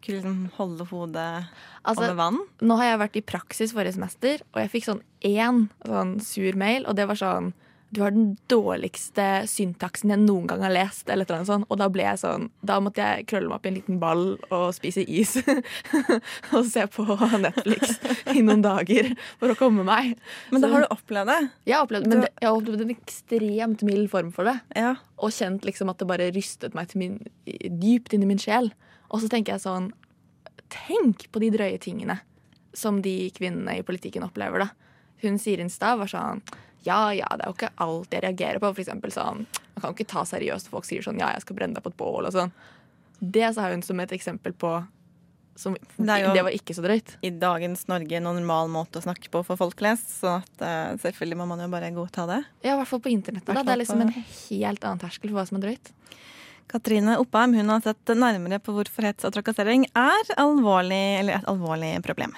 kunne 0.00 0.16
liksom 0.16 0.38
holde 0.56 0.86
hodet 0.88 1.30
Altså, 1.84 2.06
over 2.06 2.14
vann. 2.16 2.38
Nå 2.64 2.76
har 2.80 2.92
jeg 2.92 3.00
vært 3.02 3.18
i 3.20 3.26
praksis 3.32 3.74
forrige 3.76 3.98
semester, 3.98 4.40
og 4.54 4.62
jeg 4.62 4.72
fikk 4.72 4.88
sånn 4.88 5.02
én 5.28 5.66
sånn 5.84 6.14
sur 6.24 6.56
mail, 6.56 6.86
og 6.88 6.96
det 6.96 7.04
var 7.10 7.20
sånn 7.20 7.52
Du 7.90 8.02
har 8.04 8.12
den 8.14 8.36
dårligste 8.46 9.24
syntaksen 9.50 10.12
jeg 10.12 10.22
noen 10.22 10.46
gang 10.46 10.60
har 10.62 10.70
lest, 10.70 11.08
eller 11.10 11.26
annet 11.34 11.48
sånt. 11.48 11.66
Og 11.66 11.78
da 11.80 11.88
ble 11.90 12.04
jeg 12.06 12.20
sånn 12.22 12.46
Da 12.62 12.76
måtte 12.82 13.02
jeg 13.02 13.26
krølle 13.30 13.50
meg 13.50 13.56
opp 13.56 13.66
i 13.66 13.70
en 13.72 13.78
liten 13.80 13.98
ball 14.02 14.24
og 14.54 14.66
spise 14.76 15.02
is. 15.02 15.32
og 16.54 16.68
se 16.70 16.86
på 16.94 17.06
Netflix 17.42 17.98
i 18.30 18.44
noen 18.46 18.62
dager 18.62 19.10
for 19.40 19.50
å 19.50 19.58
komme 19.58 19.86
meg. 19.86 20.14
Men 20.54 20.62
da 20.62 20.70
har 20.70 20.86
du 20.86 20.94
opplevd 20.94 21.32
det? 21.32 21.40
Jeg 21.66 21.76
har 21.76 21.88
opplevd, 21.88 22.06
men 22.12 22.24
det, 22.24 22.30
jeg 22.38 22.46
har 22.46 22.60
opplevd 22.60 22.86
en 22.86 22.94
ekstremt 22.94 23.84
mild 23.90 24.06
form 24.14 24.30
for 24.36 24.46
det. 24.46 24.56
Ja. 24.78 24.94
Og 25.18 25.34
kjent 25.34 25.66
liksom 25.66 25.90
at 25.90 25.98
det 25.98 26.10
bare 26.10 26.30
rystet 26.36 26.78
meg 26.78 26.94
min, 27.00 27.18
dypt 27.82 28.14
inn 28.14 28.22
i 28.22 28.30
min 28.30 28.40
sjel. 28.40 28.70
Og 29.10 29.24
så 29.24 29.32
tenker 29.32 29.56
jeg 29.56 29.66
sånn 29.66 29.90
Tenk 30.70 31.24
på 31.34 31.40
de 31.42 31.48
drøye 31.50 31.80
tingene 31.82 32.20
som 32.78 33.00
de 33.02 33.32
kvinnene 33.34 33.80
i 33.80 33.82
politikken 33.82 34.22
opplever, 34.22 34.62
da. 34.62 34.68
Hun 35.24 35.40
Stav 35.42 35.98
var 35.98 36.06
sånn 36.06 36.44
Ja, 36.86 37.10
ja, 37.12 37.26
det 37.36 37.44
er 37.44 37.50
jo 37.50 37.56
ikke 37.58 37.72
alt 37.84 38.10
jeg 38.16 38.22
reagerer 38.24 38.58
på. 38.62 38.70
For 38.74 38.80
eksempel 38.84 39.12
sånn 39.12 39.44
Man 39.46 39.80
kan 39.82 39.90
jo 39.92 39.96
ikke 39.98 40.08
ta 40.12 40.22
seriøst 40.28 40.68
folk 40.72 40.84
sier 40.88 41.02
sånn 41.04 41.18
Ja, 41.20 41.32
jeg 41.34 41.42
skal 41.44 41.56
brenne 41.56 41.74
deg 41.76 41.84
på 41.84 41.92
et 41.92 41.96
bål 42.00 42.26
og 42.26 42.32
sånn. 42.32 42.52
Det 43.20 43.50
sa 43.54 43.68
hun 43.70 43.82
som 43.84 44.00
et 44.00 44.10
eksempel 44.16 44.52
på 44.56 44.86
som, 45.60 45.74
Det 45.98 46.20
jo- 46.22 46.32
det 46.32 46.42
var 46.42 46.50
ikke 46.56 46.72
så 46.72 46.80
drøyt. 46.80 47.16
I 47.22 47.30
dagens 47.36 47.82
Norge 47.88 48.16
en 48.16 48.22
normal 48.24 48.68
måte 48.72 48.96
å 48.96 49.02
snakke 49.04 49.28
på 49.28 49.44
for 49.44 49.56
folk 49.60 49.76
flest, 49.76 50.08
så 50.22 50.38
at, 50.40 50.62
uh, 50.62 50.96
selvfølgelig 50.96 51.36
må 51.36 51.46
man 51.50 51.58
jo 51.60 51.68
bare 51.68 51.90
godta 51.92 52.24
det. 52.26 52.44
Ja, 52.64 52.74
i 52.74 52.78
hvert 52.78 52.88
fall 52.88 53.00
på 53.00 53.10
internettet. 53.12 53.44
Da. 53.52 53.62
Det 53.62 53.68
er 53.74 53.76
liksom 53.82 54.00
en 54.00 54.14
helt 54.48 54.80
annen 54.80 54.98
terskel 55.02 55.28
for 55.28 55.36
hva 55.36 55.46
som 55.46 55.58
er 55.58 55.66
drøyt. 55.66 55.90
Katrine 56.70 57.18
Oppheim 57.18 57.54
hun 57.56 57.68
har 57.68 57.80
sett 57.82 58.04
nærmere 58.14 58.60
på 58.62 58.72
hvorfor 58.72 59.02
hets 59.02 59.24
og 59.26 59.34
trakassering 59.34 59.84
er 59.94 60.22
alvorlig, 60.38 61.18
eller 61.20 61.34
et 61.40 61.44
alvorlig 61.50 61.92
problem. 62.06 62.32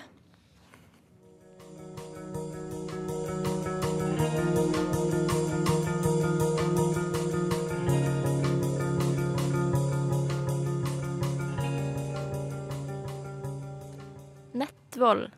Nettvold. 14.93 15.30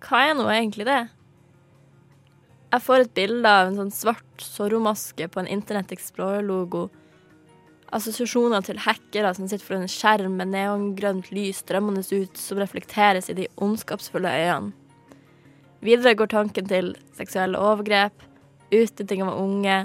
Hva 0.00 0.18
er 0.24 0.36
nå 0.38 0.46
egentlig 0.48 0.86
det? 0.88 1.10
Jeg 2.72 2.82
får 2.86 3.02
et 3.02 3.10
bilde 3.18 3.50
av 3.52 3.68
en 3.68 3.74
sånn 3.76 3.90
svart 3.92 4.40
Zorro-maske 4.40 5.26
på 5.28 5.42
en 5.42 5.50
Internett 5.52 5.92
Explorer-logo. 5.92 6.86
Assosiasjoner 7.92 8.64
til 8.64 8.80
hackere 8.80 9.34
som 9.36 9.44
sitter 9.44 9.66
foran 9.66 9.84
en 9.84 9.92
skjerm 9.92 10.38
med 10.40 10.54
neongrønt 10.54 11.28
lys 11.36 11.60
strømmende 11.60 12.00
ut 12.00 12.40
som 12.40 12.62
reflekteres 12.62 13.28
i 13.28 13.36
de 13.36 13.50
ondskapsfulle 13.60 14.32
øynene. 14.32 14.72
Videre 15.84 16.16
går 16.16 16.32
tanken 16.32 16.72
til 16.72 16.94
seksuelle 17.18 17.60
overgrep, 17.60 18.24
utnytting 18.72 19.20
av 19.26 19.36
unge, 19.36 19.82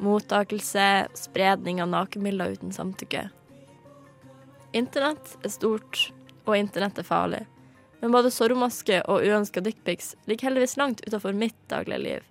mottakelse, 0.00 0.88
spredning 1.12 1.84
av 1.84 1.92
nakenbilder 1.92 2.56
uten 2.56 2.72
samtykke. 2.72 3.28
Internett 4.72 5.36
er 5.44 5.52
stort, 5.52 6.08
og 6.48 6.56
internett 6.56 7.04
er 7.04 7.10
farlig. 7.12 7.44
Men 8.00 8.14
både 8.14 8.30
Zorro-maske 8.30 9.00
og 9.10 9.24
uønska 9.26 9.62
dickpics 9.64 10.14
ligger 10.30 10.48
heldigvis 10.48 10.76
langt 10.78 11.02
utenfor 11.06 11.34
mitt 11.34 11.58
daglige 11.70 11.98
liv. 12.04 12.26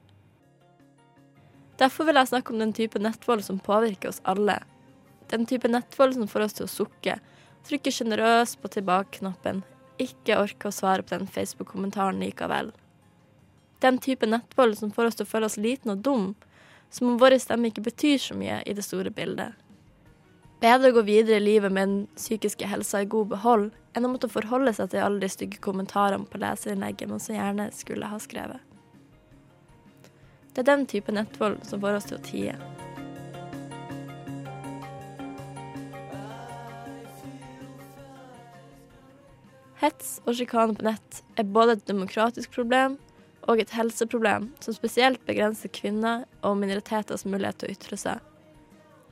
Derfor 1.77 2.07
vil 2.07 2.17
jeg 2.17 2.31
snakke 2.31 2.53
om 2.53 2.61
den 2.61 2.73
type 2.73 2.99
nettvold 2.99 3.43
som 3.45 3.59
påvirker 3.61 4.09
oss 4.09 4.21
alle. 4.25 4.61
Den 5.29 5.45
type 5.45 5.69
nettvold 5.69 6.15
som 6.15 6.29
får 6.31 6.47
oss 6.47 6.57
til 6.57 6.65
å 6.65 6.71
sukke, 6.71 7.17
trykke 7.67 7.91
sjenerøst 7.93 8.61
på 8.63 8.71
tilbake-knappen, 8.77 9.61
ikke 10.01 10.39
orke 10.39 10.69
å 10.69 10.73
svare 10.73 11.03
på 11.03 11.17
den 11.17 11.29
Facebook-kommentaren 11.29 12.21
likevel. 12.23 12.71
Den 13.83 13.99
type 14.01 14.25
nettvold 14.25 14.79
som 14.79 14.93
får 14.93 15.11
oss 15.11 15.19
til 15.19 15.27
å 15.27 15.31
føle 15.35 15.49
oss 15.51 15.59
liten 15.61 15.93
og 15.93 16.01
dum, 16.05 16.27
som 16.89 17.11
om 17.11 17.19
vår 17.21 17.37
stemme 17.43 17.69
ikke 17.69 17.85
betyr 17.85 18.17
så 18.23 18.37
mye 18.37 18.61
i 18.65 18.73
det 18.73 18.85
store 18.85 19.11
bildet. 19.13 19.53
Bedre 20.57 20.89
å 20.89 20.95
gå 20.95 21.03
videre 21.05 21.37
i 21.37 21.43
livet 21.43 21.69
med 21.69 21.85
den 21.85 21.97
psykiske 22.17 22.65
helsa 22.65 23.03
i 23.03 23.09
god 23.09 23.29
behold, 23.29 23.67
enn 23.93 24.07
å 24.07 24.09
måtte 24.09 24.29
forholde 24.31 24.71
seg 24.73 24.89
til 24.89 25.03
alle 25.05 25.21
de 25.21 25.29
stygge 25.29 25.59
kommentarene 25.61 26.25
på 26.25 26.39
leserinnlegget 26.41 27.11
man 27.11 27.21
så 27.21 27.35
gjerne 27.35 27.67
skulle 27.77 28.09
ha 28.09 28.17
skrevet. 28.21 28.63
Det 30.53 30.63
er 30.63 30.71
den 30.71 30.87
type 30.89 31.13
nettvold 31.13 31.61
som 31.69 31.83
får 31.83 31.99
oss 31.99 32.09
til 32.09 32.17
å 32.17 32.25
tie. 32.25 32.55
Hets 39.77 40.15
og 40.25 40.33
sjikane 40.39 40.73
på 40.73 40.87
nett 40.87 41.19
er 41.37 41.45
både 41.45 41.75
et 41.77 41.85
demokratisk 41.85 42.55
problem 42.57 42.97
og 43.45 43.61
et 43.61 43.75
helseproblem 43.77 44.49
som 44.65 44.73
spesielt 44.73 45.21
begrenser 45.29 45.69
kvinner 45.69 46.25
og 46.41 46.57
minoriteters 46.57 47.27
mulighet 47.29 47.61
til 47.61 47.69
å 47.69 47.77
ytre 47.77 48.01
seg. 48.07 48.25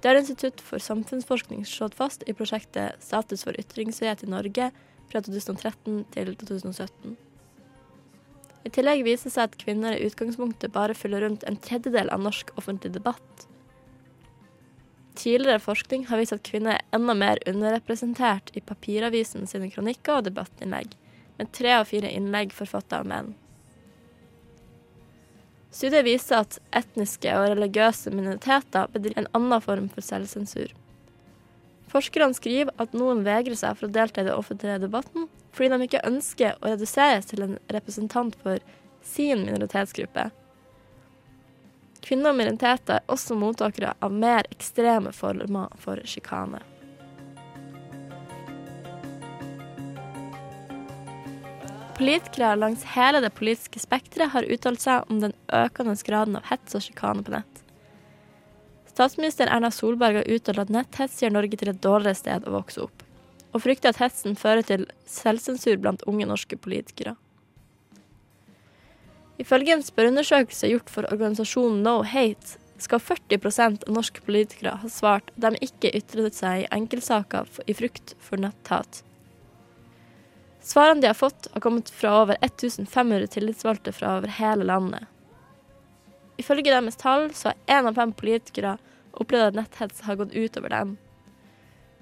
Det 0.06 0.10
har 0.12 0.20
Institutt 0.20 0.62
for 0.62 0.78
samfunnsforskning 0.78 1.64
slått 1.66 1.96
fast 1.98 2.24
i 2.30 2.34
prosjektet 2.38 3.02
Status 3.02 3.42
for 3.42 3.58
ytringsfrihet 3.58 4.20
i 4.22 4.28
Norge 4.30 4.68
fra 5.10 5.22
2013 5.26 6.04
til 6.14 6.30
2017. 6.44 7.16
I 8.70 8.72
tillegg 8.76 9.02
viser 9.08 9.32
det 9.32 9.34
seg 9.34 9.48
at 9.48 9.56
kvinner 9.64 9.96
i 9.98 10.06
utgangspunktet 10.06 10.76
bare 10.76 10.94
fyller 10.94 11.26
rundt 11.26 11.42
en 11.50 11.58
tredjedel 11.58 12.14
av 12.14 12.22
norsk 12.22 12.54
offentlig 12.54 12.92
debatt. 12.94 13.48
Tidligere 15.18 15.64
forskning 15.66 16.06
har 16.12 16.22
vist 16.22 16.38
at 16.38 16.46
kvinner 16.46 16.78
er 16.78 16.86
enda 16.94 17.18
mer 17.18 17.42
underrepresentert 17.50 18.54
i 18.54 18.62
papiravisen 18.62 19.50
sine 19.50 19.72
kronikker 19.74 20.20
og 20.20 20.30
debattinnlegg, 20.30 20.94
med 21.42 21.50
tre 21.50 21.74
av 21.80 21.90
fire 21.90 22.14
innlegg 22.14 22.54
forfattet 22.54 23.00
av 23.00 23.10
menn. 23.10 23.34
Studiet 25.76 26.06
viser 26.08 26.40
at 26.46 26.58
etniske 26.76 27.32
og 27.36 27.50
religiøse 27.52 28.14
minoriteter 28.16 28.88
bedriver 28.94 29.26
en 29.26 29.32
annen 29.36 29.64
form 29.64 29.90
for 29.92 30.06
selvsensur. 30.06 30.70
Forskerne 31.92 32.36
skriver 32.38 32.72
at 32.80 32.96
noen 32.96 33.26
vegrer 33.26 33.58
seg 33.60 33.76
for 33.76 33.90
å 33.90 33.96
delta 33.98 34.24
i 34.24 34.28
den 34.30 34.38
offentlige 34.38 34.80
debatten 34.86 35.28
fordi 35.56 35.72
de 35.72 35.88
ikke 35.88 36.08
ønsker 36.08 36.58
å 36.60 36.72
reduseres 36.74 37.28
til 37.30 37.44
en 37.46 37.58
representant 37.72 38.36
for 38.44 38.64
sin 39.06 39.46
minoritetsgruppe. 39.48 40.30
Kvinner 42.06 42.34
og 42.34 42.40
minoriteter 42.40 43.00
er 43.00 43.12
også 43.12 43.38
mottakere 43.40 43.96
av 44.04 44.16
mer 44.16 44.48
ekstreme 44.52 45.14
former 45.16 45.72
for 45.82 46.02
sjikane. 46.08 46.60
Politikere 51.96 52.56
langs 52.60 52.84
hele 52.92 53.22
det 53.24 53.32
politiske 53.38 53.80
spekteret 53.80 54.34
har 54.34 54.48
uttalt 54.52 54.84
seg 54.84 55.12
om 55.12 55.22
den 55.22 55.36
økende 55.56 55.96
graden 56.04 56.36
av 56.36 56.50
hets 56.50 56.76
og 56.76 56.84
sjikane 56.84 57.24
på 57.24 57.32
nett. 57.32 57.62
Statsminister 58.92 59.48
Erna 59.52 59.72
Solberg 59.72 60.20
har 60.20 60.28
uttalt 60.32 60.60
at 60.66 60.74
netthets 60.76 61.22
gjør 61.24 61.38
Norge 61.38 61.60
til 61.60 61.72
et 61.72 61.80
dårligere 61.84 62.20
sted 62.20 62.48
å 62.48 62.56
vokse 62.58 62.84
opp, 62.84 63.06
og 63.56 63.64
frykter 63.64 63.92
at 63.94 64.02
hetsen 64.04 64.36
fører 64.40 64.68
til 64.68 64.86
selvsensur 65.08 65.80
blant 65.80 66.04
unge 66.08 66.28
norske 66.28 66.60
politikere. 66.60 67.16
Ifølge 69.40 69.76
en 69.76 69.84
spørreundersøkelse 69.84 70.72
gjort 70.72 70.92
for 70.92 71.08
organisasjonen 71.12 71.82
No 71.84 71.98
Hate 72.08 72.60
skal 72.80 73.00
40 73.00 73.40
av 73.64 73.82
norske 73.92 74.24
politikere 74.24 74.78
ha 74.84 74.92
svart 74.92 75.32
at 75.36 75.44
de 75.48 75.64
ikke 75.64 75.96
ytret 75.96 76.36
seg 76.36 76.64
i 76.64 76.72
enkeltsaker 76.76 77.48
i 77.68 77.76
frykt 77.76 78.16
for 78.20 78.40
netthat. 78.40 79.04
Svarene 80.66 81.02
de 81.02 81.08
har 81.08 81.14
fått, 81.14 81.48
har 81.54 81.62
kommet 81.62 81.90
fra 81.90 82.22
over 82.22 82.38
1500 82.42 83.28
tillitsvalgte 83.28 83.92
fra 83.92 84.18
over 84.18 84.28
hele 84.28 84.64
landet. 84.64 85.04
Ifølge 86.42 86.72
deres 86.74 86.98
tall 86.98 87.30
så 87.34 87.52
har 87.52 87.78
én 87.78 87.88
av 87.88 87.94
fem 87.94 88.14
politikere 88.18 88.72
opplevd 89.14 89.52
at 89.52 89.60
netthets 89.60 90.02
har 90.08 90.18
gått 90.18 90.34
utover 90.34 90.74
dem. 90.74 90.96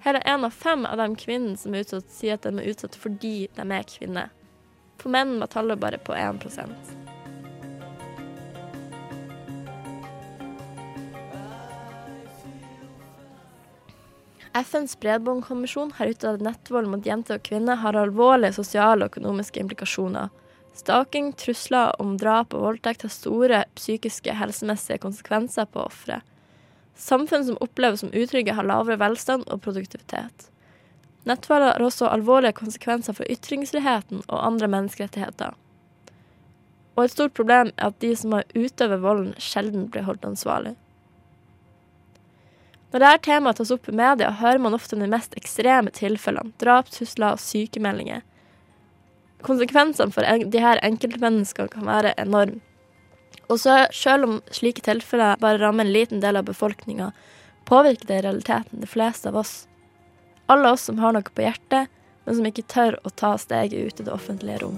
Hele 0.07 0.24
én 0.24 0.47
av 0.47 0.55
fem 0.55 0.86
av 0.86 0.97
de 0.97 1.09
kvinnene 1.16 1.59
som 1.59 1.76
er 1.76 1.84
utsatt, 1.84 2.07
sier 2.07 2.39
at 2.39 2.47
de 2.47 2.55
er 2.55 2.72
utsatt 2.72 2.95
fordi 2.95 3.49
de 3.59 3.68
er 3.68 3.89
kvinner. 3.91 4.32
For 4.95 5.11
menn 5.11 5.36
var 5.43 5.51
tallet 5.51 5.84
bare 5.84 5.99
på 5.99 6.16
1 6.16 6.39
FNs 14.54 14.99
bredbåndkommisjon 15.01 15.95
har 15.97 16.14
utdannet 16.14 16.45
nettvold 16.45 16.88
mot 16.91 17.06
jenter 17.06 17.39
og 17.39 17.45
kvinner 17.47 17.80
har 17.82 17.97
alvorlige 17.97 18.54
sosiale 18.60 19.06
og 19.08 19.14
økonomiske 19.16 19.62
implikasjoner, 19.64 20.30
Staking, 20.74 21.34
trusler 21.34 22.01
om 22.01 22.16
drap 22.18 22.54
og 22.58 22.64
voldtekt 22.66 23.06
har 23.06 23.12
store 23.14 23.60
psykiske 23.78 24.34
helsemessige 24.34 24.97
konsekvenser 25.04 25.68
på 25.70 25.84
offeret. 25.86 26.26
Samfunn 26.97 27.45
som 27.45 27.60
oppleves 27.62 28.01
som 28.01 28.14
utrygge, 28.14 28.54
har 28.54 28.66
lavere 28.66 28.97
velstand 29.01 29.45
og 29.54 29.62
produktivitet. 29.66 30.49
Nettvold 31.30 31.66
har 31.66 31.82
også 31.82 32.10
alvorlige 32.10 32.58
konsekvenser 32.58 33.16
for 33.18 33.30
ytringsfriheten 33.30 34.26
og 34.28 34.45
andre 34.45 34.70
menneskerettigheter. 34.70 35.54
Og 36.95 37.06
et 37.06 37.14
stort 37.14 37.34
problem 37.38 37.72
er 37.78 37.89
at 37.89 38.01
de 38.01 38.12
som 38.18 38.36
har 38.38 38.49
utøver 38.54 39.01
volden, 39.01 39.34
sjelden 39.41 39.88
blir 39.93 40.06
holdt 40.10 40.26
ansvarlig. 40.26 40.76
Når 42.94 43.02
dette 43.02 43.26
temaet 43.26 43.58
tas 43.58 43.72
opp 43.74 43.88
i 43.89 43.96
media, 43.98 44.30
hører 44.38 44.62
man 44.62 44.76
ofte 44.78 44.98
de 45.00 45.08
mest 45.10 45.34
ekstreme 45.39 45.89
tilfellene, 45.96 46.54
drapstrusler 46.62 47.34
og 47.34 47.41
sykemeldinger. 47.41 48.22
Konsekvensene 49.44 50.14
for 50.14 50.28
en, 50.30 50.46
her 50.54 50.82
enkeltmenneskene 50.86 51.74
kan 51.74 51.89
være 51.89 52.14
enorme. 52.22 52.62
Og 53.50 53.58
så 53.60 53.88
selv 53.91 54.28
om 54.28 54.36
slike 54.54 54.86
tilfeller 54.86 55.41
bare 55.41 55.60
rammer 55.60 55.88
en 55.88 55.94
liten 55.96 56.22
del 56.24 56.38
av 56.38 56.46
befolkninga, 56.48 57.10
påvirker 57.66 58.08
det 58.08 58.20
i 58.20 58.26
realiteten 58.28 58.84
de 58.86 58.89
fleste 58.89 59.34
av 59.34 59.41
oss. 59.41 59.56
Alle 60.46 60.76
oss 60.76 60.86
som 60.86 61.02
har 61.02 61.18
noe 61.18 61.34
på 61.34 61.48
hjertet, 61.48 61.89
men 62.24 62.38
som 62.38 62.46
ikke 62.46 62.68
tør 62.70 63.00
å 63.04 63.10
ta 63.10 63.34
steget 63.41 63.74
ut 63.74 64.00
i 64.00 64.06
det 64.06 64.14
offentlige 64.14 64.62
rom. 64.64 64.78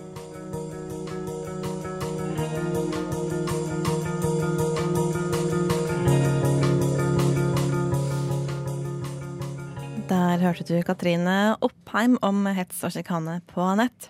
Hørte 10.55 10.71
du 10.71 10.83
Katrine 10.87 11.55
Oppheim 11.65 12.15
om 12.23 12.45
hets 12.55 12.79
og 12.87 12.93
sjikane 12.95 13.41
på 13.49 13.65
nett. 13.75 14.07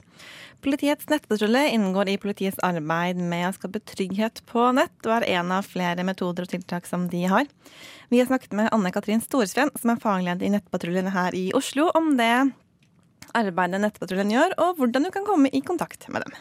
Politiets 0.61 1.07
nettpatrulje 1.09 1.71
inngår 1.73 2.09
i 2.13 2.17
politiets 2.21 2.59
arbeid 2.65 3.17
med 3.17 3.47
å 3.47 3.53
skape 3.55 3.81
trygghet 3.85 4.41
på 4.49 4.67
nett, 4.77 4.93
og 5.05 5.13
er 5.17 5.27
en 5.39 5.53
av 5.53 5.65
flere 5.65 6.05
metoder 6.05 6.45
og 6.45 6.51
tiltak 6.53 6.85
som 6.89 7.07
de 7.09 7.23
har. 7.29 7.49
Vi 8.09 8.21
har 8.21 8.29
snakket 8.29 8.53
med 8.57 8.69
Anne 8.73 8.91
Katrin 8.93 9.21
Storsveen, 9.21 9.73
som 9.77 9.93
er 9.93 10.01
fagleder 10.01 10.45
i 10.45 10.51
Nettpatruljen 10.53 11.11
her 11.13 11.37
i 11.37 11.47
Oslo, 11.57 11.89
om 11.97 12.13
det 12.19 12.33
arbeidet 13.35 13.81
Nettpatruljen 13.81 14.33
gjør, 14.33 14.57
og 14.61 14.81
hvordan 14.81 15.05
du 15.05 15.13
kan 15.13 15.25
komme 15.27 15.49
i 15.49 15.61
kontakt 15.65 16.05
med 16.13 16.25
dem. 16.25 16.37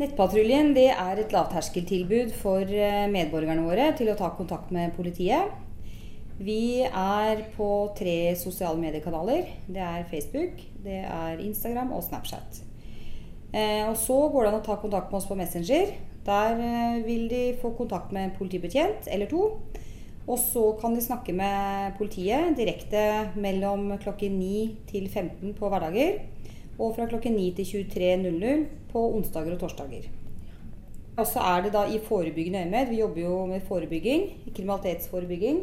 Nettpatruljen 0.00 0.72
er 0.80 1.20
et 1.20 1.32
lavterskeltilbud 1.32 2.32
for 2.40 2.64
eh, 2.64 3.04
medborgerne 3.12 3.64
våre 3.68 3.90
til 3.96 4.08
å 4.08 4.16
ta 4.18 4.32
kontakt 4.36 4.72
med 4.74 4.96
politiet. 4.96 5.52
Vi 6.40 6.82
er 6.82 7.42
på 7.56 7.68
tre 7.98 8.34
sosiale 8.40 8.80
mediekanaler. 8.80 9.50
Det 9.68 9.82
er 9.82 10.08
Facebook, 10.10 10.62
det 10.84 11.02
er 11.04 11.42
Instagram 11.44 11.92
og 11.92 12.04
Snapchat. 12.06 12.62
Eh, 13.52 13.84
og 13.84 13.96
så 14.00 14.16
går 14.32 14.46
det 14.46 14.52
an 14.52 14.60
å 14.62 14.64
ta 14.64 14.78
kontakt 14.80 15.12
med 15.12 15.20
oss 15.20 15.28
på 15.28 15.36
Messenger. 15.36 15.92
Der 16.24 16.56
eh, 16.56 17.02
vil 17.04 17.26
de 17.28 17.42
få 17.60 17.74
kontakt 17.76 18.14
med 18.16 18.24
en 18.24 18.36
politibetjent 18.38 19.10
eller 19.12 19.28
to. 19.28 19.44
Og 20.22 20.38
så 20.38 20.64
kan 20.80 20.94
de 20.94 21.02
snakke 21.02 21.34
med 21.34 21.98
politiet 21.98 22.54
direkte 22.56 23.34
mellom 23.34 23.90
klokken 24.00 24.38
9 24.38 24.86
til 24.88 25.08
15 25.10 25.52
på 25.58 25.68
hverdager. 25.68 26.22
Og 26.78 26.96
fra 26.96 27.08
klokken 27.10 27.36
9 27.36 27.50
til 27.58 27.84
23.00 27.92 28.66
på 28.92 29.04
onsdager 29.18 29.52
og 29.52 29.60
torsdager. 29.60 30.08
Og 31.12 31.26
så 31.28 31.42
er 31.44 31.66
det 31.66 31.74
da 31.74 31.84
i 31.84 32.00
forebyggende 32.00 32.64
øyemed. 32.64 32.88
Vi 32.88 33.02
jobber 33.02 33.20
jo 33.20 33.46
med 33.46 33.66
forebygging, 33.68 34.22
kriminalitetsforebygging. 34.54 35.58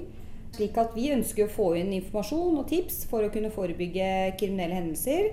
Slik 0.56 0.78
at 0.82 0.95
vi 0.97 1.12
ønsker 1.14 1.45
å 1.45 1.54
få 1.54 1.70
inn 1.80 1.93
informasjon 1.95 2.58
og 2.60 2.68
tips 2.72 3.04
for 3.10 3.26
å 3.26 3.32
kunne 3.34 3.52
forebygge 3.54 4.36
kriminelle 4.39 4.80
hendelser. 4.80 5.32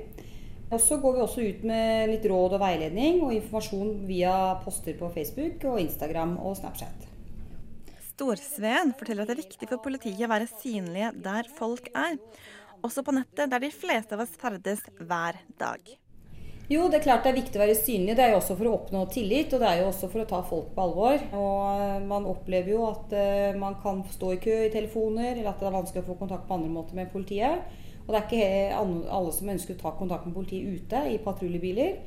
Og 0.66 0.80
så 0.82 0.98
går 0.98 1.14
vi 1.14 1.22
også 1.22 1.44
ut 1.46 1.66
med 1.66 2.10
litt 2.10 2.24
råd 2.26 2.56
og 2.56 2.62
veiledning 2.62 3.20
og 3.22 3.34
informasjon 3.36 3.92
via 4.08 4.34
poster 4.64 4.96
på 4.98 5.10
Facebook 5.14 5.62
og 5.70 5.78
Instagram 5.82 6.36
og 6.42 6.56
Snapchat. 6.58 7.06
Storsveen 8.10 8.94
forteller 8.96 9.26
at 9.26 9.30
det 9.30 9.36
er 9.36 9.44
viktig 9.44 9.68
for 9.70 9.82
politiet 9.84 10.24
å 10.26 10.32
være 10.32 10.48
synlige 10.56 11.12
der 11.22 11.50
folk 11.58 11.90
er. 11.94 12.18
Også 12.84 13.04
på 13.06 13.14
nettet, 13.14 13.50
der 13.52 13.62
de 13.62 13.70
fleste 13.72 14.16
av 14.16 14.24
oss 14.24 14.34
ferdes 14.40 14.82
hver 14.98 15.38
dag. 15.60 15.96
Jo, 16.66 16.88
det 16.90 16.98
er 16.98 17.04
klart 17.04 17.22
det 17.22 17.30
er 17.30 17.36
viktig 17.36 17.60
å 17.60 17.62
være 17.62 17.74
synlig. 17.78 18.16
Det 18.18 18.24
er 18.24 18.32
jo 18.32 18.40
også 18.40 18.56
for 18.58 18.66
å 18.66 18.72
oppnå 18.74 19.04
tillit, 19.14 19.52
og 19.54 19.60
det 19.62 19.68
er 19.70 19.80
jo 19.84 19.90
også 19.92 20.08
for 20.10 20.24
å 20.24 20.26
ta 20.26 20.40
folk 20.42 20.72
på 20.74 20.82
alvor. 20.82 21.20
Og 21.38 22.06
man 22.10 22.24
opplever 22.26 22.72
jo 22.72 22.80
at 22.88 23.12
eh, 23.14 23.58
man 23.58 23.76
kan 23.82 24.00
stå 24.10 24.32
i 24.34 24.38
kø 24.42 24.56
i 24.64 24.72
telefoner, 24.72 25.36
eller 25.36 25.52
at 25.52 25.60
det 25.62 25.68
er 25.68 25.76
vanskelig 25.76 26.02
å 26.02 26.08
få 26.08 26.16
kontakt 26.24 26.48
på 26.48 26.56
andre 26.56 26.72
måter 26.74 26.98
med 26.98 27.12
politiet. 27.12 27.68
Og 28.02 28.10
det 28.10 28.18
er 28.18 28.26
ikke 28.26 28.80
alle 29.14 29.34
som 29.36 29.52
ønsker 29.54 29.76
å 29.76 29.82
ta 29.84 29.92
kontakt 29.94 30.26
med 30.26 30.34
politiet 30.34 30.80
ute 30.80 31.02
i 31.12 31.20
patruljebiler. 31.22 32.00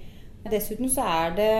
Dessuten 0.52 0.92
så 0.92 1.06
er 1.08 1.34
det 1.38 1.54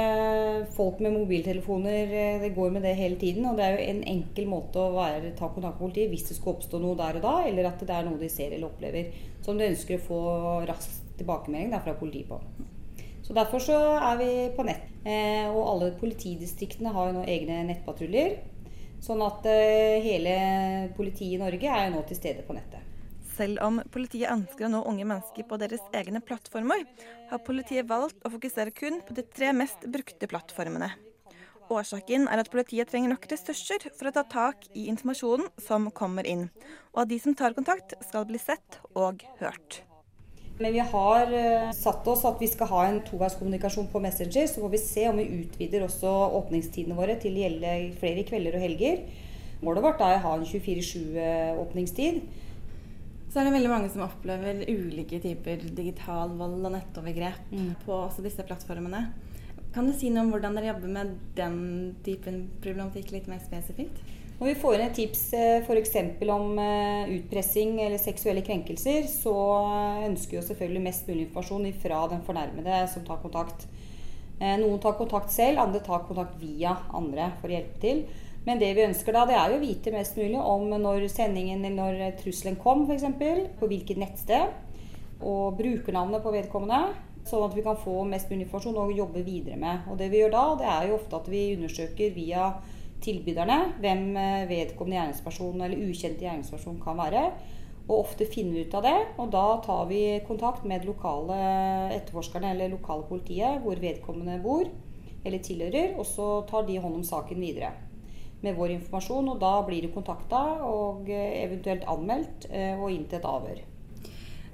folk 0.76 1.00
med 1.04 1.16
mobiltelefoner, 1.16 2.12
eh, 2.20 2.42
det 2.44 2.50
går 2.58 2.74
med 2.76 2.84
det 2.84 2.98
hele 3.00 3.16
tiden. 3.22 3.48
Og 3.48 3.56
det 3.56 3.64
er 3.64 3.78
jo 3.78 3.86
en 3.94 4.02
enkel 4.12 4.50
måte 4.52 4.84
å 4.84 4.98
være, 4.98 5.32
ta 5.40 5.48
kontakt 5.48 5.80
med 5.80 5.86
politiet 5.86 6.12
hvis 6.12 6.28
det 6.28 6.36
skulle 6.36 6.58
oppstå 6.58 6.84
noe 6.84 7.00
der 7.00 7.22
og 7.22 7.24
da, 7.30 7.38
eller 7.48 7.72
at 7.72 7.80
det 7.80 7.96
er 7.96 8.12
noe 8.12 8.20
de 8.20 8.28
ser 8.28 8.52
eller 8.52 8.68
opplever 8.68 9.16
som 9.40 9.56
de 9.56 9.72
ønsker 9.72 9.96
å 9.96 10.06
få 10.10 10.20
rask 10.68 11.00
tilbakemelding 11.16 11.72
fra 11.80 11.96
politiet 11.96 12.28
på. 12.28 12.42
Så 13.30 13.36
Derfor 13.38 13.62
så 13.62 13.76
er 14.02 14.16
vi 14.18 14.28
på 14.58 14.64
nett. 14.66 14.88
Eh, 15.06 15.46
og 15.54 15.62
alle 15.70 15.92
politidistriktene 16.00 16.90
har 16.96 17.12
jo 17.12 17.20
nå 17.20 17.26
egne 17.30 17.60
nettpatruljer. 17.68 18.40
Sånn 19.06 19.22
at 19.22 19.46
eh, 19.46 20.02
hele 20.02 20.32
politiet 20.98 21.36
i 21.36 21.38
Norge 21.38 21.70
er 21.70 21.84
jo 21.86 21.92
nå 21.94 22.02
til 22.10 22.18
stede 22.18 22.42
på 22.48 22.56
nettet. 22.58 22.82
Selv 23.36 23.62
om 23.62 23.78
politiet 23.94 24.34
ønsker 24.34 24.66
å 24.66 24.72
nå 24.74 24.80
unge 24.90 25.06
mennesker 25.06 25.46
på 25.46 25.60
deres 25.62 25.84
egne 25.94 26.24
plattformer, 26.26 26.82
har 27.30 27.44
politiet 27.46 27.86
valgt 27.92 28.18
å 28.26 28.32
fokusere 28.34 28.74
kun 28.74 28.98
på 29.06 29.14
de 29.20 29.24
tre 29.30 29.52
mest 29.54 29.86
brukte 29.86 30.28
plattformene. 30.32 30.90
Årsaken 31.70 32.26
er 32.34 32.42
at 32.42 32.50
politiet 32.50 32.90
trenger 32.90 33.14
nok 33.14 33.30
ressurser 33.30 33.86
for 33.94 34.10
å 34.10 34.16
ta 34.16 34.26
tak 34.26 34.66
i 34.74 34.88
informasjonen 34.90 35.54
som 35.62 35.86
kommer 35.94 36.26
inn, 36.26 36.48
og 36.96 37.06
at 37.06 37.14
de 37.14 37.22
som 37.22 37.38
tar 37.38 37.54
kontakt, 37.54 37.94
skal 38.10 38.26
bli 38.26 38.42
sett 38.42 38.82
og 38.98 39.22
hørt. 39.38 39.84
Men 40.60 40.76
vi 40.76 40.84
har 40.84 41.32
uh, 41.32 41.72
satt 41.72 42.08
oss 42.12 42.26
at 42.28 42.42
vi 42.42 42.50
skal 42.52 42.68
ha 42.68 42.82
en 42.90 43.00
toveiskommunikasjon 43.08 43.88
på 43.94 44.02
Messenger. 44.04 44.48
Så 44.52 44.60
får 44.60 44.74
vi 44.74 44.82
se 44.84 45.06
om 45.08 45.22
vi 45.22 45.30
utvider 45.40 45.86
også 45.86 46.12
åpningstidene 46.42 46.98
våre 46.98 47.16
til 47.22 47.38
å 47.38 47.46
gjelde 47.46 47.76
flere 48.02 48.26
kvelder 48.28 48.58
og 48.60 48.66
helger. 48.66 49.06
Målet 49.64 49.86
vårt 49.86 50.04
er 50.04 50.18
å 50.18 50.22
ha 50.26 50.36
en 50.36 50.46
24-7-åpningstid. 50.48 52.20
Så 53.30 53.40
er 53.40 53.46
det 53.46 53.54
veldig 53.54 53.72
mange 53.72 53.90
som 53.94 54.04
opplever 54.04 54.64
ulike 54.68 55.20
typer 55.22 55.64
digital 55.78 56.32
vold 56.40 56.64
og 56.66 56.74
nettovergrep 56.74 57.52
mm. 57.54 57.74
på 57.86 57.96
også 57.96 58.24
disse 58.26 58.44
plattformene. 58.44 59.04
Kan 59.76 59.86
du 59.86 59.94
si 59.94 60.10
noe 60.10 60.26
om 60.26 60.32
hvordan 60.34 60.56
dere 60.58 60.72
jobber 60.72 60.92
med 60.96 61.12
den 61.38 61.60
typen 62.04 62.48
problematikk 62.64 63.14
litt 63.14 63.30
mer 63.30 63.40
spesifikt? 63.44 64.02
Når 64.40 64.48
vi 64.48 64.56
får 64.56 64.76
inn 64.78 64.86
et 64.86 64.94
tips 64.96 65.22
f.eks. 65.68 65.98
om 66.32 66.60
eh, 66.64 67.10
utpressing 67.18 67.74
eller 67.84 68.00
seksuelle 68.00 68.40
krenkelser, 68.48 69.04
så 69.12 69.34
ønsker 70.06 70.38
vi 70.38 70.44
selvfølgelig 70.48 70.84
mest 70.86 71.10
mulig 71.10 71.26
informasjon 71.26 71.66
fra 71.82 71.98
den 72.14 72.22
fornærmede 72.24 72.78
som 72.88 73.04
tar 73.04 73.20
kontakt. 73.20 73.66
Eh, 74.40 74.56
noen 74.62 74.80
tar 74.80 74.96
kontakt 74.96 75.36
selv, 75.36 75.60
andre 75.60 75.84
tar 75.84 76.08
kontakt 76.08 76.40
via 76.40 76.78
andre 76.96 77.34
for 77.42 77.52
å 77.52 77.58
hjelpe 77.58 77.84
til. 77.84 78.02
Men 78.48 78.64
det 78.64 78.72
vi 78.78 78.88
ønsker 78.88 79.20
da, 79.20 79.26
det 79.28 79.36
er 79.36 79.52
jo 79.52 79.60
å 79.60 79.66
vite 79.66 79.92
mest 79.92 80.16
mulig 80.16 80.40
om 80.40 80.72
når 80.72 81.10
sendingen 81.12 81.68
eller 81.68 82.00
når 82.00 82.18
trusselen 82.24 82.56
kom, 82.64 82.88
f.eks. 82.88 83.04
På 83.60 83.68
hvilket 83.68 84.00
nettsted. 84.00 84.56
Og 85.20 85.60
brukernavnet 85.60 86.24
på 86.24 86.32
vedkommende. 86.40 86.96
Sånn 87.28 87.44
at 87.44 87.60
vi 87.60 87.68
kan 87.68 87.76
få 87.76 88.06
mest 88.08 88.32
mulig 88.32 88.48
informasjon 88.48 88.80
og 88.88 88.96
jobbe 88.96 89.28
videre 89.28 89.60
med. 89.60 89.84
Og 89.92 90.00
det 90.00 90.08
vi 90.16 90.24
gjør 90.24 90.38
da, 90.40 90.50
det 90.64 90.76
er 90.80 90.88
jo 90.88 91.00
ofte 91.04 91.20
at 91.20 91.28
vi 91.28 91.50
undersøker 91.60 92.16
via 92.16 92.54
tilbyderne 93.04 93.58
hvem 93.80 94.04
eh, 94.18 94.50
vedkommende 94.50 94.98
gjerningsperson 95.00 95.64
eller 95.64 95.88
ukjente 95.88 96.26
gjerningsperson 96.26 96.80
kan 96.84 97.00
være. 97.00 97.24
Og 97.90 98.04
ofte 98.04 98.28
finner 98.30 98.60
vi 98.60 98.68
ut 98.68 98.76
av 98.78 98.86
det, 98.86 98.98
og 99.18 99.32
da 99.34 99.46
tar 99.66 99.88
vi 99.90 100.02
kontakt 100.28 100.66
med 100.70 100.86
lokale 100.86 101.38
etterforskerne 101.96 102.52
eller 102.54 102.76
lokale 102.76 103.08
politiet 103.10 103.64
hvor 103.64 103.82
vedkommende 103.82 104.38
bor 104.44 104.68
eller 105.26 105.42
tilhører, 105.44 105.96
og 105.98 106.06
så 106.08 106.28
tar 106.48 106.68
de 106.68 106.78
hånd 106.80 107.00
om 107.00 107.08
saken 107.08 107.42
videre 107.42 107.74
med 108.46 108.56
vår 108.56 108.76
informasjon. 108.78 109.32
Og 109.34 109.42
da 109.42 109.56
blir 109.66 109.88
du 109.88 109.90
kontakta 109.96 110.44
og 110.68 111.10
eh, 111.10 111.42
eventuelt 111.48 111.88
anmeldt 111.90 112.48
eh, 112.52 112.78
og 112.78 112.94
inn 112.94 113.10
til 113.10 113.20
et 113.20 113.28
avhør. 113.32 113.66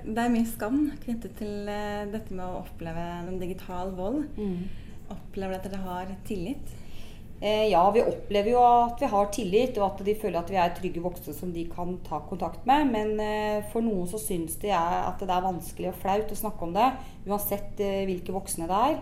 Det 0.05 0.21
er 0.21 0.31
mye 0.31 0.47
skam 0.47 0.79
knyttet 1.01 1.31
til 1.39 1.69
dette 2.13 2.29
med 2.29 2.45
å 2.45 2.59
oppleve 2.61 3.35
digital 3.41 3.89
vold. 3.97 4.27
Mm. 4.37 4.67
Opplever 5.11 5.57
at 5.57 5.65
dere 5.65 5.81
har 5.81 6.11
tillit? 6.29 6.75
Ja, 7.41 7.81
vi 7.91 8.01
opplever 8.01 8.53
jo 8.53 8.61
at 8.63 9.01
vi 9.03 9.09
har 9.11 9.27
tillit, 9.35 9.75
og 9.77 9.89
at 9.89 10.05
de 10.07 10.15
føler 10.17 10.39
at 10.39 10.49
vi 10.49 10.57
er 10.61 10.71
trygge 10.77 11.03
voksne 11.03 11.33
som 11.35 11.51
de 11.53 11.65
kan 11.69 11.97
ta 12.07 12.21
kontakt 12.29 12.63
med. 12.65 12.87
Men 12.93 13.65
for 13.73 13.85
noen 13.85 14.07
så 14.09 14.17
syns 14.21 14.55
de 14.61 14.71
at 14.71 15.19
det 15.19 15.29
er 15.29 15.43
vanskelig 15.43 15.91
og 15.91 15.99
flaut 15.99 16.31
å 16.31 16.39
snakke 16.39 16.65
om 16.65 16.73
det, 16.73 16.87
uansett 17.27 17.83
hvilke 18.07 18.33
voksne 18.33 18.69
det 18.71 18.81
er. 18.87 18.97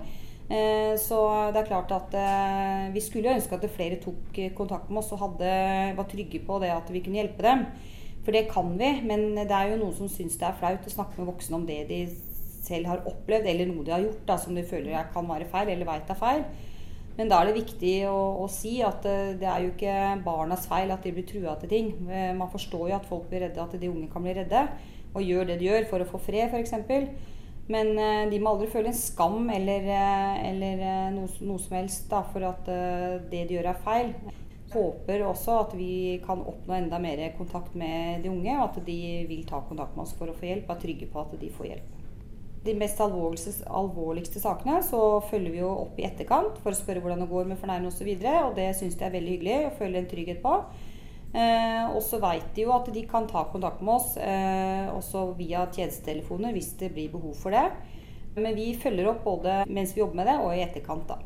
Eh, 0.51 0.93
så 0.99 1.17
det 1.53 1.61
er 1.61 1.69
klart 1.69 1.91
at 1.95 2.15
eh, 2.19 2.89
vi 2.93 3.01
skulle 3.03 3.31
ønske 3.31 3.55
at 3.55 3.63
flere 3.71 3.99
tok 4.03 4.35
kontakt 4.57 4.89
med 4.91 4.99
oss 4.99 5.13
og 5.15 5.21
hadde, 5.23 5.53
var 5.95 6.09
trygge 6.11 6.41
på 6.43 6.59
det 6.61 6.73
at 6.73 6.91
vi 6.91 7.01
kunne 7.03 7.21
hjelpe 7.21 7.45
dem. 7.45 7.65
For 8.23 8.35
det 8.35 8.45
kan 8.51 8.69
vi, 8.79 8.89
men 9.07 9.33
det 9.39 9.51
er 9.51 9.71
jo 9.71 9.79
noen 9.81 9.95
som 9.95 10.11
syns 10.11 10.37
det 10.39 10.47
er 10.47 10.59
flaut 10.59 10.85
å 10.87 10.93
snakke 10.93 11.19
med 11.19 11.31
voksne 11.31 11.57
om 11.59 11.65
det 11.67 11.81
de 11.89 12.03
selv 12.63 12.87
har 12.91 13.07
opplevd, 13.09 13.47
eller 13.51 13.67
noe 13.67 13.83
de 13.83 13.91
har 13.95 14.03
gjort 14.03 14.21
da, 14.27 14.37
som 14.39 14.55
de 14.55 14.63
føler 14.67 14.95
er- 14.95 15.09
kan 15.15 15.27
være 15.27 15.49
feil, 15.51 15.73
eller 15.73 15.89
veit 15.89 16.11
er 16.11 16.19
feil. 16.19 16.45
Men 17.17 17.29
da 17.29 17.39
er 17.39 17.51
det 17.51 17.59
viktig 17.59 17.93
å, 18.09 18.17
å 18.41 18.47
si 18.49 18.79
at 18.85 19.05
eh, 19.05 19.35
det 19.37 19.45
er 19.49 19.65
jo 19.65 19.73
ikke 19.73 19.97
barnas 20.25 20.65
feil 20.69 20.93
at 20.93 21.03
de 21.05 21.13
blir 21.13 21.27
trua 21.29 21.53
til 21.61 21.69
ting. 21.69 21.91
Eh, 22.09 22.31
Man 22.37 22.49
forstår 22.49 22.87
jo 22.89 22.97
at 22.97 23.09
folk 23.09 23.27
blir 23.29 23.45
redde, 23.45 23.61
at 23.61 23.75
de 23.77 23.91
unge 23.91 24.09
kan 24.13 24.25
bli 24.25 24.33
redde, 24.39 24.63
og 25.13 25.21
gjør 25.21 25.51
det 25.51 25.59
de 25.61 25.69
gjør 25.69 25.85
for 25.91 26.01
å 26.01 26.09
få 26.09 26.21
fred, 26.25 26.49
f.eks. 26.49 26.73
Men 27.69 27.93
eh, 28.01 28.23
de 28.33 28.39
må 28.41 28.55
aldri 28.55 28.71
føle 28.73 28.89
en 28.89 28.97
skam 28.97 29.45
eller, 29.53 29.85
eller 30.49 30.85
noe, 31.13 31.29
noe 31.45 31.61
som 31.61 31.77
helst 31.77 32.09
da, 32.09 32.23
for 32.33 32.49
at 32.49 32.65
det 33.29 33.45
de 33.45 33.59
gjør, 33.59 33.69
er 33.75 33.83
feil. 33.85 34.15
Håper 34.73 35.21
også 35.29 35.59
at 35.67 35.75
vi 35.77 36.17
kan 36.25 36.41
oppnå 36.41 36.73
enda 36.79 36.97
mer 36.97 37.27
kontakt 37.37 37.77
med 37.77 38.25
de 38.25 38.33
unge, 38.33 38.57
og 38.57 38.71
at 38.71 38.81
de 38.89 39.01
vil 39.29 39.45
ta 39.45 39.61
kontakt 39.69 39.93
med 39.93 40.07
oss 40.07 40.17
for 40.17 40.33
å 40.33 40.37
få 40.39 40.49
hjelp, 40.49 40.65
er 40.73 40.81
trygge 40.81 41.13
på 41.13 41.21
at 41.21 41.37
de 41.37 41.53
får 41.53 41.75
hjelp. 41.75 42.02
De 42.63 42.73
mest 42.79 43.01
alvorligste, 43.03 44.39
sakene 44.39 44.77
så 44.87 45.19
følger 45.27 45.51
vi 45.51 45.59
jo 45.59 45.71
opp 45.81 45.97
i 45.99 46.05
etterkant 46.07 46.61
for 46.63 46.71
å 46.71 46.77
spørre 46.77 47.03
hvordan 47.03 47.25
det 47.25 47.31
går 47.31 47.49
med 47.49 47.59
fornærmede 47.59 47.91
osv. 47.91 48.07
Og, 48.07 48.23
så 48.23 48.35
og 48.47 48.55
det 48.55 48.69
syns 48.79 48.95
de 48.99 49.07
er 49.07 49.15
veldig 49.17 49.33
hyggelig 49.35 49.57
å 49.67 49.73
føle 49.81 49.99
en 49.99 50.07
trygghet 50.11 50.39
på. 50.43 50.53
Eh, 51.33 51.83
og 51.89 51.99
så 52.05 52.21
veit 52.21 52.45
de 52.55 52.63
jo 52.63 52.71
at 52.75 52.87
de 52.93 53.03
kan 53.09 53.27
ta 53.27 53.41
kontakt 53.49 53.81
med 53.81 53.95
oss 53.95 54.13
eh, 54.21 54.85
også 54.93 55.31
via 55.39 55.65
tjenestetelefoner 55.73 56.53
hvis 56.53 56.75
det 56.79 56.93
blir 56.93 57.11
behov 57.11 57.35
for 57.41 57.55
det. 57.55 57.65
Men 58.37 58.55
vi 58.55 58.71
følger 58.79 59.11
opp 59.11 59.25
både 59.25 59.63
mens 59.67 59.91
vi 59.95 60.01
jobber 60.01 60.21
med 60.21 60.31
det 60.31 60.39
og 60.39 60.55
i 60.55 60.63
etterkant. 60.63 61.09
da. 61.09 61.19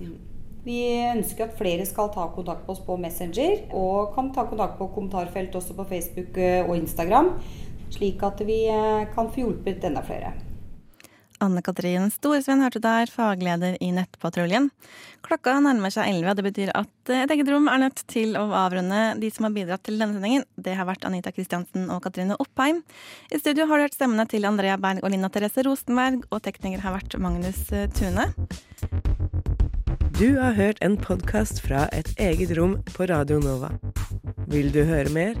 Mm. 0.00 0.18
Vi 0.64 0.80
ønsker 1.08 1.46
at 1.46 1.56
flere 1.56 1.86
skal 1.88 2.10
ta 2.12 2.26
kontakt 2.34 2.66
med 2.66 2.74
oss 2.74 2.82
på 2.84 2.98
Messenger, 3.00 3.62
og 3.72 4.12
kan 4.16 4.28
ta 4.34 4.44
kontakt 4.48 4.76
på 4.76 4.90
kommentarfelt 4.92 5.54
også 5.56 5.76
på 5.78 5.88
Facebook 5.88 6.36
eh, 6.36 6.66
og 6.66 6.76
Instagram, 6.76 7.32
slik 7.94 8.22
at 8.26 8.42
vi 8.44 8.62
eh, 8.68 9.08
kan 9.14 9.30
få 9.32 9.46
hjulpet 9.46 9.86
enda 9.88 10.04
flere. 10.04 10.34
Anne 11.40 11.62
Katrin 11.64 12.10
Storsveen 12.12 12.60
hørte 12.60 12.82
der, 12.84 13.08
fagleder 13.08 13.78
i 13.80 13.90
Nettpatruljen. 13.96 14.68
Klokka 15.24 15.54
nærmer 15.64 15.92
seg 15.92 16.10
11, 16.12 16.28
og 16.28 16.36
det 16.36 16.44
betyr 16.46 16.72
at 16.76 17.12
et 17.14 17.32
eget 17.32 17.48
rom 17.52 17.68
er 17.72 17.80
nødt 17.84 18.02
til 18.12 18.36
å 18.36 18.44
avrunde 18.60 19.00
de 19.20 19.30
som 19.32 19.48
har 19.48 19.54
bidratt 19.56 19.84
til 19.88 19.96
denne 20.00 20.18
sendingen. 20.18 20.44
Det 20.60 20.76
har 20.76 20.88
vært 20.88 21.06
Anita 21.08 21.32
Kristiansen 21.32 21.88
og 21.92 22.02
Katrine 22.04 22.36
Oppheim. 22.40 22.82
I 23.32 23.40
studio 23.40 23.68
har 23.70 23.80
du 23.80 23.86
hørt 23.86 23.96
stemmene 23.96 24.28
til 24.28 24.44
Andrea 24.48 24.76
Berg 24.80 25.00
og 25.04 25.14
Lina 25.14 25.32
Therese 25.32 25.64
Rosenberg, 25.64 26.26
og 26.28 26.44
tekniker 26.44 26.84
har 26.84 26.98
vært 26.98 27.16
Magnus 27.20 27.64
eh, 27.72 27.88
Tune. 27.96 28.28
Du 30.20 30.36
har 30.36 30.52
hørt 30.52 30.82
en 30.84 30.98
podkast 31.00 31.62
fra 31.64 31.86
Et 31.96 32.12
eget 32.20 32.52
rom 32.58 32.76
på 32.92 33.08
Radio 33.08 33.40
Nova. 33.40 33.72
Vil 34.52 34.68
du 34.74 34.82
høre 34.84 35.08
mer? 35.16 35.40